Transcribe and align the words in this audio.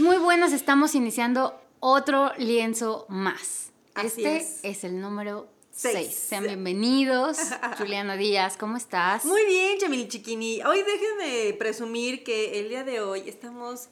Pues 0.00 0.14
muy 0.16 0.24
buenas, 0.24 0.54
estamos 0.54 0.94
iniciando 0.94 1.60
otro 1.78 2.32
lienzo 2.38 3.04
más. 3.10 3.70
Así 3.94 4.24
este 4.24 4.70
es. 4.70 4.84
el 4.84 4.98
número 4.98 5.46
Seis. 5.72 6.06
6. 6.06 6.14
Sean 6.14 6.44
bienvenidos. 6.44 7.36
Juliana 7.76 8.16
Díaz, 8.16 8.56
¿cómo 8.56 8.78
estás? 8.78 9.26
Muy 9.26 9.44
bien, 9.44 9.76
Chamili 9.78 10.08
Chiquini. 10.08 10.62
Hoy 10.62 10.82
déjenme 10.84 11.52
presumir 11.52 12.24
que 12.24 12.60
el 12.60 12.70
día 12.70 12.82
de 12.82 13.02
hoy 13.02 13.24
estamos 13.28 13.88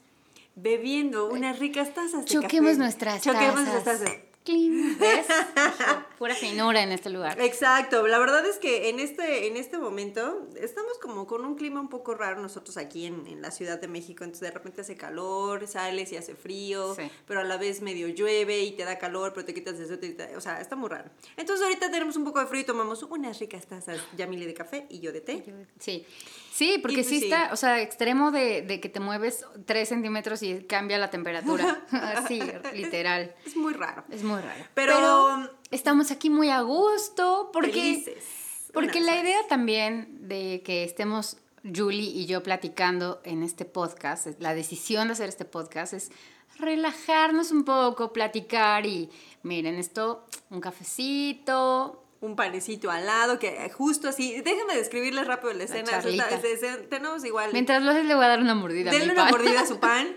bebiendo 0.54 1.26
unas 1.28 1.58
ricas 1.58 1.92
tazas 1.92 2.24
de 2.24 2.30
Choquemos 2.32 2.70
café. 2.70 2.78
nuestras 2.78 3.22
Choquemos 3.22 3.54
tazas. 3.56 3.72
nuestras 3.74 4.00
tazas. 4.00 4.16
Clean. 4.48 4.98
¿Ves? 4.98 5.26
Pura 6.18 6.34
finura 6.34 6.82
en 6.82 6.90
este 6.90 7.10
lugar. 7.10 7.38
Exacto, 7.40 8.06
la 8.08 8.18
verdad 8.18 8.44
es 8.46 8.56
que 8.56 8.88
en 8.88 8.98
este, 8.98 9.46
en 9.46 9.56
este 9.58 9.76
momento 9.78 10.48
estamos 10.58 10.98
como 11.02 11.26
con 11.26 11.44
un 11.44 11.54
clima 11.54 11.80
un 11.80 11.88
poco 11.90 12.14
raro 12.14 12.40
nosotros 12.40 12.76
aquí 12.78 13.04
en, 13.04 13.26
en 13.26 13.42
la 13.42 13.50
Ciudad 13.50 13.78
de 13.78 13.88
México, 13.88 14.24
entonces 14.24 14.48
de 14.48 14.50
repente 14.50 14.80
hace 14.80 14.96
calor, 14.96 15.66
sales 15.68 16.10
y 16.12 16.16
hace 16.16 16.34
frío, 16.34 16.94
Sí. 16.94 17.10
pero 17.26 17.40
a 17.40 17.44
la 17.44 17.58
vez 17.58 17.82
medio 17.82 18.08
llueve 18.08 18.60
y 18.62 18.72
te 18.72 18.84
da 18.84 18.98
calor, 18.98 19.32
pero 19.34 19.44
te 19.44 19.52
quitas 19.54 19.78
de 19.78 19.96
te- 19.98 20.36
o 20.36 20.40
sea, 20.40 20.60
está 20.60 20.74
muy 20.76 20.88
raro. 20.88 21.10
Entonces 21.36 21.64
ahorita 21.64 21.90
tenemos 21.90 22.16
un 22.16 22.24
poco 22.24 22.40
de 22.40 22.46
frío 22.46 22.62
y 22.62 22.64
tomamos 22.64 23.02
unas 23.02 23.38
ricas 23.38 23.66
tazas, 23.66 24.00
Yamile 24.16 24.46
de 24.46 24.54
café 24.54 24.86
y 24.88 25.00
yo 25.00 25.12
de 25.12 25.20
té. 25.20 25.44
Sí. 25.78 26.06
Sí, 26.52 26.78
porque 26.82 26.96
pues 26.96 27.06
sí 27.08 27.18
sí. 27.20 27.24
está, 27.26 27.50
o 27.52 27.56
sea, 27.56 27.80
extremo 27.80 28.32
de, 28.32 28.62
de 28.62 28.80
que 28.80 28.88
te 28.88 28.98
mueves 28.98 29.44
3 29.66 29.88
centímetros 29.88 30.42
y 30.42 30.64
cambia 30.64 30.98
la 30.98 31.08
temperatura. 31.10 31.86
Así, 31.92 32.42
literal. 32.74 33.32
Es 33.46 33.54
muy 33.54 33.74
raro. 33.74 34.02
Es 34.10 34.24
muy 34.24 34.37
raro. 34.40 34.64
Pero- 34.74 35.50
estamos 35.70 36.10
aquí 36.10 36.30
muy 36.30 36.50
a 36.50 36.60
gusto 36.62 37.50
porque, 37.52 37.72
Felices. 37.72 38.24
porque 38.72 39.00
la 39.00 39.16
idea 39.20 39.38
también 39.48 40.28
de 40.28 40.62
que 40.64 40.84
estemos 40.84 41.36
Julie 41.64 42.10
y 42.10 42.26
yo 42.26 42.42
platicando 42.42 43.20
en 43.24 43.42
este 43.42 43.64
podcast, 43.64 44.26
la 44.40 44.54
decisión 44.54 45.08
de 45.08 45.12
hacer 45.12 45.28
este 45.28 45.44
podcast 45.44 45.92
es 45.92 46.10
relajarnos 46.58 47.50
un 47.50 47.64
poco, 47.64 48.12
platicar 48.12 48.86
y 48.86 49.10
miren 49.42 49.74
esto, 49.76 50.24
un 50.50 50.60
cafecito, 50.60 52.04
un 52.20 52.34
panecito 52.34 52.90
al 52.90 53.06
lado, 53.06 53.38
que 53.38 53.70
justo 53.70 54.08
así, 54.08 54.40
déjenme 54.40 54.74
describirles 54.76 55.26
rápido 55.26 55.52
la 55.52 55.64
escena. 55.64 55.98
Esta- 55.98 56.88
tenemos 56.88 57.24
igual, 57.24 57.50
mientras 57.52 57.82
lo 57.82 57.90
haces 57.92 58.04
le 58.06 58.14
voy 58.14 58.24
a 58.24 58.28
dar 58.28 58.40
una 58.40 58.54
mordida. 58.54 58.90
a 58.90 58.94
denle 58.94 59.12
una 59.12 59.30
mordida 59.30 59.60
a 59.60 59.66
su 59.66 59.78
pan. 59.80 60.08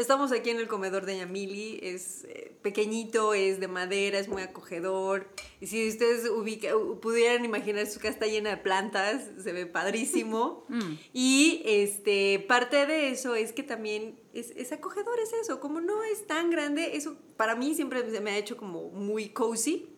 Estamos 0.00 0.32
aquí 0.32 0.48
en 0.50 0.56
el 0.58 0.66
comedor 0.66 1.04
de 1.04 1.18
Yamili, 1.18 1.78
es 1.82 2.24
eh, 2.24 2.56
pequeñito, 2.62 3.34
es 3.34 3.60
de 3.60 3.68
madera, 3.68 4.18
es 4.18 4.28
muy 4.28 4.40
acogedor. 4.42 5.28
Y 5.60 5.66
si 5.66 5.86
ustedes 5.88 6.28
ubica- 6.30 6.74
pudieran 7.00 7.44
imaginar 7.44 7.86
su 7.86 7.98
casa 7.98 8.14
está 8.14 8.26
llena 8.26 8.50
de 8.50 8.56
plantas, 8.56 9.22
se 9.42 9.52
ve 9.52 9.66
padrísimo. 9.66 10.64
Mm. 10.70 10.98
Y 11.12 11.62
este, 11.64 12.38
parte 12.48 12.86
de 12.86 13.10
eso 13.10 13.34
es 13.34 13.52
que 13.52 13.62
también 13.62 14.18
es, 14.32 14.50
es 14.56 14.70
acogedor, 14.72 15.18
es 15.20 15.32
eso. 15.32 15.58
Como 15.60 15.80
no 15.80 16.02
es 16.04 16.26
tan 16.26 16.48
grande, 16.50 16.96
eso 16.96 17.16
para 17.36 17.54
mí 17.56 17.74
siempre 17.74 18.08
se 18.10 18.20
me 18.20 18.30
ha 18.30 18.38
hecho 18.38 18.56
como 18.56 18.88
muy 18.90 19.28
cozy 19.30 19.88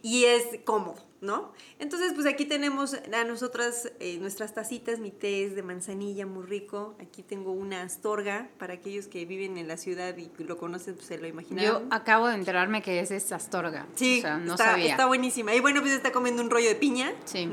y 0.00 0.24
es 0.26 0.44
cómodo, 0.64 0.96
¿no? 1.24 1.52
Entonces, 1.78 2.12
pues 2.14 2.26
aquí 2.26 2.44
tenemos 2.44 2.94
a 2.94 3.24
nosotras 3.24 3.90
eh, 3.98 4.18
nuestras 4.20 4.54
tacitas, 4.54 4.98
mi 4.98 5.10
té 5.10 5.44
es 5.44 5.56
de 5.56 5.62
manzanilla 5.62 6.26
muy 6.26 6.44
rico. 6.44 6.94
Aquí 7.00 7.22
tengo 7.22 7.50
una 7.52 7.82
astorga 7.82 8.48
para 8.58 8.74
aquellos 8.74 9.08
que 9.08 9.24
viven 9.24 9.58
en 9.58 9.66
la 9.66 9.76
ciudad 9.76 10.16
y 10.16 10.30
lo 10.42 10.56
conocen, 10.58 10.94
pues 10.94 11.06
se 11.06 11.16
lo 11.16 11.22
Yo 11.24 11.28
imaginaron. 11.28 11.88
acabo 11.92 12.28
de 12.28 12.34
enterarme 12.34 12.82
que 12.82 13.00
es 13.00 13.10
esa 13.10 13.36
astorga. 13.36 13.86
sí, 13.94 14.18
o 14.18 14.22
sea, 14.22 14.36
no 14.38 14.52
está, 14.52 14.64
sabía. 14.72 14.90
está 14.90 15.06
buenísima. 15.06 15.54
Y 15.54 15.60
bueno, 15.60 15.80
pues 15.80 15.92
está 15.92 16.12
comiendo 16.12 16.42
un 16.42 16.50
rollo 16.50 16.68
de 16.68 16.74
piña. 16.76 17.12
Sí. 17.24 17.48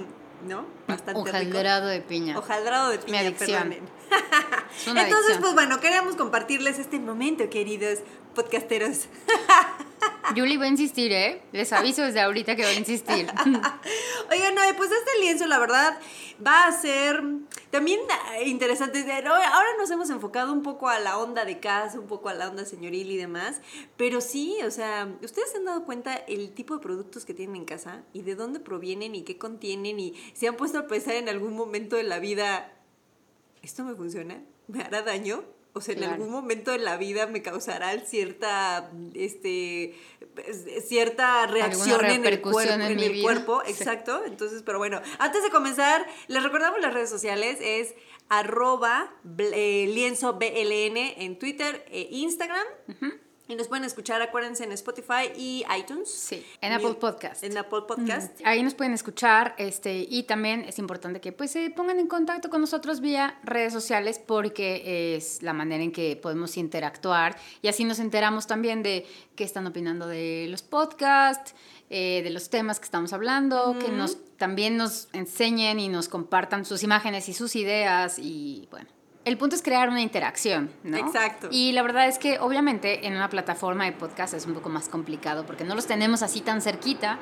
¿No? 0.47 0.65
Bastante 0.87 1.13
rico. 1.21 1.29
Hojaldrado 1.29 1.87
de 1.87 2.01
piña. 2.01 2.37
Hojaldrado 2.37 2.89
de 2.89 2.97
piña, 2.97 3.19
adicción. 3.19 3.71
Es 3.73 4.87
una 4.87 5.03
Entonces, 5.03 5.11
adicción. 5.35 5.41
pues 5.41 5.53
bueno, 5.53 5.79
queríamos 5.79 6.15
compartirles 6.15 6.79
este 6.79 6.99
momento, 6.99 7.49
queridos 7.49 7.99
podcasteros. 8.35 9.05
Julie 10.35 10.57
va 10.57 10.65
a 10.65 10.69
insistir, 10.69 11.11
¿eh? 11.11 11.41
Les 11.51 11.71
aviso 11.73 12.03
desde 12.03 12.21
ahorita 12.21 12.55
que 12.55 12.63
va 12.63 12.69
a 12.69 12.73
insistir. 12.73 13.27
Oigan, 14.31 14.55
no, 14.55 14.61
pues 14.77 14.91
este 14.91 15.19
lienzo, 15.19 15.45
la 15.47 15.59
verdad, 15.59 15.97
va 16.45 16.65
a 16.65 16.71
ser 16.71 17.21
también 17.69 17.99
ah, 18.09 18.41
interesante. 18.43 18.99
Ahora 19.11 19.67
nos 19.77 19.91
hemos 19.91 20.09
enfocado 20.09 20.53
un 20.53 20.63
poco 20.63 20.89
a 20.89 20.99
la 20.99 21.17
onda 21.17 21.45
de 21.45 21.59
casa, 21.59 21.99
un 21.99 22.07
poco 22.07 22.29
a 22.29 22.33
la 22.33 22.49
onda 22.49 22.65
señoril 22.65 23.11
y 23.11 23.17
demás, 23.17 23.61
pero 23.97 24.21
sí, 24.21 24.57
o 24.65 24.71
sea, 24.71 25.13
¿ustedes 25.21 25.51
se 25.51 25.57
han 25.57 25.65
dado 25.65 25.85
cuenta 25.85 26.15
el 26.15 26.53
tipo 26.53 26.75
de 26.75 26.81
productos 26.81 27.25
que 27.25 27.33
tienen 27.33 27.55
en 27.57 27.65
casa 27.65 28.03
y 28.13 28.21
de 28.21 28.35
dónde 28.35 28.59
provienen 28.59 29.15
y 29.15 29.23
qué 29.23 29.37
contienen 29.37 29.99
y 29.99 30.15
se 30.33 30.47
han 30.47 30.55
puesto 30.55 30.79
a 30.79 30.87
pensar 30.87 31.15
en 31.15 31.29
algún 31.29 31.55
momento 31.55 31.95
de 31.95 32.03
la 32.03 32.19
vida, 32.19 32.71
¿esto 33.61 33.83
me 33.83 33.95
funciona? 33.95 34.41
¿Me 34.67 34.81
hará 34.81 35.01
daño? 35.01 35.43
O 35.73 35.79
sea, 35.81 35.95
en 35.95 36.03
algún 36.03 36.29
momento 36.29 36.71
de 36.71 36.79
la 36.79 36.97
vida 36.97 37.27
me 37.27 37.41
causará 37.41 37.97
cierta, 38.01 38.91
este, 39.13 39.95
cierta 40.85 41.47
reacción 41.47 42.03
en 42.05 42.25
el 42.25 42.41
cuerpo, 42.41 42.61
en 42.73 42.81
en 42.81 42.95
mi 42.97 43.03
el 43.05 43.11
vida. 43.13 43.23
cuerpo, 43.23 43.61
Sí. 43.65 43.71
exacto. 43.71 44.23
Entonces, 44.25 44.63
pero 44.65 44.79
bueno, 44.79 45.01
antes 45.19 45.43
de 45.43 45.49
comenzar, 45.49 46.05
les 46.27 46.43
recordamos 46.43 46.81
las 46.81 46.93
redes 46.93 47.09
sociales, 47.09 47.57
es 47.61 47.93
arroba 48.27 49.13
eh, 49.37 49.87
lienzo 49.93 50.33
BLN 50.33 50.97
en 51.17 51.39
Twitter 51.39 51.85
e 51.89 52.07
Instagram. 52.11 52.65
Y 53.51 53.55
nos 53.55 53.67
pueden 53.67 53.83
escuchar, 53.83 54.21
acuérdense, 54.21 54.63
en 54.63 54.71
Spotify 54.71 55.29
y 55.35 55.65
iTunes. 55.77 56.09
Sí, 56.09 56.41
en 56.61 56.71
Apple 56.71 56.93
Podcast. 56.93 57.43
En 57.43 57.57
Apple 57.57 57.81
Podcast. 57.85 58.39
Ahí 58.45 58.63
nos 58.63 58.75
pueden 58.75 58.93
escuchar 58.93 59.55
este, 59.57 60.07
y 60.09 60.23
también 60.23 60.61
es 60.61 60.79
importante 60.79 61.19
que 61.19 61.33
pues, 61.33 61.51
se 61.51 61.69
pongan 61.69 61.99
en 61.99 62.07
contacto 62.07 62.49
con 62.49 62.61
nosotros 62.61 63.01
vía 63.01 63.37
redes 63.43 63.73
sociales 63.73 64.21
porque 64.25 65.17
es 65.17 65.43
la 65.43 65.51
manera 65.51 65.83
en 65.83 65.91
que 65.91 66.15
podemos 66.15 66.55
interactuar 66.55 67.35
y 67.61 67.67
así 67.67 67.83
nos 67.83 67.99
enteramos 67.99 68.47
también 68.47 68.83
de 68.83 69.05
qué 69.35 69.43
están 69.43 69.67
opinando 69.67 70.07
de 70.07 70.47
los 70.49 70.61
podcasts, 70.61 71.53
eh, 71.89 72.21
de 72.23 72.29
los 72.29 72.49
temas 72.49 72.79
que 72.79 72.85
estamos 72.85 73.11
hablando, 73.11 73.77
que 73.77 73.89
nos 73.89 74.17
también 74.37 74.77
nos 74.77 75.09
enseñen 75.11 75.77
y 75.81 75.89
nos 75.89 76.07
compartan 76.07 76.63
sus 76.63 76.83
imágenes 76.83 77.27
y 77.27 77.33
sus 77.33 77.57
ideas 77.57 78.17
y 78.17 78.69
bueno. 78.71 79.00
El 79.23 79.37
punto 79.37 79.55
es 79.55 79.61
crear 79.61 79.89
una 79.89 80.01
interacción, 80.01 80.71
¿no? 80.83 80.97
Exacto. 80.97 81.49
Y 81.51 81.73
la 81.73 81.83
verdad 81.83 82.07
es 82.07 82.17
que 82.17 82.39
obviamente 82.39 83.05
en 83.05 83.15
una 83.15 83.29
plataforma 83.29 83.85
de 83.85 83.91
podcast 83.91 84.33
es 84.33 84.47
un 84.47 84.55
poco 84.55 84.69
más 84.69 84.89
complicado 84.89 85.45
porque 85.45 85.63
no 85.63 85.75
los 85.75 85.85
tenemos 85.85 86.23
así 86.23 86.41
tan 86.41 86.61
cerquita. 86.61 87.19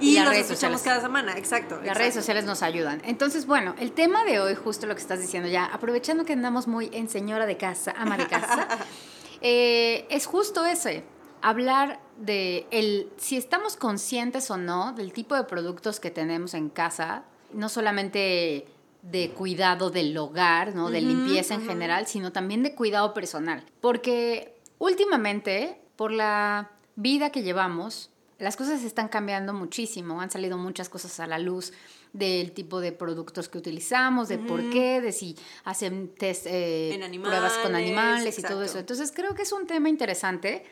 Y, 0.00 0.14
las 0.14 0.30
redes 0.30 0.50
escuchamos 0.50 0.80
sociales. 0.80 0.82
cada 0.82 1.00
semana, 1.00 1.38
exacto. 1.38 1.74
Las 1.76 1.82
exacto. 1.82 1.98
redes 1.98 2.14
sociales 2.14 2.44
nos 2.44 2.62
ayudan. 2.62 3.02
Entonces, 3.04 3.46
bueno, 3.46 3.74
el 3.78 3.92
tema 3.92 4.24
de 4.24 4.40
hoy, 4.40 4.54
justo 4.54 4.86
lo 4.86 4.94
que 4.94 5.02
estás 5.02 5.20
diciendo 5.20 5.48
ya, 5.48 5.66
aprovechando 5.66 6.24
que 6.24 6.32
andamos 6.32 6.66
muy 6.66 6.88
en 6.92 7.08
señora 7.08 7.44
de 7.44 7.58
casa, 7.58 7.94
ama 7.98 8.16
de 8.16 8.26
casa, 8.26 8.66
eh, 9.42 10.06
es 10.08 10.24
justo 10.24 10.64
ese, 10.64 11.04
hablar 11.42 12.00
de 12.16 12.66
el, 12.70 13.10
si 13.18 13.36
estamos 13.36 13.76
conscientes 13.76 14.50
o 14.50 14.56
no 14.56 14.92
del 14.92 15.12
tipo 15.12 15.34
de 15.34 15.44
productos 15.44 16.00
que 16.00 16.10
tenemos 16.10 16.54
en 16.54 16.70
casa, 16.70 17.24
no 17.52 17.68
solamente 17.68 18.66
de 19.02 19.30
cuidado 19.30 19.90
del 19.90 20.16
hogar, 20.16 20.74
¿no? 20.74 20.90
de 20.90 21.00
limpieza 21.00 21.54
en 21.54 21.66
general, 21.66 22.06
sino 22.06 22.32
también 22.32 22.62
de 22.62 22.74
cuidado 22.74 23.12
personal. 23.12 23.64
Porque 23.80 24.54
últimamente, 24.78 25.80
por 25.96 26.12
la 26.12 26.70
vida 26.94 27.30
que 27.30 27.42
llevamos, 27.42 28.10
las 28.38 28.56
cosas 28.56 28.82
están 28.84 29.08
cambiando 29.08 29.52
muchísimo, 29.52 30.20
han 30.20 30.30
salido 30.30 30.56
muchas 30.56 30.88
cosas 30.88 31.18
a 31.20 31.26
la 31.26 31.38
luz 31.38 31.72
del 32.12 32.52
tipo 32.52 32.80
de 32.80 32.92
productos 32.92 33.48
que 33.48 33.58
utilizamos, 33.58 34.28
de 34.28 34.38
por 34.38 34.70
qué, 34.70 35.00
de 35.00 35.12
si 35.12 35.36
hacen 35.64 36.08
test, 36.14 36.46
eh, 36.48 36.98
pruebas 37.22 37.54
con 37.58 37.74
animales, 37.74 38.38
y 38.38 38.42
todo 38.42 38.62
eso. 38.62 38.78
Entonces 38.78 39.12
creo 39.14 39.34
que 39.34 39.42
es 39.42 39.52
un 39.52 39.66
tema 39.66 39.88
interesante 39.88 40.64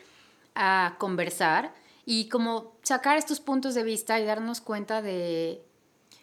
a 0.55 0.95
conversar 0.99 1.73
y 2.05 2.29
como 2.29 2.73
sacar 2.83 3.17
estos 3.17 3.39
puntos 3.39 3.73
de 3.73 3.83
vista 3.83 4.19
y 4.19 4.25
darnos 4.25 4.61
cuenta 4.61 5.01
de 5.01 5.63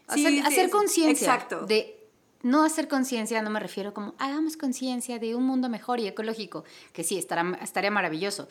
hacer, 0.06 0.32
sí, 0.32 0.38
hacer 0.40 0.66
sí, 0.66 0.70
conciencia 0.70 1.46
de 1.66 1.97
no 2.42 2.62
hacer 2.64 2.88
conciencia, 2.88 3.42
no 3.42 3.50
me 3.50 3.60
refiero 3.60 3.92
como 3.94 4.14
hagamos 4.18 4.56
conciencia 4.56 5.18
de 5.18 5.34
un 5.34 5.44
mundo 5.44 5.68
mejor 5.68 6.00
y 6.00 6.06
ecológico, 6.06 6.64
que 6.92 7.02
sí, 7.04 7.18
estará, 7.18 7.58
estaría 7.62 7.90
maravilloso. 7.90 8.48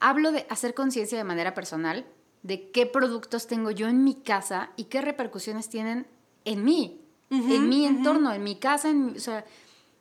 Hablo 0.00 0.32
de 0.32 0.46
hacer 0.48 0.74
conciencia 0.74 1.16
de 1.18 1.24
manera 1.24 1.54
personal 1.54 2.06
de 2.42 2.70
qué 2.70 2.86
productos 2.86 3.46
tengo 3.46 3.70
yo 3.70 3.88
en 3.88 4.04
mi 4.04 4.14
casa 4.14 4.70
y 4.76 4.84
qué 4.84 5.00
repercusiones 5.00 5.68
tienen 5.68 6.06
en 6.44 6.64
mí, 6.64 7.00
en 7.30 7.68
mi 7.68 7.86
entorno, 7.86 8.32
en 8.32 8.44
mi 8.44 8.56
casa, 8.56 8.88
en 8.88 9.06
mi- 9.06 9.16
o 9.16 9.20
sea, 9.20 9.44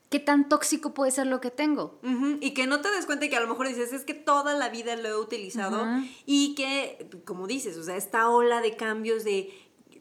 qué 0.09 0.19
tan 0.19 0.47
tóxico 0.47 0.93
puede 0.93 1.09
ser 1.11 1.25
lo 1.27 1.41
que 1.41 1.49
tengo. 1.49 1.99
Y 2.39 2.51
que 2.53 2.67
no 2.67 2.81
te 2.81 2.91
des 2.91 3.05
cuenta 3.07 3.27
que 3.27 3.35
a 3.35 3.39
lo 3.41 3.47
mejor 3.47 3.67
dices, 3.67 3.91
es 3.93 4.03
que 4.05 4.13
toda 4.13 4.53
la 4.53 4.69
vida 4.69 4.95
lo 4.95 5.09
he 5.09 5.17
utilizado 5.17 5.83
y 6.27 6.53
que, 6.55 7.09
como 7.25 7.47
dices, 7.47 7.77
o 7.77 7.83
sea, 7.83 7.95
esta 7.97 8.29
ola 8.29 8.61
de 8.61 8.75
cambios 8.75 9.23
de 9.23 9.51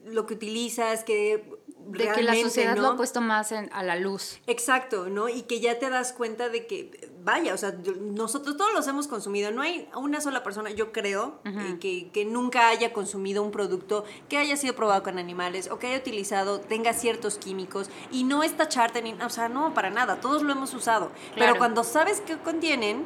lo 0.05 0.27
que 0.27 0.35
utilizas, 0.35 1.03
que 1.03 1.54
De 1.87 2.11
que 2.11 2.23
la 2.23 2.35
sociedad 2.35 2.75
¿no? 2.75 2.81
lo 2.81 2.87
ha 2.89 2.95
puesto 2.97 3.21
más 3.21 3.51
en- 3.51 3.69
a 3.73 3.83
la 3.83 3.95
luz. 3.95 4.39
Exacto, 4.47 5.09
¿no? 5.09 5.29
Y 5.29 5.43
que 5.43 5.59
ya 5.59 5.79
te 5.79 5.89
das 5.89 6.13
cuenta 6.13 6.49
de 6.49 6.65
que 6.65 7.11
vaya, 7.25 7.53
o 7.53 7.57
sea, 7.57 7.75
nosotros 8.01 8.55
todos 8.55 8.71
los 8.73 8.87
hemos 8.87 9.07
consumido. 9.07 9.51
No 9.51 9.63
hay 9.63 9.89
una 9.95 10.21
sola 10.21 10.43
persona, 10.43 10.69
yo 10.69 10.91
creo, 10.91 11.39
eh, 11.43 11.77
que, 11.81 12.09
que, 12.11 12.23
nunca 12.23 12.69
haya 12.69 12.93
consumido 12.93 13.41
un 13.41 13.51
producto 13.51 14.05
que 14.29 14.37
haya 14.37 14.55
sido 14.55 14.75
probado 14.75 15.01
con 15.03 15.17
animales 15.17 15.69
o 15.71 15.79
que 15.79 15.87
haya 15.87 15.97
utilizado, 15.97 16.59
tenga 16.59 16.93
ciertos 16.93 17.37
químicos 17.37 17.89
y 18.11 18.23
no 18.23 18.43
es 18.43 18.55
tacharte 18.55 19.01
ni, 19.01 19.13
o 19.13 19.29
sea, 19.29 19.49
no, 19.49 19.73
para 19.73 19.89
nada, 19.89 20.21
todos 20.21 20.43
lo 20.43 20.51
hemos 20.51 20.73
usado. 20.73 21.11
Pero 21.35 21.57
cuando 21.57 21.83
sabes 21.83 22.21
qué 22.21 22.37
contienen, 22.37 23.05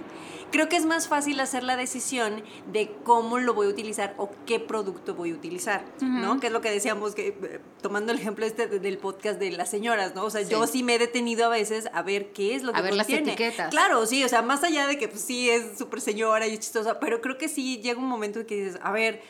creo 0.51 0.69
que 0.69 0.75
es 0.75 0.85
más 0.85 1.07
fácil 1.07 1.39
hacer 1.39 1.63
la 1.63 1.75
decisión 1.75 2.43
de 2.71 2.91
cómo 3.03 3.39
lo 3.39 3.53
voy 3.53 3.67
a 3.67 3.69
utilizar 3.69 4.13
o 4.17 4.29
qué 4.45 4.59
producto 4.59 5.15
voy 5.15 5.31
a 5.31 5.33
utilizar, 5.33 5.83
¿no? 6.01 6.39
Que 6.39 6.47
es 6.47 6.53
lo 6.53 6.61
que 6.61 6.71
decíamos, 6.71 7.15
que 7.15 7.27
eh, 7.29 7.59
tomando 7.81 8.11
el 8.11 8.19
ejemplo 8.19 8.45
este 8.45 8.67
del 8.67 8.97
podcast 8.97 9.39
de 9.39 9.51
las 9.51 9.69
señoras, 9.69 10.15
¿no? 10.15 10.25
O 10.25 10.29
sea, 10.29 10.41
yo 10.41 10.65
sí 10.67 10.83
me 10.83 10.95
he 10.95 10.99
detenido 10.99 11.45
a 11.45 11.49
veces 11.49 11.89
a 11.93 12.01
ver 12.01 12.31
qué 12.31 12.55
es 12.55 12.63
lo 12.63 12.73
que 12.73 12.79
a 12.79 12.81
ver 12.81 12.95
las 12.95 13.09
etiquetas. 13.09 13.69
Claro, 13.69 14.05
sí, 14.05 14.23
o 14.23 14.29
sea, 14.29 14.41
más 14.41 14.63
allá 14.63 14.87
de 14.87 14.97
que 14.97 15.07
pues, 15.07 15.21
sí 15.21 15.49
es 15.49 15.77
súper 15.77 16.01
señora 16.01 16.47
y 16.47 16.53
es 16.53 16.59
chistosa, 16.59 16.99
pero 16.99 17.21
creo 17.21 17.37
que 17.37 17.47
sí 17.47 17.79
llega 17.81 17.99
un 17.99 18.07
momento 18.07 18.39
en 18.39 18.45
que 18.45 18.55
dices, 18.55 18.79
a 18.81 18.91
ver, 18.91 19.21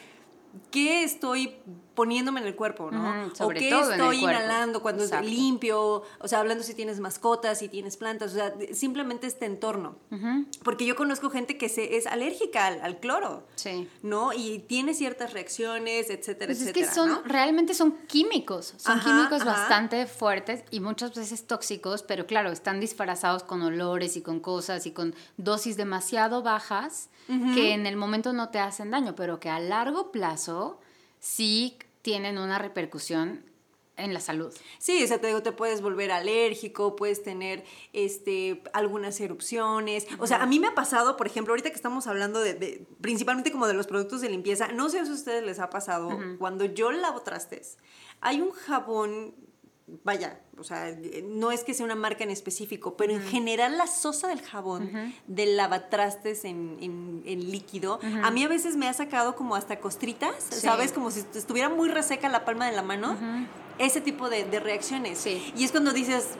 ¿qué 0.71 1.03
estoy 1.03 1.55
poniéndome 1.99 2.39
en 2.39 2.47
el 2.47 2.55
cuerpo, 2.55 2.89
¿no? 2.91 3.29
o 3.39 3.49
qué 3.49 3.77
estoy 3.77 4.19
inhalando 4.23 4.81
cuando 4.81 5.03
es 5.03 5.11
limpio, 5.21 6.03
o 6.19 6.27
sea, 6.29 6.39
hablando 6.39 6.63
si 6.63 6.73
tienes 6.73 7.01
mascotas, 7.01 7.59
si 7.59 7.67
tienes 7.67 7.97
plantas, 7.97 8.31
o 8.31 8.35
sea, 8.35 8.53
simplemente 8.71 9.27
este 9.27 9.45
entorno. 9.45 9.97
Porque 10.63 10.85
yo 10.85 10.95
conozco 10.95 11.29
gente 11.29 11.57
que 11.57 11.67
se, 11.67 11.97
es 11.97 12.07
alérgica 12.07 12.67
al, 12.67 13.01
cloro, 13.01 13.43
sí. 13.55 13.89
¿no? 14.01 14.31
Y 14.31 14.59
tiene 14.59 14.93
ciertas 14.93 15.33
reacciones, 15.33 16.09
etcétera, 16.09 16.53
pues 16.53 16.61
etcétera. 16.61 16.85
Es 16.85 16.89
que 16.89 16.95
son, 16.95 17.21
realmente 17.25 17.73
son 17.73 17.91
químicos, 18.07 18.75
son 18.77 19.01
químicos 19.01 19.43
bastante 19.43 20.07
fuertes 20.07 20.63
y 20.71 20.79
muchas 20.79 21.13
veces 21.13 21.47
tóxicos, 21.47 22.03
pero 22.03 22.25
claro, 22.25 22.49
están 22.51 22.79
disfrazados 22.79 23.43
con 23.43 23.61
olores 23.61 24.15
y 24.15 24.21
con 24.21 24.39
cosas 24.39 24.85
y 24.85 24.91
con 24.91 25.13
dosis 25.35 25.75
demasiado 25.75 26.43
bajas 26.43 27.09
que 27.53 27.73
en 27.73 27.85
el 27.85 27.95
momento 27.95 28.33
no 28.33 28.49
te 28.49 28.57
hacen 28.57 28.89
daño, 28.89 29.13
pero 29.15 29.39
que 29.39 29.49
a 29.49 29.59
largo 29.59 30.11
plazo 30.11 30.38
sí 31.19 31.77
tienen 32.01 32.37
una 32.37 32.59
repercusión 32.59 33.43
en 33.99 34.13
la 34.13 34.19
salud. 34.19 34.53
Sí, 34.79 35.03
o 35.03 35.07
sea, 35.07 35.19
te 35.19 35.27
digo, 35.27 35.43
te 35.43 35.51
puedes 35.51 35.81
volver 35.81 36.11
alérgico, 36.11 36.95
puedes 36.95 37.21
tener 37.21 37.63
este, 37.93 38.63
algunas 38.73 39.19
erupciones. 39.19 40.07
O 40.19 40.27
sea, 40.27 40.41
a 40.41 40.45
mí 40.45 40.59
me 40.59 40.67
ha 40.67 40.75
pasado, 40.75 41.17
por 41.17 41.27
ejemplo, 41.27 41.51
ahorita 41.51 41.69
que 41.69 41.75
estamos 41.75 42.07
hablando 42.07 42.39
de, 42.39 42.85
principalmente 43.01 43.51
como 43.51 43.67
de 43.67 43.73
los 43.73 43.87
productos 43.87 44.21
de 44.21 44.29
limpieza, 44.29 44.69
no 44.69 44.89
sé 44.89 45.03
si 45.05 45.11
a 45.11 45.13
ustedes 45.13 45.43
les 45.43 45.59
ha 45.59 45.69
pasado, 45.69 46.17
cuando 46.39 46.65
yo 46.65 46.91
lavo 46.91 47.21
trastes, 47.21 47.77
hay 48.21 48.41
un 48.41 48.51
jabón 48.51 49.35
vaya, 50.03 50.39
o 50.57 50.63
sea, 50.63 50.95
no 51.23 51.51
es 51.51 51.63
que 51.63 51.73
sea 51.73 51.85
una 51.85 51.95
marca 51.95 52.23
en 52.23 52.31
específico, 52.31 52.95
pero 52.97 53.13
en 53.13 53.21
general 53.21 53.77
la 53.77 53.87
sosa 53.87 54.27
del 54.27 54.41
jabón, 54.41 55.13
del 55.27 55.57
lavatrastes 55.57 56.45
en, 56.45 57.21
líquido, 57.25 57.99
a 58.23 58.31
mí 58.31 58.43
a 58.43 58.47
veces 58.47 58.75
me 58.75 58.87
ha 58.87 58.93
sacado 58.93 59.35
como 59.35 59.55
hasta 59.55 59.79
costritas, 59.79 60.35
¿sabes? 60.49 60.91
Como 60.91 61.11
si 61.11 61.21
estuviera 61.33 61.69
muy 61.69 61.89
reseca 61.89 62.29
la 62.29 62.45
palma 62.45 62.65
de 62.65 62.75
la 62.75 62.83
mano. 62.83 63.17
Ese 63.77 64.01
tipo 64.01 64.29
de, 64.29 64.43
de 64.43 64.59
reacciones. 64.59 65.25
Y 65.25 65.63
es 65.63 65.71
cuando 65.71 65.93
dices, 65.93 66.31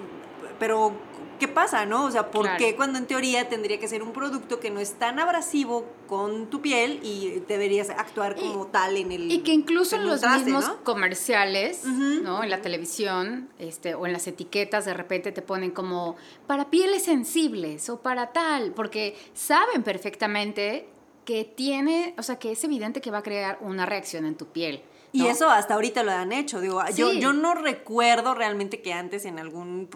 pero 0.59 0.93
¿qué 1.39 1.47
pasa, 1.47 1.85
no? 1.85 2.05
O 2.05 2.11
sea, 2.11 2.29
¿por 2.29 2.57
qué 2.57 2.75
cuando 2.75 2.99
en 2.99 3.07
teoría 3.07 3.49
tendría 3.49 3.79
que 3.79 3.87
ser 3.87 4.03
un 4.03 4.11
producto 4.11 4.59
que 4.59 4.69
no 4.69 4.79
es 4.79 4.93
tan 4.93 5.19
abrasivo 5.19 5.85
con 6.07 6.47
tu 6.47 6.61
piel 6.61 6.99
y 7.01 7.41
deberías 7.47 7.89
actuar 7.89 8.35
como 8.35 8.67
tal 8.67 8.97
en 8.97 9.11
el... 9.11 9.31
Y 9.31 9.39
que 9.39 9.53
incluso 9.53 9.95
en 9.95 10.05
los 10.05 10.21
mismos 10.21 10.65
comerciales, 10.83 11.85
¿no? 11.85 12.43
En 12.43 12.49
la 12.49 12.61
televisión 12.61 13.49
este, 13.57 13.95
o 13.95 14.05
en 14.05 14.13
las 14.13 14.27
etiquetas 14.27 14.85
de 14.85 14.93
repente 14.93 15.31
te 15.31 15.41
ponen 15.41 15.71
como 15.71 16.15
para 16.45 16.69
pieles 16.69 17.03
sensibles 17.03 17.89
o 17.89 18.01
para 18.01 18.31
tal, 18.31 18.73
porque 18.73 19.17
saben 19.33 19.83
perfectamente 19.83 20.89
que 21.25 21.45
tiene, 21.45 22.15
o 22.17 22.23
sea, 22.23 22.39
que 22.39 22.51
es 22.51 22.63
evidente 22.63 23.01
que 23.01 23.11
va 23.11 23.19
a 23.19 23.23
crear 23.23 23.59
una 23.61 23.85
reacción 23.85 24.25
en 24.25 24.35
tu 24.35 24.47
piel. 24.47 24.81
Y 25.11 25.27
eso 25.27 25.49
hasta 25.49 25.73
ahorita 25.73 26.03
lo 26.03 26.11
han 26.11 26.31
hecho. 26.31 26.61
Digo, 26.61 26.81
yo, 26.95 27.11
yo 27.13 27.33
no 27.33 27.55
recuerdo 27.55 28.35
realmente 28.35 28.81
que 28.81 28.93
antes 28.93 29.25
en 29.25 29.39
algún 29.39 29.89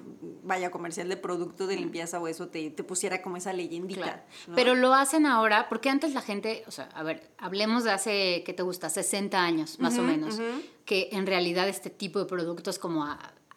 vaya 0.44 0.72
comercial 0.72 1.10
de 1.10 1.18
producto 1.18 1.68
de 1.68 1.78
limpieza 1.78 2.20
o 2.20 2.28
eso 2.28 2.48
te, 2.48 2.72
pusiera 2.72 3.22
como 3.22 3.38
esa 3.38 3.54
leyendita. 3.54 4.26
Pero 4.56 4.76
lo 4.76 4.94
hacen 4.94 5.26
ahora, 5.26 5.70
porque 5.70 5.90
antes 5.90 6.14
la 6.14 6.22
gente, 6.22 6.64
o 6.68 6.72
sea, 6.72 6.90
a 6.94 7.04
ver, 7.04 7.32
hablemos 7.38 7.84
de 7.84 7.92
hace, 7.92 8.44
¿qué 8.46 8.54
te 8.54 8.64
gusta? 8.64 8.90
60 8.90 9.42
años, 9.42 9.80
más 9.80 9.98
o 9.98 10.04
menos, 10.04 10.40
que 10.86 11.10
en 11.12 11.26
realidad 11.26 11.68
este 11.68 11.90
tipo 11.90 12.20
de 12.20 12.26
productos 12.26 12.80
como 12.80 13.08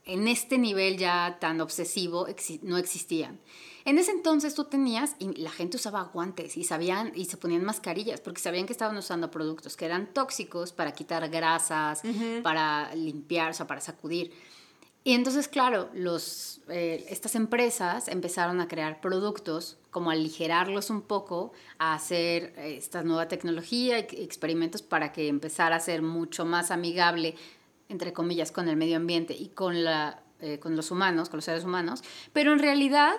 en 0.05 0.29
este 0.29 0.59
nivel 0.59 0.97
ya 0.97 1.39
tan 1.41 1.61
obsesivo 1.61 2.27
no 2.63 2.79
existían. 2.79 3.41
En 3.87 3.99
ese 3.99 4.11
entonces 4.11 4.57
tú 4.57 4.65
tenías, 4.65 5.15
y 5.21 5.33
la 5.37 5.51
gente 5.51 5.77
usaba 5.77 6.03
guantes 6.03 6.57
y 6.57 6.65
sabían, 6.65 7.13
y 7.15 7.27
se 7.27 7.37
ponían 7.37 7.65
mascarillas, 7.65 8.21
porque 8.21 8.41
sabían 8.41 8.67
que 8.67 8.73
estaban 8.73 8.97
usando 8.97 9.31
productos 9.31 9.77
que 9.77 9.85
eran 9.85 10.13
tóxicos 10.13 10.73
para 10.73 10.91
quitar 10.91 11.29
grasas, 11.29 12.03
para 12.43 12.93
limpiar, 12.97 13.53
o 13.53 13.55
sea, 13.55 13.69
para 13.69 13.81
sacudir. 13.81 14.33
Y 15.05 15.13
entonces, 15.13 15.47
claro, 15.47 15.89
los, 15.95 16.63
eh, 16.69 17.07
estas 17.09 17.37
empresas 17.37 18.09
empezaron 18.09 18.61
a 18.61 18.67
crear 18.67 19.01
productos, 19.01 19.77
como 19.93 20.11
aligerarlos 20.11 20.91
un 20.91 21.03
poco, 21.03 21.53
a 21.79 21.95
hacer 21.95 22.55
eh, 22.57 22.75
esta 22.77 23.05
nueva 23.05 23.29
tecnología, 23.29 24.01
experimentos 24.01 24.83
para 24.83 25.13
que 25.13 25.29
empezara 25.29 25.77
a 25.77 25.81
ser 25.81 26.03
mucho 26.03 26.45
más 26.45 26.73
amigable, 26.73 27.37
entre 27.89 28.13
comillas, 28.13 28.51
con 28.51 28.69
el 28.69 28.75
medio 28.75 28.97
ambiente 28.97 29.33
y 29.33 29.51
con, 29.51 29.85
la, 29.85 30.25
eh, 30.41 30.59
con 30.59 30.75
los 30.75 30.91
humanos, 30.91 31.29
con 31.29 31.37
los 31.37 31.45
seres 31.45 31.63
humanos. 31.63 32.03
Pero 32.33 32.53
en 32.53 32.59
realidad 32.59 33.15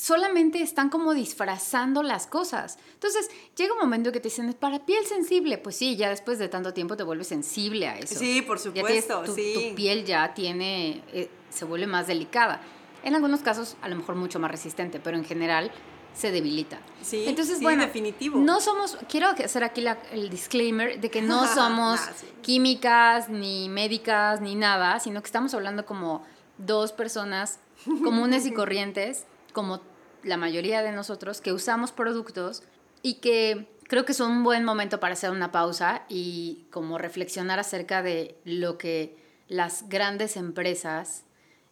solamente 0.00 0.62
están 0.62 0.88
como 0.88 1.12
disfrazando 1.12 2.02
las 2.02 2.26
cosas. 2.26 2.78
Entonces, 2.94 3.28
llega 3.54 3.74
un 3.74 3.80
momento 3.80 4.12
que 4.12 4.20
te 4.20 4.28
dicen, 4.28 4.50
para 4.54 4.86
piel 4.86 5.04
sensible, 5.04 5.58
pues 5.58 5.76
sí, 5.76 5.94
ya 5.94 6.08
después 6.08 6.38
de 6.38 6.48
tanto 6.48 6.72
tiempo 6.72 6.96
te 6.96 7.02
vuelves 7.02 7.26
sensible 7.26 7.86
a 7.86 7.98
eso. 7.98 8.18
Sí, 8.18 8.40
por 8.40 8.58
supuesto, 8.58 9.22
tu, 9.24 9.34
sí. 9.34 9.52
Tu 9.52 9.74
piel 9.74 10.06
ya 10.06 10.32
tiene, 10.32 11.02
eh, 11.12 11.28
se 11.50 11.66
vuelve 11.66 11.86
más 11.86 12.06
delicada. 12.06 12.62
En 13.04 13.14
algunos 13.14 13.40
casos, 13.40 13.76
a 13.82 13.90
lo 13.90 13.96
mejor 13.96 14.14
mucho 14.14 14.38
más 14.38 14.50
resistente, 14.50 15.00
pero 15.00 15.18
en 15.18 15.24
general 15.24 15.70
se 16.14 16.30
debilita. 16.30 16.80
Sí, 17.02 17.24
Entonces, 17.26 17.60
bueno, 17.60 17.82
definitivo. 17.84 18.40
No 18.40 18.62
somos, 18.62 18.96
quiero 19.06 19.28
hacer 19.28 19.64
aquí 19.64 19.84
el 20.12 20.30
disclaimer 20.30 20.98
de 20.98 21.10
que 21.10 21.20
no 21.20 21.46
somos 21.54 22.00
químicas, 22.40 23.28
ni 23.28 23.68
médicas, 23.68 24.40
ni 24.40 24.54
nada, 24.54 24.98
sino 24.98 25.20
que 25.20 25.26
estamos 25.26 25.52
hablando 25.52 25.84
como 25.84 26.24
dos 26.56 26.92
personas 26.92 27.58
comunes 27.84 28.46
y 28.46 28.52
corrientes, 28.54 29.26
como 29.52 29.89
la 30.22 30.36
mayoría 30.36 30.82
de 30.82 30.92
nosotros 30.92 31.40
que 31.40 31.52
usamos 31.52 31.92
productos 31.92 32.62
y 33.02 33.14
que 33.14 33.66
creo 33.88 34.04
que 34.04 34.12
es 34.12 34.20
un 34.20 34.44
buen 34.44 34.64
momento 34.64 35.00
para 35.00 35.14
hacer 35.14 35.30
una 35.30 35.52
pausa 35.52 36.02
y 36.08 36.66
como 36.70 36.98
reflexionar 36.98 37.58
acerca 37.58 38.02
de 38.02 38.36
lo 38.44 38.78
que 38.78 39.16
las 39.48 39.88
grandes 39.88 40.36
empresas 40.36 41.24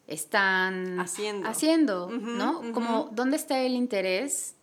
están 0.06 0.98
haciendo, 0.98 1.48
haciendo 1.48 2.08
¿no? 2.10 2.72
Como 2.72 3.10
dónde 3.12 3.36
está 3.36 3.60
el 3.60 3.74
interés, 3.74 4.54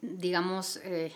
digamos, 0.00 0.80
eh, 0.82 1.12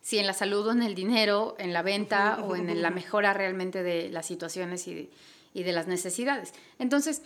si 0.00 0.18
en 0.18 0.26
la 0.26 0.32
salud 0.32 0.68
o 0.68 0.72
en 0.72 0.82
el 0.82 0.94
dinero, 0.94 1.56
en 1.58 1.72
la 1.72 1.82
venta 1.82 2.38
o 2.44 2.56
en 2.56 2.80
la 2.80 2.90
mejora 2.90 3.34
realmente 3.34 3.82
de 3.82 4.08
las 4.10 4.26
situaciones 4.26 4.86
y 4.86 5.10
y 5.52 5.62
de 5.62 5.72
las 5.72 5.86
necesidades. 5.86 6.52
Entonces, 6.78 7.22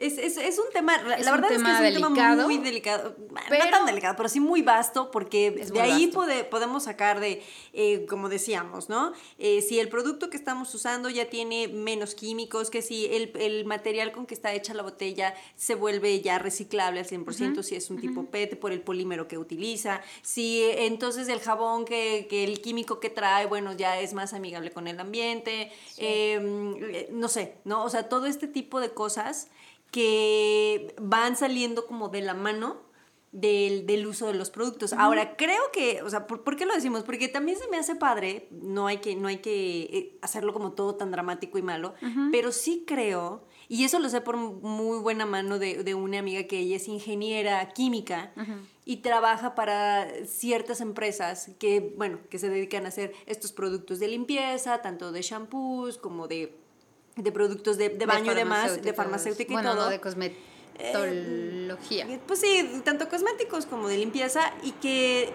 es, 0.00 0.16
es, 0.16 0.36
es, 0.38 0.58
un 0.58 0.64
tema, 0.72 0.96
la 1.02 1.30
verdad 1.30 1.52
es 1.52 1.62
que 1.62 1.88
es 1.88 1.98
un 2.02 2.14
tema 2.14 2.36
muy 2.36 2.56
delicado, 2.56 3.14
pero, 3.48 3.64
no 3.64 3.70
tan 3.70 3.86
delicado, 3.86 4.14
pero 4.16 4.30
sí 4.30 4.40
muy 4.40 4.62
vasto, 4.62 5.10
porque 5.10 5.50
de 5.50 5.80
ahí 5.80 6.10
podemos 6.50 6.84
sacar 6.84 7.20
de, 7.20 7.42
eh, 7.74 8.06
como 8.08 8.30
decíamos, 8.30 8.88
¿no? 8.88 9.12
Eh, 9.38 9.60
si 9.60 9.78
el 9.78 9.90
producto 9.90 10.30
que 10.30 10.38
estamos 10.38 10.74
usando 10.74 11.10
ya 11.10 11.26
tiene 11.28 11.68
menos 11.68 12.14
químicos, 12.14 12.70
que 12.70 12.80
si 12.80 13.06
el, 13.06 13.32
el, 13.38 13.66
material 13.66 14.10
con 14.10 14.24
que 14.24 14.32
está 14.32 14.54
hecha 14.54 14.72
la 14.72 14.82
botella 14.82 15.34
se 15.54 15.74
vuelve 15.74 16.20
ya 16.22 16.38
reciclable 16.38 17.00
al 17.00 17.06
100%, 17.06 17.62
si 17.62 17.74
es 17.74 17.90
un 17.90 18.00
tipo 18.00 18.24
PET 18.24 18.58
por 18.58 18.72
el 18.72 18.80
polímero 18.80 19.28
que 19.28 19.36
utiliza, 19.36 20.00
si 20.22 20.62
entonces 20.62 21.28
el 21.28 21.40
jabón 21.40 21.84
que, 21.84 22.26
que, 22.30 22.44
el 22.44 22.62
químico 22.62 23.00
que 23.00 23.10
trae, 23.10 23.44
bueno, 23.44 23.74
ya 23.74 24.00
es 24.00 24.14
más 24.14 24.32
amigable 24.32 24.70
con 24.70 24.88
el 24.88 24.98
ambiente, 24.98 25.70
em, 25.98 26.74
eh, 26.82 27.08
no 27.12 27.28
sé, 27.28 27.56
¿no? 27.64 27.84
O 27.84 27.90
sea, 27.90 28.08
todo 28.08 28.24
este 28.24 28.48
tipo 28.48 28.80
de 28.80 28.90
cosas 28.90 29.48
que 29.90 30.94
van 31.00 31.36
saliendo 31.36 31.86
como 31.86 32.08
de 32.08 32.20
la 32.22 32.34
mano 32.34 32.90
del, 33.32 33.86
del 33.86 34.06
uso 34.06 34.26
de 34.26 34.34
los 34.34 34.50
productos. 34.50 34.92
Ahora, 34.92 35.36
creo 35.36 35.62
que, 35.72 36.02
o 36.02 36.10
sea, 36.10 36.26
¿por, 36.26 36.56
qué 36.56 36.66
lo 36.66 36.74
decimos? 36.74 37.04
Porque 37.04 37.28
también 37.28 37.58
se 37.58 37.68
me 37.68 37.76
hace 37.76 37.94
padre, 37.94 38.48
no 38.50 38.86
hay 38.86 38.98
que, 38.98 39.14
no 39.14 39.28
hay 39.28 39.38
que 39.38 39.82
eh, 39.82 40.18
hacerlo 40.22 40.52
como 40.52 40.72
todo 40.72 40.96
tan 40.96 41.10
dramático 41.10 41.58
y 41.58 41.62
malo, 41.62 41.94
pero 42.32 42.50
sí 42.50 42.84
creo, 42.86 43.44
y 43.68 43.84
eso 43.84 44.00
lo 44.00 44.08
sé 44.08 44.20
por 44.20 44.36
muy 44.36 44.98
buena 44.98 45.26
mano 45.26 45.58
de, 45.58 45.84
de 45.84 45.94
una 45.94 46.18
amiga 46.18 46.44
que 46.44 46.58
ella 46.58 46.76
es 46.76 46.88
ingeniera 46.88 47.68
química 47.68 48.32
y 48.84 48.96
trabaja 48.98 49.54
para 49.54 50.08
ciertas 50.26 50.80
empresas 50.80 51.52
que, 51.60 51.94
bueno, 51.96 52.18
que 52.30 52.40
se 52.40 52.48
dedican 52.48 52.84
a 52.84 52.88
hacer 52.88 53.12
estos 53.26 53.52
productos 53.52 54.00
de 54.00 54.08
limpieza, 54.08 54.82
tanto 54.82 55.12
de 55.12 55.22
shampoos 55.22 55.98
como 55.98 56.26
de 56.26 56.58
de 57.22 57.32
productos 57.32 57.76
de, 57.78 57.88
baño 58.06 58.32
y 58.32 58.34
demás, 58.34 58.82
de 58.82 58.92
farmacéutica 58.92 59.52
y 59.52 59.54
bueno, 59.54 59.74
todo. 59.74 59.88
de 59.88 60.00
cosmética. 60.00 60.40
Dermatología. 60.78 62.06
Eh, 62.08 62.20
pues 62.26 62.40
sí, 62.40 62.80
tanto 62.84 63.08
cosméticos 63.08 63.66
como 63.66 63.88
de 63.88 63.98
limpieza 63.98 64.52
y 64.62 64.72
que 64.72 65.30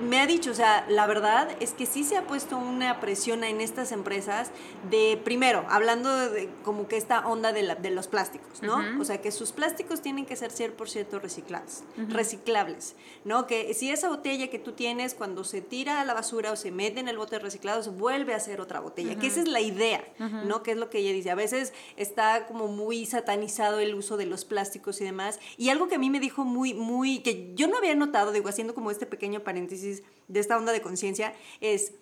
me 0.00 0.20
ha 0.20 0.26
dicho, 0.26 0.50
o 0.50 0.54
sea, 0.54 0.84
la 0.88 1.06
verdad 1.06 1.48
es 1.60 1.72
que 1.72 1.86
sí 1.86 2.04
se 2.04 2.16
ha 2.16 2.26
puesto 2.26 2.56
una 2.56 3.00
presión 3.00 3.44
en 3.44 3.60
estas 3.60 3.92
empresas 3.92 4.50
de, 4.90 5.20
primero, 5.22 5.64
hablando 5.68 6.30
de 6.30 6.48
como 6.64 6.88
que 6.88 6.96
esta 6.96 7.26
onda 7.26 7.52
de, 7.52 7.62
la- 7.62 7.74
de 7.74 7.90
los 7.90 8.08
plásticos, 8.08 8.62
¿no? 8.62 9.00
O 9.00 9.04
sea, 9.04 9.20
que 9.20 9.30
sus 9.30 9.52
plásticos 9.52 10.00
tienen 10.00 10.24
que 10.26 10.36
ser 10.36 10.50
100% 10.50 11.20
reciclables, 11.20 11.84
reciclables, 12.08 12.94
¿no? 13.24 13.46
Que 13.46 13.74
si 13.74 13.90
esa 13.90 14.08
botella 14.08 14.48
que 14.48 14.58
tú 14.58 14.72
tienes 14.72 15.14
cuando 15.14 15.44
se 15.44 15.60
tira 15.60 16.00
a 16.00 16.04
la 16.04 16.14
basura 16.14 16.52
o 16.52 16.56
se 16.56 16.70
mete 16.70 17.00
en 17.00 17.08
el 17.08 17.18
bote 17.18 17.38
reciclado, 17.38 17.82
se 17.82 17.90
vuelve 17.90 18.32
a 18.34 18.36
hacer 18.36 18.60
otra 18.60 18.80
botella, 18.80 19.16
que 19.18 19.26
esa 19.26 19.40
es 19.40 19.48
la 19.48 19.60
idea, 19.60 20.04
¿no? 20.46 20.62
Que 20.62 20.72
es 20.72 20.76
lo 20.76 20.88
que 20.90 20.98
ella 20.98 21.12
dice. 21.12 21.30
A 21.30 21.34
veces 21.34 21.72
está 21.96 22.46
como 22.46 22.68
muy 22.68 23.06
satanizado 23.06 23.78
el 23.80 23.94
uso 23.94 24.16
de 24.16 24.26
los 24.26 24.44
plásticos 24.44 25.00
y 25.00 25.04
demás. 25.04 25.38
Y 25.56 25.68
algo 25.70 25.88
que 25.88 25.96
a 25.96 25.98
mí 25.98 26.10
me 26.10 26.20
dijo 26.20 26.44
muy, 26.44 26.74
muy, 26.74 27.18
que 27.20 27.52
yo 27.54 27.68
no 27.68 27.76
había 27.76 27.94
notado, 27.94 28.32
digo, 28.32 28.48
haciendo 28.48 28.74
como 28.74 28.90
este 28.90 29.06
pequeño 29.06 29.40
paréntesis 29.40 29.81
de 30.28 30.40
esta 30.40 30.56
onda 30.56 30.72
de 30.72 30.80
conciencia, 30.82 31.34
es 31.60 31.92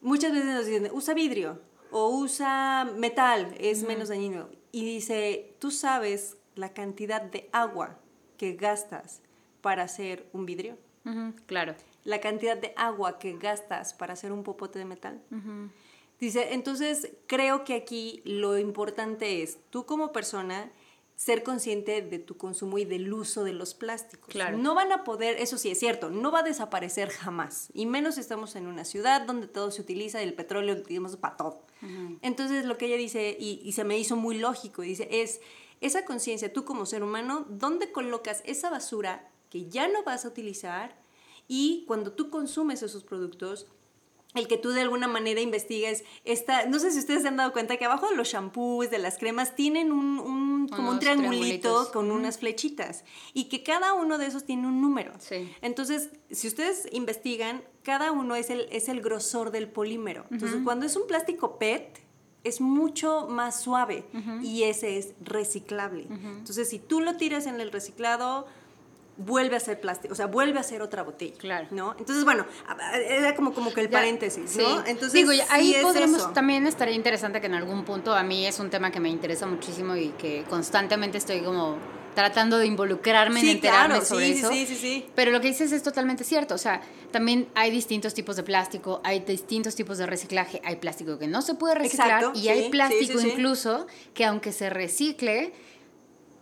muchas 0.00 0.32
veces 0.32 0.46
nos 0.46 0.66
dicen, 0.66 0.90
usa 0.92 1.14
vidrio 1.14 1.60
o 1.90 2.08
usa 2.10 2.84
metal, 2.96 3.54
es 3.58 3.82
menos 3.82 4.08
dañino. 4.08 4.48
Y 4.72 4.84
dice, 4.84 5.54
tú 5.58 5.70
sabes 5.70 6.36
la 6.54 6.72
cantidad 6.72 7.22
de 7.22 7.48
agua 7.52 7.98
que 8.36 8.54
gastas 8.54 9.20
para 9.60 9.82
hacer 9.84 10.28
un 10.32 10.46
vidrio, 10.46 10.76
Claro. 11.46 11.74
la 12.04 12.20
cantidad 12.20 12.56
de 12.56 12.72
agua 12.76 13.18
que 13.18 13.36
gastas 13.38 13.94
para 13.94 14.12
hacer 14.14 14.32
un 14.32 14.42
popote 14.42 14.78
de 14.78 14.84
metal. 14.84 15.20
Dice, 16.18 16.54
entonces 16.54 17.10
creo 17.26 17.64
que 17.64 17.74
aquí 17.74 18.22
lo 18.24 18.58
importante 18.58 19.42
es 19.42 19.58
tú 19.70 19.84
como 19.86 20.12
persona 20.12 20.70
ser 21.16 21.42
consciente 21.42 22.02
de 22.02 22.18
tu 22.18 22.36
consumo 22.36 22.76
y 22.76 22.84
del 22.84 23.10
uso 23.12 23.42
de 23.42 23.54
los 23.54 23.74
plásticos. 23.74 24.28
Claro. 24.28 24.58
No 24.58 24.74
van 24.74 24.92
a 24.92 25.02
poder, 25.02 25.40
eso 25.40 25.56
sí 25.56 25.70
es 25.70 25.78
cierto, 25.78 26.10
no 26.10 26.30
va 26.30 26.40
a 26.40 26.42
desaparecer 26.42 27.08
jamás. 27.08 27.68
Y 27.72 27.86
menos 27.86 28.18
estamos 28.18 28.54
en 28.54 28.66
una 28.66 28.84
ciudad 28.84 29.22
donde 29.22 29.48
todo 29.48 29.70
se 29.70 29.80
utiliza, 29.80 30.22
el 30.22 30.34
petróleo 30.34 30.74
lo 30.74 30.80
utilizamos 30.82 31.16
para 31.16 31.36
todo. 31.36 31.62
Entonces 32.20 32.64
lo 32.64 32.78
que 32.78 32.86
ella 32.86 32.96
dice, 32.96 33.36
y, 33.38 33.60
y 33.64 33.72
se 33.72 33.84
me 33.84 33.98
hizo 33.98 34.16
muy 34.16 34.38
lógico, 34.38 34.82
dice, 34.82 35.08
es 35.10 35.40
esa 35.80 36.04
conciencia, 36.04 36.52
tú 36.52 36.64
como 36.64 36.84
ser 36.84 37.02
humano, 37.02 37.46
¿dónde 37.48 37.92
colocas 37.92 38.42
esa 38.44 38.70
basura 38.70 39.30
que 39.50 39.68
ya 39.68 39.88
no 39.88 40.02
vas 40.04 40.24
a 40.24 40.28
utilizar? 40.28 41.00
Y 41.48 41.84
cuando 41.86 42.12
tú 42.12 42.28
consumes 42.28 42.82
esos 42.82 43.04
productos, 43.04 43.66
el 44.38 44.48
que 44.48 44.56
tú 44.58 44.70
de 44.70 44.80
alguna 44.82 45.08
manera 45.08 45.40
investigues 45.40 46.04
esta, 46.24 46.66
no 46.66 46.78
sé 46.78 46.90
si 46.90 46.98
ustedes 46.98 47.22
se 47.22 47.28
han 47.28 47.36
dado 47.36 47.52
cuenta 47.52 47.76
que 47.76 47.84
abajo 47.84 48.08
de 48.08 48.16
los 48.16 48.28
shampoos, 48.28 48.90
de 48.90 48.98
las 48.98 49.18
cremas, 49.18 49.54
tienen 49.54 49.92
un, 49.92 50.18
un- 50.18 50.68
como 50.68 50.90
un 50.90 50.98
triangulito 51.00 51.90
con 51.92 52.10
unas 52.10 52.38
flechitas 52.38 53.04
y 53.34 53.44
que 53.44 53.62
cada 53.62 53.94
uno 53.94 54.18
de 54.18 54.26
esos 54.26 54.44
tiene 54.44 54.66
un 54.66 54.80
número. 54.80 55.12
Sí. 55.18 55.52
Entonces, 55.62 56.10
si 56.30 56.48
ustedes 56.48 56.88
investigan, 56.92 57.62
cada 57.82 58.10
uno 58.12 58.34
es 58.34 58.50
el, 58.50 58.66
es 58.72 58.88
el 58.88 59.00
grosor 59.00 59.50
del 59.52 59.68
polímero. 59.68 60.24
Entonces, 60.30 60.60
cuando 60.64 60.86
es 60.86 60.96
un 60.96 61.06
plástico 61.06 61.58
PET, 61.58 62.00
es 62.42 62.60
mucho 62.60 63.26
más 63.28 63.60
suave 63.60 64.04
y 64.42 64.62
ese 64.64 64.98
es 64.98 65.14
reciclable. 65.20 66.06
Entonces, 66.10 66.68
si 66.68 66.78
tú 66.78 67.00
lo 67.00 67.16
tiras 67.16 67.46
en 67.46 67.60
el 67.60 67.72
reciclado, 67.72 68.46
vuelve 69.16 69.56
a 69.56 69.60
ser 69.60 69.80
plástico, 69.80 70.12
o 70.12 70.16
sea, 70.16 70.26
vuelve 70.26 70.58
a 70.58 70.62
ser 70.62 70.82
otra 70.82 71.02
botella. 71.02 71.36
Claro. 71.38 71.66
¿no? 71.70 71.94
Entonces, 71.98 72.24
bueno, 72.24 72.44
era 73.08 73.34
como, 73.34 73.52
como 73.54 73.72
que 73.72 73.80
el 73.80 73.86
Ya, 73.88 73.92
paréntesis, 73.98 74.50
sí. 74.50 74.58
¿no? 74.58 74.80
Entonces, 74.86 75.12
Digo, 75.12 75.30
ahí 75.50 75.72
sí 75.72 75.78
podremos, 75.82 76.32
también 76.32 76.66
estaría 76.66 76.94
interesante 76.94 77.40
que 77.40 77.46
en 77.46 77.54
algún 77.54 77.84
punto, 77.84 78.14
a 78.14 78.22
mí 78.22 78.46
es 78.46 78.58
un 78.58 78.70
tema 78.70 78.90
que 78.90 79.00
me 79.00 79.08
interesa 79.08 79.46
muchísimo 79.46 79.96
y 79.96 80.10
que 80.10 80.44
constantemente 80.48 81.18
estoy 81.18 81.40
como 81.40 81.76
tratando 82.14 82.56
de 82.56 82.66
involucrarme 82.66 83.40
Sí, 83.40 83.50
en 83.50 83.56
enterarme 83.56 83.96
claro, 83.96 84.06
sobre 84.06 84.26
sí, 84.26 84.32
eso. 84.38 84.48
sí, 84.50 84.66
sí, 84.66 84.74
sí. 84.74 85.06
Pero 85.14 85.30
lo 85.32 85.40
que 85.42 85.48
dices 85.48 85.70
es 85.72 85.82
totalmente 85.82 86.24
cierto, 86.24 86.54
o 86.54 86.58
sea, 86.58 86.80
también 87.10 87.46
hay 87.54 87.70
distintos 87.70 88.14
tipos 88.14 88.36
de 88.36 88.42
plástico, 88.42 89.02
hay 89.04 89.20
distintos 89.20 89.74
tipos 89.74 89.98
de 89.98 90.06
reciclaje, 90.06 90.62
hay 90.64 90.76
plástico 90.76 91.18
que 91.18 91.26
no 91.26 91.42
se 91.42 91.54
puede 91.54 91.74
reciclar 91.74 92.20
Exacto, 92.22 92.38
y 92.38 92.42
sí, 92.44 92.48
hay 92.48 92.70
plástico 92.70 93.20
incluso 93.20 93.86
que 94.14 94.24
aunque 94.24 94.52
se 94.52 94.70
recicle, 94.70 95.52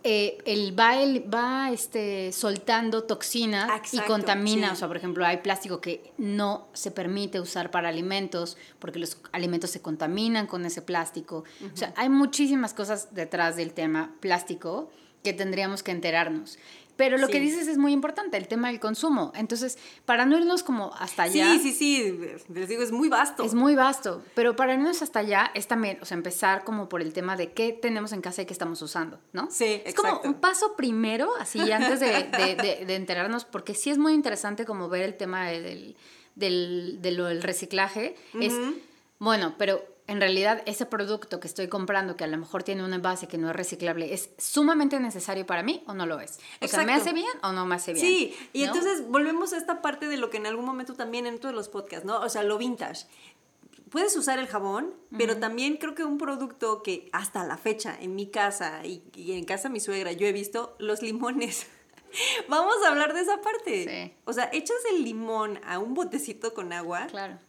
eh, 0.07 0.37
el 0.45 0.79
va, 0.79 1.01
el, 1.01 1.33
va 1.33 1.71
este, 1.71 2.31
soltando 2.31 3.05
toxina 3.05 3.81
y 3.91 3.97
contamina. 4.01 4.67
sí. 4.67 4.73
O 4.73 4.75
sea, 4.75 4.87
por 4.87 4.97
ejemplo, 4.97 5.25
hay 5.25 5.37
plástico 5.37 5.81
que 5.81 6.13
no 6.19 6.67
se 6.73 6.91
permite 6.91 7.39
usar 7.39 7.71
para 7.71 7.89
alimentos 7.89 8.55
porque 8.77 8.99
los 8.99 9.17
alimentos 9.31 9.71
se 9.71 9.81
contaminan 9.81 10.45
con 10.45 10.63
ese 10.63 10.83
plástico. 10.83 11.43
O 11.73 11.75
sea, 11.75 11.91
hay 11.97 12.09
muchísimas 12.09 12.75
cosas 12.75 13.15
detrás 13.15 13.55
del 13.55 13.73
tema 13.73 14.13
plástico 14.19 14.91
que 15.23 15.33
tendríamos 15.33 15.81
que 15.81 15.89
enterarnos. 15.89 16.59
Pero 16.97 17.17
lo 17.17 17.27
que 17.27 17.39
dices 17.39 17.67
es 17.67 17.77
muy 17.77 17.91
importante, 17.91 18.37
el 18.37 18.47
tema 18.47 18.69
del 18.69 18.79
consumo. 18.79 19.31
Entonces, 19.35 19.77
para 20.05 20.25
no 20.25 20.37
irnos 20.37 20.63
como 20.63 20.93
hasta 20.95 21.23
allá. 21.23 21.53
Sí, 21.53 21.59
sí, 21.59 21.71
sí, 21.73 22.19
les 22.53 22.69
digo, 22.69 22.81
es 22.83 22.91
muy 22.91 23.09
vasto. 23.09 23.43
Es 23.43 23.53
muy 23.53 23.75
vasto, 23.75 24.21
pero 24.33 24.55
para 24.55 24.73
irnos 24.75 25.01
hasta 25.01 25.19
allá 25.19 25.51
es 25.53 25.67
también, 25.67 25.97
o 26.01 26.05
sea, 26.05 26.15
empezar 26.15 26.63
como 26.63 26.87
por 26.87 27.01
el 27.01 27.11
tema 27.13 27.35
de 27.35 27.51
qué 27.51 27.73
tenemos 27.73 28.13
en 28.13 28.21
casa 28.21 28.41
y 28.41 28.45
qué 28.45 28.53
estamos 28.53 28.81
usando, 28.81 29.19
¿no? 29.33 29.49
Sí, 29.51 29.81
Es 29.85 29.93
como 29.93 30.21
un 30.23 30.35
paso 30.35 30.75
primero, 30.75 31.29
así 31.39 31.71
antes 31.71 31.99
de, 31.99 32.07
de- 32.23 32.55
de- 32.55 32.85
de 32.85 32.95
enterarnos, 32.95 33.45
porque 33.45 33.73
sí 33.73 33.89
es 33.89 33.97
muy 33.97 34.13
interesante 34.13 34.65
como 34.65 34.87
ver 34.89 35.01
el 35.03 35.15
tema 35.17 35.47
de- 35.49 35.61
del, 35.61 35.95
del, 36.35 37.01
del 37.01 37.41
reciclaje. 37.43 38.15
Es, 38.39 38.53
bueno, 39.19 39.55
pero 39.57 39.83
en 40.07 40.19
realidad 40.19 40.61
ese 40.65 40.85
producto 40.85 41.39
que 41.39 41.47
estoy 41.47 41.67
comprando, 41.67 42.15
que 42.15 42.23
a 42.23 42.27
lo 42.27 42.37
mejor 42.37 42.63
tiene 42.63 42.83
un 42.83 42.93
envase 42.93 43.27
que 43.27 43.37
no 43.37 43.49
es 43.49 43.55
reciclable, 43.55 44.13
¿es 44.13 44.29
sumamente 44.37 44.99
necesario 44.99 45.45
para 45.45 45.63
mí 45.63 45.83
o 45.87 45.93
no 45.93 46.05
lo 46.05 46.19
es? 46.19 46.39
O 46.61 46.67
sea, 46.67 46.83
¿me 46.83 46.93
hace 46.93 47.11
bien 47.13 47.31
o 47.41 47.51
no 47.51 47.65
me 47.65 47.75
hace 47.75 47.93
bien? 47.93 48.05
Sí, 48.05 48.35
y 48.53 48.61
¿No? 48.61 48.67
entonces 48.67 49.07
volvemos 49.07 49.53
a 49.53 49.57
esta 49.57 49.81
parte 49.81 50.07
de 50.07 50.17
lo 50.17 50.29
que 50.29 50.37
en 50.37 50.45
algún 50.45 50.65
momento 50.65 50.93
también 50.93 51.25
en 51.25 51.39
todos 51.39 51.55
los 51.55 51.69
podcasts, 51.69 52.05
¿no? 52.05 52.19
O 52.21 52.29
sea, 52.29 52.43
lo 52.43 52.57
vintage. 52.57 53.07
Puedes 53.89 54.15
usar 54.17 54.39
el 54.39 54.47
jabón, 54.47 54.93
pero 55.17 55.37
también 55.37 55.77
creo 55.77 55.95
que 55.95 56.03
un 56.03 56.17
producto 56.17 56.83
que 56.83 57.09
hasta 57.13 57.45
la 57.45 57.57
fecha 57.57 57.97
en 57.99 58.13
mi 58.13 58.27
casa 58.27 58.85
y, 58.85 59.03
y 59.15 59.33
en 59.33 59.45
casa 59.45 59.69
de 59.69 59.73
mi 59.73 59.79
suegra 59.79 60.11
yo 60.11 60.27
he 60.27 60.33
visto 60.33 60.75
los 60.79 61.01
limones. 61.01 61.67
Vamos 62.47 62.75
a 62.85 62.89
hablar 62.89 63.13
de 63.13 63.21
esa 63.21 63.41
parte. 63.41 63.85
Sí. 63.87 64.13
O 64.25 64.33
sea, 64.33 64.49
echas 64.53 64.77
el 64.91 65.03
limón 65.03 65.59
a 65.65 65.79
un 65.79 65.93
botecito 65.93 66.53
con 66.53 66.73
agua 66.73 67.07
Claro. 67.07 67.39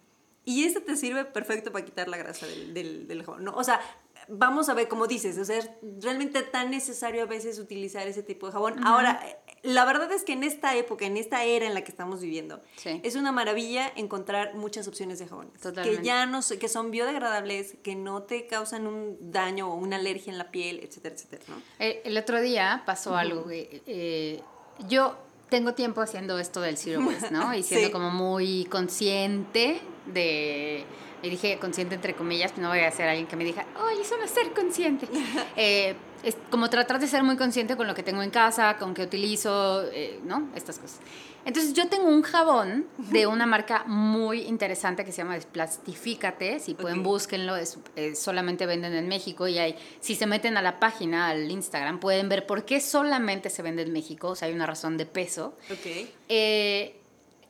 Y 0.47 0.65
ese 0.65 0.81
te 0.81 0.97
sirve 0.97 1.27
perfecto 1.27 1.71
para 1.73 1.85
quitar 1.85 2.09
la 2.09 2.17
grasa 2.17 2.47
del, 2.47 2.73
del, 2.73 3.07
del 3.07 3.23
jabón. 3.25 3.45
¿no? 3.45 3.53
O 3.55 3.65
sea, 3.65 3.81
vamos 4.29 4.69
a 4.69 4.75
ver, 4.75 4.89
como 4.89 5.07
dices, 5.07 5.37
o 5.39 5.45
sea, 5.45 5.59
es 5.59 5.69
realmente 6.01 6.43
tan 6.43 6.71
necesario 6.71 7.23
a 7.23 7.27
veces 7.27 7.59
utilizar 7.59 8.07
ese 8.09 8.23
tipo 8.23 8.47
de 8.47 8.53
jabón. 8.53 8.85
Ahora, 8.87 9.21
eh, 9.27 9.37
la 9.63 9.85
verdad 9.85 10.11
es 10.13 10.23
que 10.23 10.33
en 10.35 10.45
esta 10.45 10.75
época, 10.77 11.05
en 11.05 11.17
esta 11.17 11.43
era 11.45 11.67
en 11.67 11.75
la 11.75 11.83
que 11.83 11.91
estamos 11.91 12.21
viviendo, 12.21 12.61
Sí. 12.77 13.01
es 13.03 13.17
una 13.17 13.33
maravilla 13.33 13.93
encontrar 13.97 14.55
muchas 14.55 14.87
opciones 14.89 15.19
de 15.19 15.27
jabones. 15.27 15.61
Totalmente. 15.61 16.01
Que 16.01 16.07
ya 16.07 16.27
no 16.27 16.41
que 16.61 16.69
son 16.69 16.91
biodegradables, 16.93 17.77
que 17.83 17.95
no 17.97 18.23
te 18.23 18.47
causan 18.47 18.87
un 18.87 19.17
daño 19.33 19.73
o 19.73 19.75
una 19.77 19.97
alergia 19.97 20.31
en 20.33 20.39
la 20.39 20.51
piel, 20.53 20.81
etcétera, 20.81 21.15
etcétera, 21.17 21.43
¿no? 21.49 21.57
El, 21.79 21.99
el 22.05 22.19
otro 22.19 22.41
día 22.41 22.83
pasó 22.87 23.17
algo. 23.17 23.47
que, 23.49 23.83
eh, 23.87 24.41
yo 24.89 25.17
tengo 25.49 25.75
tiempo 25.75 26.01
haciendo 26.01 26.39
esto 26.39 26.61
del 26.61 26.77
Zero 26.77 27.01
Waste, 27.05 27.31
¿no? 27.31 27.53
Y 27.55 27.63
siendo 27.63 27.87
Sí. 27.89 27.93
como 27.93 28.11
muy 28.11 28.65
consciente 28.67 29.81
de. 30.07 30.85
Y 31.23 31.31
dije 31.31 31.59
consciente 31.59 31.95
entre 31.95 32.15
comillas, 32.15 32.57
no 32.59 32.69
voy 32.69 32.81
a 32.81 32.91
ser 32.91 33.09
alguien 33.09 33.27
que 33.27 33.37
me 33.37 33.45
diga, 33.45 33.67
oye, 33.85 34.03
eso 34.03 34.17
no 34.19 34.25
es 34.25 34.31
ser 34.31 34.53
consciente. 34.53 35.09
Eh, 35.57 35.97
es 36.23 36.37
como 36.51 36.69
tratar 36.69 36.99
de 36.99 37.07
ser 37.07 37.23
muy 37.23 37.37
consciente 37.37 37.77
con 37.77 37.87
lo 37.87 37.95
que 37.95 38.03
tengo 38.03 38.23
en 38.23 38.31
casa, 38.31 38.77
con 38.79 38.95
qué 38.95 39.03
utilizo, 39.03 39.85
eh, 39.93 40.21
¿no? 40.25 40.49
Estas 40.55 40.79
cosas. 40.79 40.99
Entonces 41.45 41.73
yo 41.73 41.89
tengo 41.89 42.09
un 42.09 42.23
jabón 42.23 42.87
de 42.99 43.27
una 43.27 43.47
marca 43.55 43.85
muy 43.87 44.43
interesante 44.43 45.05
que 45.05 45.13
se 45.13 45.19
llama 45.19 45.35
Desplastifícate, 45.35 46.59
si 46.59 46.75
pueden 46.75 46.99
Ok. 47.01 47.05
búsquenlo, 47.05 47.57
es, 47.57 47.79
eh, 47.95 48.15
solamente 48.15 48.67
venden 48.67 48.95
en 48.95 49.09
México 49.09 49.47
y 49.47 49.59
hay, 49.59 49.77
si 50.01 50.15
se 50.15 50.27
meten 50.27 50.57
a 50.57 50.63
la 50.63 50.81
página, 50.81 51.29
al 51.29 51.51
Instagram, 51.51 52.01
pueden 52.01 52.29
ver 52.29 52.47
por 52.47 52.65
qué 52.65 52.81
solamente 52.81 53.49
se 53.51 53.63
vende 53.63 53.83
en 53.83 53.93
México, 53.93 54.31
o 54.31 54.35
sea, 54.35 54.49
hay 54.49 54.55
una 54.55 54.67
razón 54.67 54.97
de 54.97 55.07
peso. 55.07 55.55
Ok. 55.71 56.09
Eh, 56.29 57.01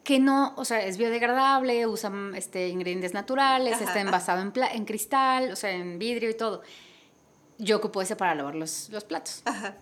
que 0.07 0.21
no, 0.21 0.55
o 0.57 0.65
sea, 0.65 0.87
es 0.87 0.99
biodegradable, 0.99 1.85
usa 1.89 2.13
este, 2.37 2.69
ingredientes 2.69 3.13
naturales, 3.13 3.75
Ajá, 3.75 3.85
está 3.85 4.01
envasado 4.01 4.41
en, 4.41 4.85
cristal, 4.85 5.51
o 5.51 5.57
sea, 5.57 5.73
en 5.73 5.99
vidrio 5.99 6.31
y 6.31 6.35
todo. 6.35 6.63
Yo 7.59 7.79
ocupo 7.79 8.01
ese 8.01 8.15
para 8.15 8.37
lavar 8.37 8.55
los, 8.55 8.89
los 8.91 9.03
platos. 9.03 9.43
Ajá. 9.45 9.75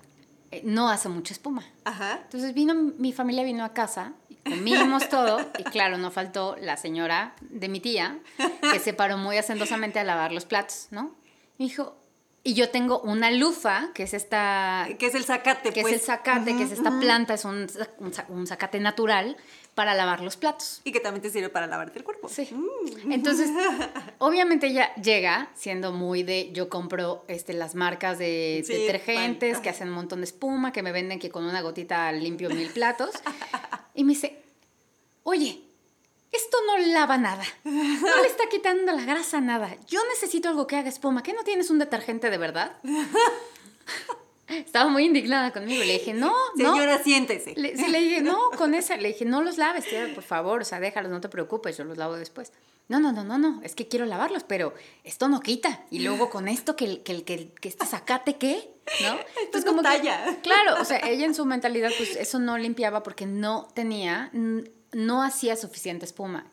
Eh, 0.50 0.62
no 0.64 0.88
hace 0.88 1.10
mucha 1.10 1.34
espuma. 1.34 1.62
Ajá. 1.84 2.20
Entonces 2.22 2.54
vino, 2.54 2.72
mi 2.72 3.12
familia 3.12 3.44
vino 3.44 3.66
a 3.66 3.74
casa, 3.74 4.14
y 4.30 4.36
comimos 4.36 5.10
todo, 5.10 5.40
y 5.58 5.64
claro, 5.64 5.98
no 5.98 6.10
faltó 6.10 6.56
la 6.58 6.78
señora 6.78 7.34
de 7.42 7.68
mi 7.68 7.80
tía, 7.80 8.18
que 8.72 8.78
se 8.78 8.94
paró 8.94 9.18
muy 9.18 9.36
hacendosamente 9.36 9.98
a 9.98 10.04
lavar 10.04 10.32
los 10.32 10.46
platos, 10.46 10.88
¿no? 10.90 11.14
Me 11.58 11.66
dijo, 11.66 11.98
Y 12.44 12.54
yo 12.54 12.70
tengo 12.70 13.00
una 13.00 13.30
lufa, 13.30 13.90
que 13.92 14.04
es 14.04 14.14
esta... 14.14 14.88
Que 14.98 15.06
es 15.06 15.14
el 15.14 15.24
zacate, 15.24 15.70
Que 15.70 15.82
pues. 15.82 15.94
es 15.94 16.00
el 16.00 16.06
zacate, 16.06 16.56
que 16.56 16.62
es 16.62 16.72
esta 16.72 16.98
planta, 16.98 17.34
es 17.34 17.44
un, 17.44 17.66
un, 17.98 18.12
un 18.28 18.46
zacate 18.46 18.80
natural 18.80 19.36
para 19.74 19.94
lavar 19.94 20.20
los 20.20 20.36
platos. 20.36 20.80
Y 20.84 20.92
que 20.92 21.00
también 21.00 21.22
te 21.22 21.30
sirve 21.30 21.48
para 21.48 21.66
lavarte 21.66 21.98
el 21.98 22.04
cuerpo. 22.04 22.28
Sí. 22.28 22.48
Mm. 22.52 23.12
Entonces, 23.12 23.50
obviamente 24.18 24.68
ella 24.68 24.94
llega 24.94 25.50
siendo 25.54 25.92
muy 25.92 26.22
de, 26.22 26.50
yo 26.52 26.68
compro 26.68 27.24
este, 27.28 27.52
las 27.54 27.74
marcas 27.74 28.18
de 28.18 28.62
Sí, 28.66 28.72
detergentes 28.72 29.54
pan. 29.54 29.62
que 29.62 29.68
hacen 29.70 29.88
un 29.88 29.94
montón 29.94 30.20
de 30.20 30.24
espuma, 30.26 30.72
que 30.72 30.82
me 30.82 30.92
venden 30.92 31.18
que 31.18 31.30
con 31.30 31.44
una 31.44 31.60
gotita 31.60 32.10
limpio 32.12 32.50
mil 32.50 32.70
platos. 32.70 33.10
Y 33.96 34.02
me 34.02 34.14
dice, 34.14 34.42
oye, 35.22 35.62
esto 36.32 36.56
no 36.66 36.78
lava 36.92 37.16
nada. 37.16 37.44
No 37.62 38.22
le 38.22 38.26
está 38.26 38.48
quitando 38.50 38.90
la 38.90 39.04
grasa 39.04 39.38
a 39.38 39.40
nada. 39.40 39.76
Yo 39.86 40.00
necesito 40.08 40.48
algo 40.48 40.66
que 40.66 40.74
haga 40.74 40.88
espuma. 40.88 41.22
¿Qué 41.22 41.32
no 41.32 41.44
tienes 41.44 41.70
un 41.70 41.78
detergente 41.78 42.28
de 42.28 42.38
verdad? 42.38 42.76
Estaba 44.58 44.88
muy 44.90 45.04
indignada 45.04 45.52
conmigo. 45.52 45.82
Le 45.84 45.94
dije, 45.94 46.14
no, 46.14 46.32
no. 46.56 46.72
Señora, 46.72 47.02
siéntese. 47.02 47.54
Le, 47.56 47.76
sí, 47.76 47.88
le 47.88 48.00
dije, 48.00 48.20
no, 48.22 48.38
con 48.56 48.74
esa, 48.74 48.96
le 48.96 49.08
dije, 49.08 49.24
no 49.24 49.42
los 49.42 49.58
laves, 49.58 49.84
tía, 49.88 50.10
por 50.14 50.24
favor, 50.24 50.62
o 50.62 50.64
sea, 50.64 50.80
déjalos, 50.80 51.10
no 51.10 51.20
te 51.20 51.28
preocupes, 51.28 51.76
yo 51.76 51.84
los 51.84 51.96
lavo 51.98 52.16
después. 52.16 52.52
No, 52.88 53.00
no, 53.00 53.12
no, 53.12 53.24
no, 53.24 53.38
no, 53.38 53.62
es 53.62 53.74
que 53.74 53.88
quiero 53.88 54.04
lavarlos, 54.04 54.42
pero 54.44 54.74
esto 55.04 55.28
no 55.28 55.40
quita. 55.40 55.84
Y 55.90 56.00
luego 56.00 56.28
con 56.28 56.48
esto, 56.48 56.76
que, 56.76 56.84
el- 56.84 57.02
que, 57.02 57.12
el- 57.12 57.24
que, 57.24 57.48
que 57.60 57.68
este 57.68 57.86
zacate, 57.86 58.36
¿qué? 58.36 58.68
¿No? 59.02 59.16
Entonces, 59.42 59.70
no 59.72 59.78
que- 59.78 59.82
talla. 59.88 60.36
claro, 60.42 60.80
o 60.80 60.84
sea, 60.84 60.98
ella 61.04 61.24
en 61.24 61.34
su 61.34 61.46
mentalidad, 61.46 61.90
pues 61.96 62.14
eso 62.16 62.38
no 62.38 62.58
limpiaba 62.58 63.02
porque 63.02 63.24
no 63.24 63.68
tenía, 63.74 64.30
no 64.92 65.22
hacía 65.22 65.56
suficiente 65.56 66.04
espuma. 66.04 66.46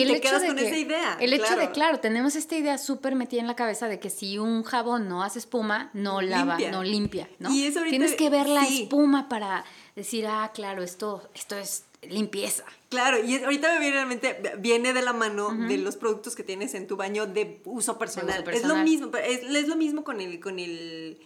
Y 0.00 0.06
te 0.06 0.20
quedas 0.20 0.44
con 0.44 0.58
esa 0.58 0.76
idea, 0.76 1.16
El 1.20 1.32
hecho 1.32 1.56
de, 1.56 1.70
claro. 1.70 2.00
tenemos 2.00 2.36
esta 2.36 2.56
idea 2.56 2.78
súper 2.78 3.14
metida 3.14 3.40
en 3.40 3.46
la 3.46 3.56
cabeza 3.56 3.88
de 3.88 3.98
que 4.00 4.10
si 4.10 4.38
un 4.38 4.62
jabón 4.62 5.08
no 5.08 5.22
hace 5.22 5.38
espuma, 5.38 5.90
no 5.92 6.20
lava, 6.22 6.56
Limpia. 6.56 6.70
no 6.70 6.82
limpia, 6.82 7.28
¿no? 7.38 7.50
Y 7.52 7.64
eso 7.66 7.80
ahorita- 7.80 7.90
Tienes 7.90 8.14
que 8.14 8.30
ver 8.30 8.48
la 8.48 8.64
sí. 8.64 8.84
espuma 8.84 9.28
para 9.28 9.64
decir, 9.96 10.26
ah, 10.26 10.50
claro, 10.54 10.82
esto, 10.82 11.28
esto 11.34 11.56
es 11.56 11.84
limpieza. 12.08 12.64
Claro, 12.88 13.22
y 13.24 13.36
ahorita 13.42 13.72
me 13.74 13.78
viene 13.80 13.98
a 13.98 14.00
la 14.00 14.06
mente, 14.06 14.40
viene 14.58 14.92
de 14.92 15.02
la 15.02 15.12
mano 15.12 15.50
de 15.52 15.78
los 15.78 15.96
productos 15.96 16.34
que 16.34 16.42
tienes 16.42 16.74
en 16.74 16.86
tu 16.86 16.96
baño 16.96 17.26
de 17.26 17.60
uso 17.64 17.96
personal. 17.98 18.40
uso 18.42 18.50
Es 18.50 18.64
lo 18.64 18.76
mismo, 18.76 19.10
es, 19.16 19.42
es 19.44 19.68
lo 19.68 19.76
mismo 19.76 20.02
con 20.04 20.20
el, 20.20 20.40
con 20.40 20.58
el 20.58 21.18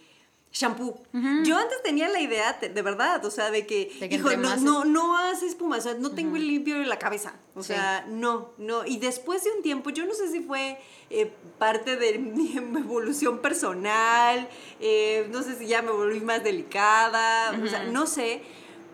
shampoo. 0.51 1.03
Yo 1.43 1.57
antes 1.57 1.83
tenía 1.83 2.07
la 2.09 2.19
idea, 2.19 2.53
de 2.53 2.81
verdad, 2.81 3.23
o 3.25 3.29
sea, 3.31 3.51
de 3.51 3.67
que, 3.67 3.95
De 3.99 4.09
que 4.09 4.15
hijo, 4.15 4.31
no, 4.37 4.55
no, 4.57 4.85
no 4.85 5.17
hace 5.17 5.45
espuma, 5.45 5.77
o 5.77 5.81
sea, 5.81 5.93
no 5.95 6.11
tengo 6.11 6.35
el 6.35 6.47
limpio 6.47 6.75
en 6.77 6.89
la 6.89 6.97
cabeza. 6.97 7.33
O 7.55 7.61
Sí. 7.61 7.73
sea, 7.73 8.05
no, 8.07 8.51
no. 8.57 8.85
Y 8.85 8.97
después 8.97 9.43
de 9.43 9.51
un 9.51 9.61
tiempo, 9.61 9.89
yo 9.91 10.05
no 10.05 10.13
sé 10.13 10.29
si 10.31 10.39
fue 10.39 10.79
eh, 11.09 11.31
parte 11.59 11.95
de 11.97 12.17
mi 12.19 12.55
evolución 12.57 13.39
personal, 13.39 14.47
eh, 14.79 15.27
no 15.31 15.43
sé 15.43 15.55
si 15.57 15.67
ya 15.67 15.81
me 15.81 15.91
volví 15.91 16.21
más 16.21 16.43
delicada, 16.43 17.51
o 17.63 17.67
sea, 17.67 17.83
no 17.83 18.07
sé. 18.07 18.41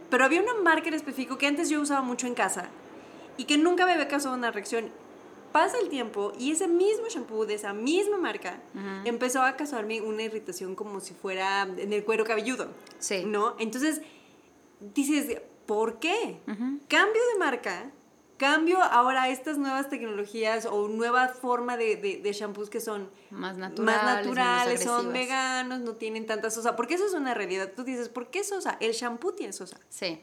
Pero 0.09 0.25
había 0.25 0.41
una 0.41 0.55
marca 0.55 0.89
en 0.89 0.95
específico 0.95 1.37
que 1.37 1.47
antes 1.47 1.69
yo 1.69 1.79
usaba 1.81 2.01
mucho 2.01 2.27
en 2.27 2.33
casa 2.35 2.69
y 3.37 3.45
que 3.45 3.57
nunca 3.57 3.85
me 3.85 3.93
había 3.93 4.07
causado 4.07 4.35
una 4.35 4.51
reacción. 4.51 4.91
Pasa 5.53 5.77
el 5.79 5.87
tiempo 5.87 6.33
y 6.37 6.51
ese 6.51 6.67
mismo 6.67 7.07
shampoo 7.07 7.45
de 7.45 7.53
esa 7.53 7.73
misma 7.73 8.17
marca 8.17 8.59
empezó 9.05 9.43
a 9.43 9.55
causarme 9.55 10.01
una 10.01 10.23
irritación 10.23 10.73
como 10.75 10.99
si 10.99 11.13
fuera 11.13 11.61
en 11.61 11.93
el 11.93 12.03
cuero 12.03 12.25
cabelludo. 12.25 12.69
Sí. 12.97 13.23
¿No? 13.25 13.55
Entonces 13.59 14.01
dices, 14.93 15.41
¿por 15.65 15.99
qué? 15.99 16.39
Cambio 16.87 17.21
de 17.33 17.39
marca, 17.39 17.91
cambio 18.37 18.81
ahora 18.81 19.29
estas 19.29 19.57
nuevas 19.57 19.89
tecnologías 19.89 20.65
o 20.65 20.87
nueva 20.87 21.29
forma 21.29 21.77
de, 21.77 21.95
de, 21.97 22.17
de 22.17 22.33
shampoos 22.33 22.69
que 22.69 22.81
son 22.81 23.09
Más 23.29 23.55
más 23.55 23.69
naturales, 23.69 23.77
menos 23.77 24.05
naturales, 24.05 24.83
son 24.83 25.13
veganos, 25.13 25.79
no 25.81 25.93
tienen 25.93 26.25
tanta 26.25 26.49
sosa. 26.49 26.75
Porque 26.75 26.95
eso 26.95 27.05
es 27.05 27.13
una 27.13 27.33
realidad. 27.33 27.71
Tú 27.75 27.83
dices, 27.83 28.09
¿por 28.09 28.31
qué 28.31 28.43
sosa? 28.43 28.75
El 28.79 28.93
shampoo 28.93 29.33
tiene 29.33 29.53
sosa. 29.53 29.79
Sí. 29.87 30.19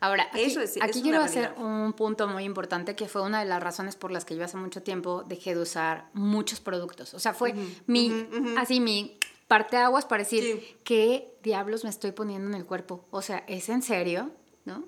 Ahora, 0.00 0.24
aquí, 0.32 0.42
Eso 0.42 0.60
es- 0.60 0.76
aquí 0.80 0.98
es 0.98 1.02
quiero 1.02 1.20
hacer 1.20 1.52
un 1.58 1.92
punto 1.92 2.26
muy 2.26 2.44
importante 2.44 2.96
que 2.96 3.06
fue 3.06 3.20
una 3.22 3.40
de 3.40 3.44
las 3.44 3.62
razones 3.62 3.96
por 3.96 4.10
las 4.10 4.24
que 4.24 4.34
yo 4.34 4.44
hace 4.44 4.56
mucho 4.56 4.82
tiempo 4.82 5.22
dejé 5.24 5.54
de 5.54 5.60
usar 5.60 6.08
muchos 6.14 6.60
productos. 6.60 7.12
O 7.14 7.18
sea, 7.18 7.34
fue 7.34 7.54
mi, 7.86 8.26
así 8.56 8.80
mi 8.80 9.18
parteaguas 9.46 10.06
para 10.06 10.22
decir, 10.22 10.42
Sí. 10.42 10.76
¿qué 10.84 11.34
diablos 11.42 11.84
me 11.84 11.90
estoy 11.90 12.12
poniendo 12.12 12.48
en 12.48 12.54
el 12.54 12.64
cuerpo? 12.64 13.04
O 13.10 13.20
sea, 13.20 13.44
¿es 13.46 13.68
en 13.68 13.82
serio? 13.82 14.30
¿No? 14.64 14.84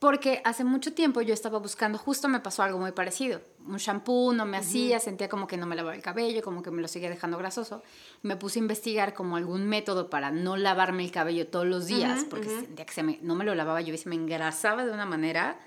Porque 0.00 0.40
hace 0.44 0.64
mucho 0.64 0.94
tiempo 0.94 1.20
yo 1.20 1.34
estaba 1.34 1.58
buscando, 1.58 1.98
justo 1.98 2.26
me 2.26 2.40
pasó 2.40 2.62
algo 2.62 2.78
muy 2.78 2.92
parecido. 2.92 3.42
Un 3.66 3.76
shampoo 3.76 4.32
no 4.32 4.46
me 4.46 4.56
hacía, 4.56 4.98
sentía 4.98 5.28
como 5.28 5.46
que 5.46 5.58
no 5.58 5.66
me 5.66 5.76
lavaba 5.76 5.94
el 5.94 6.00
cabello, 6.00 6.40
como 6.40 6.62
que 6.62 6.70
me 6.70 6.80
lo 6.80 6.88
seguía 6.88 7.10
dejando 7.10 7.36
grasoso. 7.36 7.82
Me 8.22 8.34
puse 8.36 8.58
a 8.58 8.62
investigar 8.62 9.12
como 9.12 9.36
algún 9.36 9.68
método 9.68 10.08
para 10.08 10.30
no 10.30 10.56
lavarme 10.56 11.04
el 11.04 11.10
cabello 11.10 11.48
todos 11.48 11.66
los 11.66 11.86
días, 11.86 12.24
porque 12.30 12.48
sentía 12.48 12.86
que 12.86 12.94
se 12.94 13.02
me, 13.02 13.18
no 13.20 13.34
me 13.34 13.44
lo 13.44 13.54
lavaba 13.54 13.82
yo 13.82 13.92
y 13.92 13.98
se 13.98 14.08
me 14.08 14.14
engrasaba 14.14 14.86
de 14.86 14.90
una 14.90 15.04
manera 15.04 15.60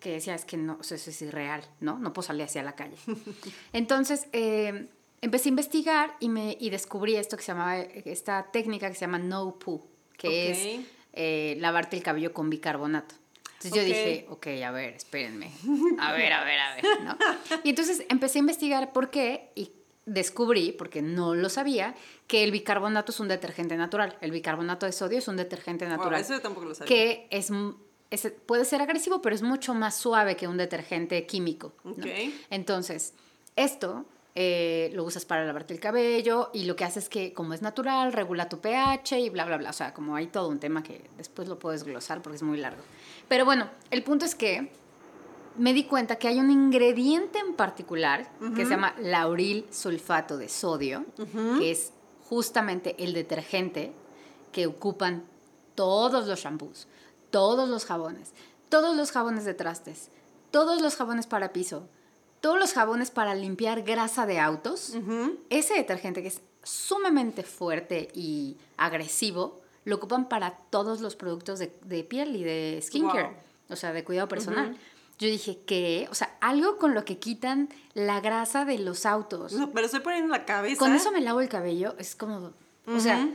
que 0.00 0.12
decía, 0.12 0.34
es 0.34 0.44
que 0.44 0.58
no, 0.58 0.78
eso 0.82 0.94
es 0.94 1.22
irreal, 1.22 1.64
¿no? 1.80 1.98
No 1.98 2.12
puedo 2.12 2.26
salir 2.26 2.42
hacia 2.42 2.62
la 2.62 2.74
calle. 2.74 2.98
Entonces, 3.72 4.26
eh, 4.32 4.90
empecé 5.22 5.48
a 5.48 5.50
investigar 5.50 6.14
y, 6.20 6.28
me, 6.28 6.58
y 6.60 6.68
descubrí 6.68 7.16
esto 7.16 7.38
que 7.38 7.42
se 7.42 7.52
llamaba, 7.52 7.78
esta 7.78 8.50
técnica 8.52 8.90
que 8.90 8.96
se 8.96 9.00
llama 9.00 9.18
no 9.18 9.58
poo, 9.58 9.88
que 10.18 10.50
es 10.50 10.86
eh, 11.14 11.56
lavarte 11.58 11.96
el 11.96 12.02
cabello 12.02 12.34
con 12.34 12.50
bicarbonato. 12.50 13.14
Entonces 13.60 13.74
yo 13.74 13.82
dije, 13.84 14.26
ok, 14.30 14.46
a 14.64 14.70
ver, 14.70 14.94
espérenme. 14.94 15.50
A 15.98 16.12
ver, 16.12 16.32
a 16.32 16.44
ver, 16.44 16.60
a 16.60 16.74
ver. 16.76 16.84
¿no? 17.02 17.16
Y 17.64 17.70
entonces 17.70 18.04
empecé 18.08 18.38
a 18.38 18.40
investigar 18.40 18.92
por 18.92 19.10
qué 19.10 19.50
y 19.56 19.72
descubrí, 20.06 20.72
porque 20.72 21.02
no 21.02 21.34
lo 21.34 21.48
sabía, 21.48 21.94
que 22.28 22.44
el 22.44 22.50
bicarbonato 22.52 23.10
es 23.12 23.20
un 23.20 23.28
detergente 23.28 23.76
natural. 23.76 24.16
El 24.20 24.30
bicarbonato 24.30 24.86
de 24.86 24.92
sodio 24.92 25.18
es 25.18 25.26
un 25.28 25.36
detergente 25.36 25.86
Wow, 25.86 25.96
natural. 25.96 26.20
eso 26.20 26.34
yo 26.34 26.40
tampoco 26.40 26.66
lo 26.66 26.74
sabía. 26.74 26.88
que 26.88 27.26
es, 27.30 27.50
puede 28.46 28.64
ser 28.64 28.80
agresivo, 28.80 29.20
pero 29.20 29.34
es 29.34 29.42
mucho 29.42 29.74
más 29.74 29.96
suave 29.96 30.36
que 30.36 30.46
un 30.46 30.56
detergente 30.56 31.26
químico. 31.26 31.72
¿no? 31.84 31.90
Ok. 31.92 32.06
Entonces, 32.50 33.12
esto 33.56 34.06
eh, 34.34 34.90
lo 34.94 35.04
usas 35.04 35.24
para 35.24 35.44
lavarte 35.44 35.74
el 35.74 35.80
cabello 35.80 36.50
y 36.52 36.64
lo 36.64 36.76
que 36.76 36.84
hace 36.84 37.00
es 37.00 37.08
que, 37.08 37.32
como 37.32 37.54
es 37.54 37.62
natural, 37.62 38.12
regula 38.12 38.48
tu 38.48 38.60
pH 38.60 39.18
y 39.18 39.30
bla, 39.30 39.44
bla, 39.44 39.56
bla. 39.56 39.70
O 39.70 39.72
sea, 39.72 39.92
como 39.94 40.14
hay 40.14 40.28
todo 40.28 40.48
un 40.48 40.60
tema 40.60 40.82
que 40.82 41.04
después 41.16 41.48
lo 41.48 41.58
puedes 41.58 41.84
glosar 41.84 42.22
porque 42.22 42.36
es 42.36 42.42
muy 42.42 42.58
largo. 42.58 42.82
Pero 43.28 43.44
bueno, 43.44 43.68
el 43.90 44.02
punto 44.02 44.24
es 44.24 44.34
que 44.34 44.70
me 45.56 45.74
di 45.74 45.84
cuenta 45.84 46.16
que 46.16 46.28
hay 46.28 46.38
un 46.38 46.50
ingrediente 46.50 47.38
en 47.40 47.54
particular 47.54 48.30
que 48.54 48.64
se 48.64 48.70
llama 48.70 48.94
lauril 49.00 49.66
sulfato 49.70 50.38
de 50.38 50.48
sodio, 50.48 51.04
que 51.58 51.72
es 51.72 51.92
justamente 52.28 52.94
el 53.02 53.12
detergente 53.12 53.92
que 54.52 54.66
ocupan 54.66 55.24
todos 55.74 56.26
los 56.26 56.40
shampoos, 56.40 56.86
todos 57.30 57.68
los 57.68 57.84
jabones, 57.84 58.32
todos 58.68 58.96
los 58.96 59.10
jabones 59.10 59.44
de 59.44 59.54
trastes, 59.54 60.10
todos 60.50 60.80
los 60.80 60.96
jabones 60.96 61.26
para 61.26 61.52
piso, 61.52 61.88
todos 62.40 62.58
los 62.58 62.72
jabones 62.72 63.10
para 63.10 63.34
limpiar 63.34 63.82
grasa 63.82 64.26
de 64.26 64.38
autos. 64.40 64.94
Ese 65.50 65.74
detergente 65.74 66.22
que 66.22 66.28
es 66.28 66.40
sumamente 66.62 67.42
fuerte 67.42 68.08
y 68.14 68.56
agresivo, 68.76 69.60
lo 69.84 69.96
ocupan 69.96 70.28
para 70.28 70.56
todos 70.70 71.00
los 71.00 71.16
productos 71.16 71.58
de, 71.58 71.72
de 71.84 72.04
piel 72.04 72.36
y 72.36 72.44
de 72.44 72.80
skincare, 72.82 73.22
Wow. 73.28 73.34
o 73.70 73.76
sea, 73.76 73.92
de 73.92 74.04
cuidado 74.04 74.28
personal. 74.28 74.76
Yo 75.18 75.26
dije, 75.28 75.58
¿qué? 75.66 76.06
O 76.10 76.14
sea, 76.14 76.36
algo 76.40 76.78
con 76.78 76.94
lo 76.94 77.04
que 77.04 77.18
quitan 77.18 77.68
la 77.94 78.20
grasa 78.20 78.64
de 78.64 78.78
los 78.78 79.04
autos. 79.06 79.52
No, 79.54 79.70
pero 79.70 79.86
estoy 79.86 80.00
poniendo 80.00 80.30
la 80.30 80.44
cabeza. 80.44 80.78
Con 80.78 80.94
eso 80.94 81.10
me 81.10 81.20
lavo 81.20 81.40
el 81.40 81.48
cabello, 81.48 81.94
es 81.98 82.14
como, 82.14 82.52
o 82.86 83.00
sea, 83.00 83.28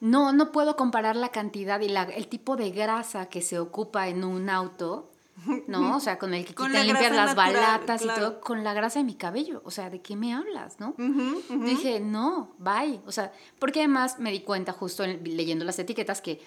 no, 0.00 0.32
no 0.32 0.52
puedo 0.52 0.76
comparar 0.76 1.14
la 1.16 1.30
cantidad 1.30 1.80
y 1.80 1.88
la, 1.88 2.04
el 2.04 2.28
tipo 2.28 2.56
de 2.56 2.70
grasa 2.70 3.26
que 3.28 3.42
se 3.42 3.58
ocupa 3.58 4.08
en 4.08 4.24
un 4.24 4.48
auto, 4.48 5.10
¿no? 5.66 5.96
O 5.96 6.00
sea, 6.00 6.18
con 6.18 6.32
el 6.34 6.44
que 6.44 6.54
quitan 6.54 6.86
limpiar 6.86 7.12
las 7.14 7.36
natural, 7.36 7.52
balatas 7.54 8.02
y 8.02 8.06
todo, 8.20 8.40
con 8.40 8.64
la 8.64 8.72
grasa 8.74 8.98
de 9.00 9.04
mi 9.04 9.14
cabello. 9.14 9.62
O 9.64 9.70
sea, 9.70 9.90
¿de 9.90 10.00
qué 10.00 10.16
me 10.16 10.32
hablas, 10.34 10.80
no? 10.80 10.94
Ujú. 10.98 11.42
Dije, 11.64 12.00
no, 12.00 12.54
bye. 12.58 13.00
O 13.06 13.12
sea, 13.12 13.32
porque 13.58 13.80
además 13.80 14.18
me 14.18 14.30
di 14.32 14.40
cuenta 14.40 14.72
justo 14.72 15.04
en- 15.04 15.22
leyendo 15.24 15.64
las 15.64 15.78
etiquetas 15.78 16.20
que 16.20 16.40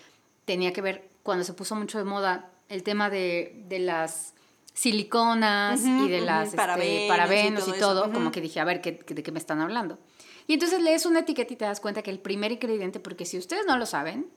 tenía 0.46 0.74
que 0.74 0.82
ver 0.82 1.10
cuando 1.24 1.44
se 1.44 1.54
puso 1.54 1.76
mucho 1.76 1.98
de 2.00 2.04
moda 2.06 2.52
el 2.70 2.82
tema 2.84 3.10
de, 3.10 3.64
de 3.68 3.80
las 3.80 4.34
siliconas 4.74 5.82
y 6.06 6.08
de 6.10 6.22
las 6.22 6.48
este, 6.48 7.08
parabenos 7.08 7.68
y 7.68 7.72
todo 7.80 8.12
como 8.14 8.32
que 8.32 8.42
dije, 8.42 8.60
a 8.60 8.64
ver, 8.66 8.82
¿qué, 8.82 8.98
qué- 8.98 9.14
¿de 9.14 9.24
qué 9.24 9.32
me 9.32 9.40
están 9.40 9.62
hablando? 9.62 10.00
Y 10.48 10.54
entonces 10.54 10.82
lees 10.82 11.06
una 11.06 11.20
etiqueta 11.20 11.54
y 11.54 11.58
te 11.58 11.66
das 11.66 11.80
cuenta 11.80 12.02
que 12.02 12.10
el 12.10 12.20
primer 12.20 12.52
ingrediente, 12.52 13.00
porque 13.00 13.26
si 13.26 13.38
ustedes 13.38 13.66
no 13.68 13.78
lo 13.78 13.86
saben, 13.86 14.28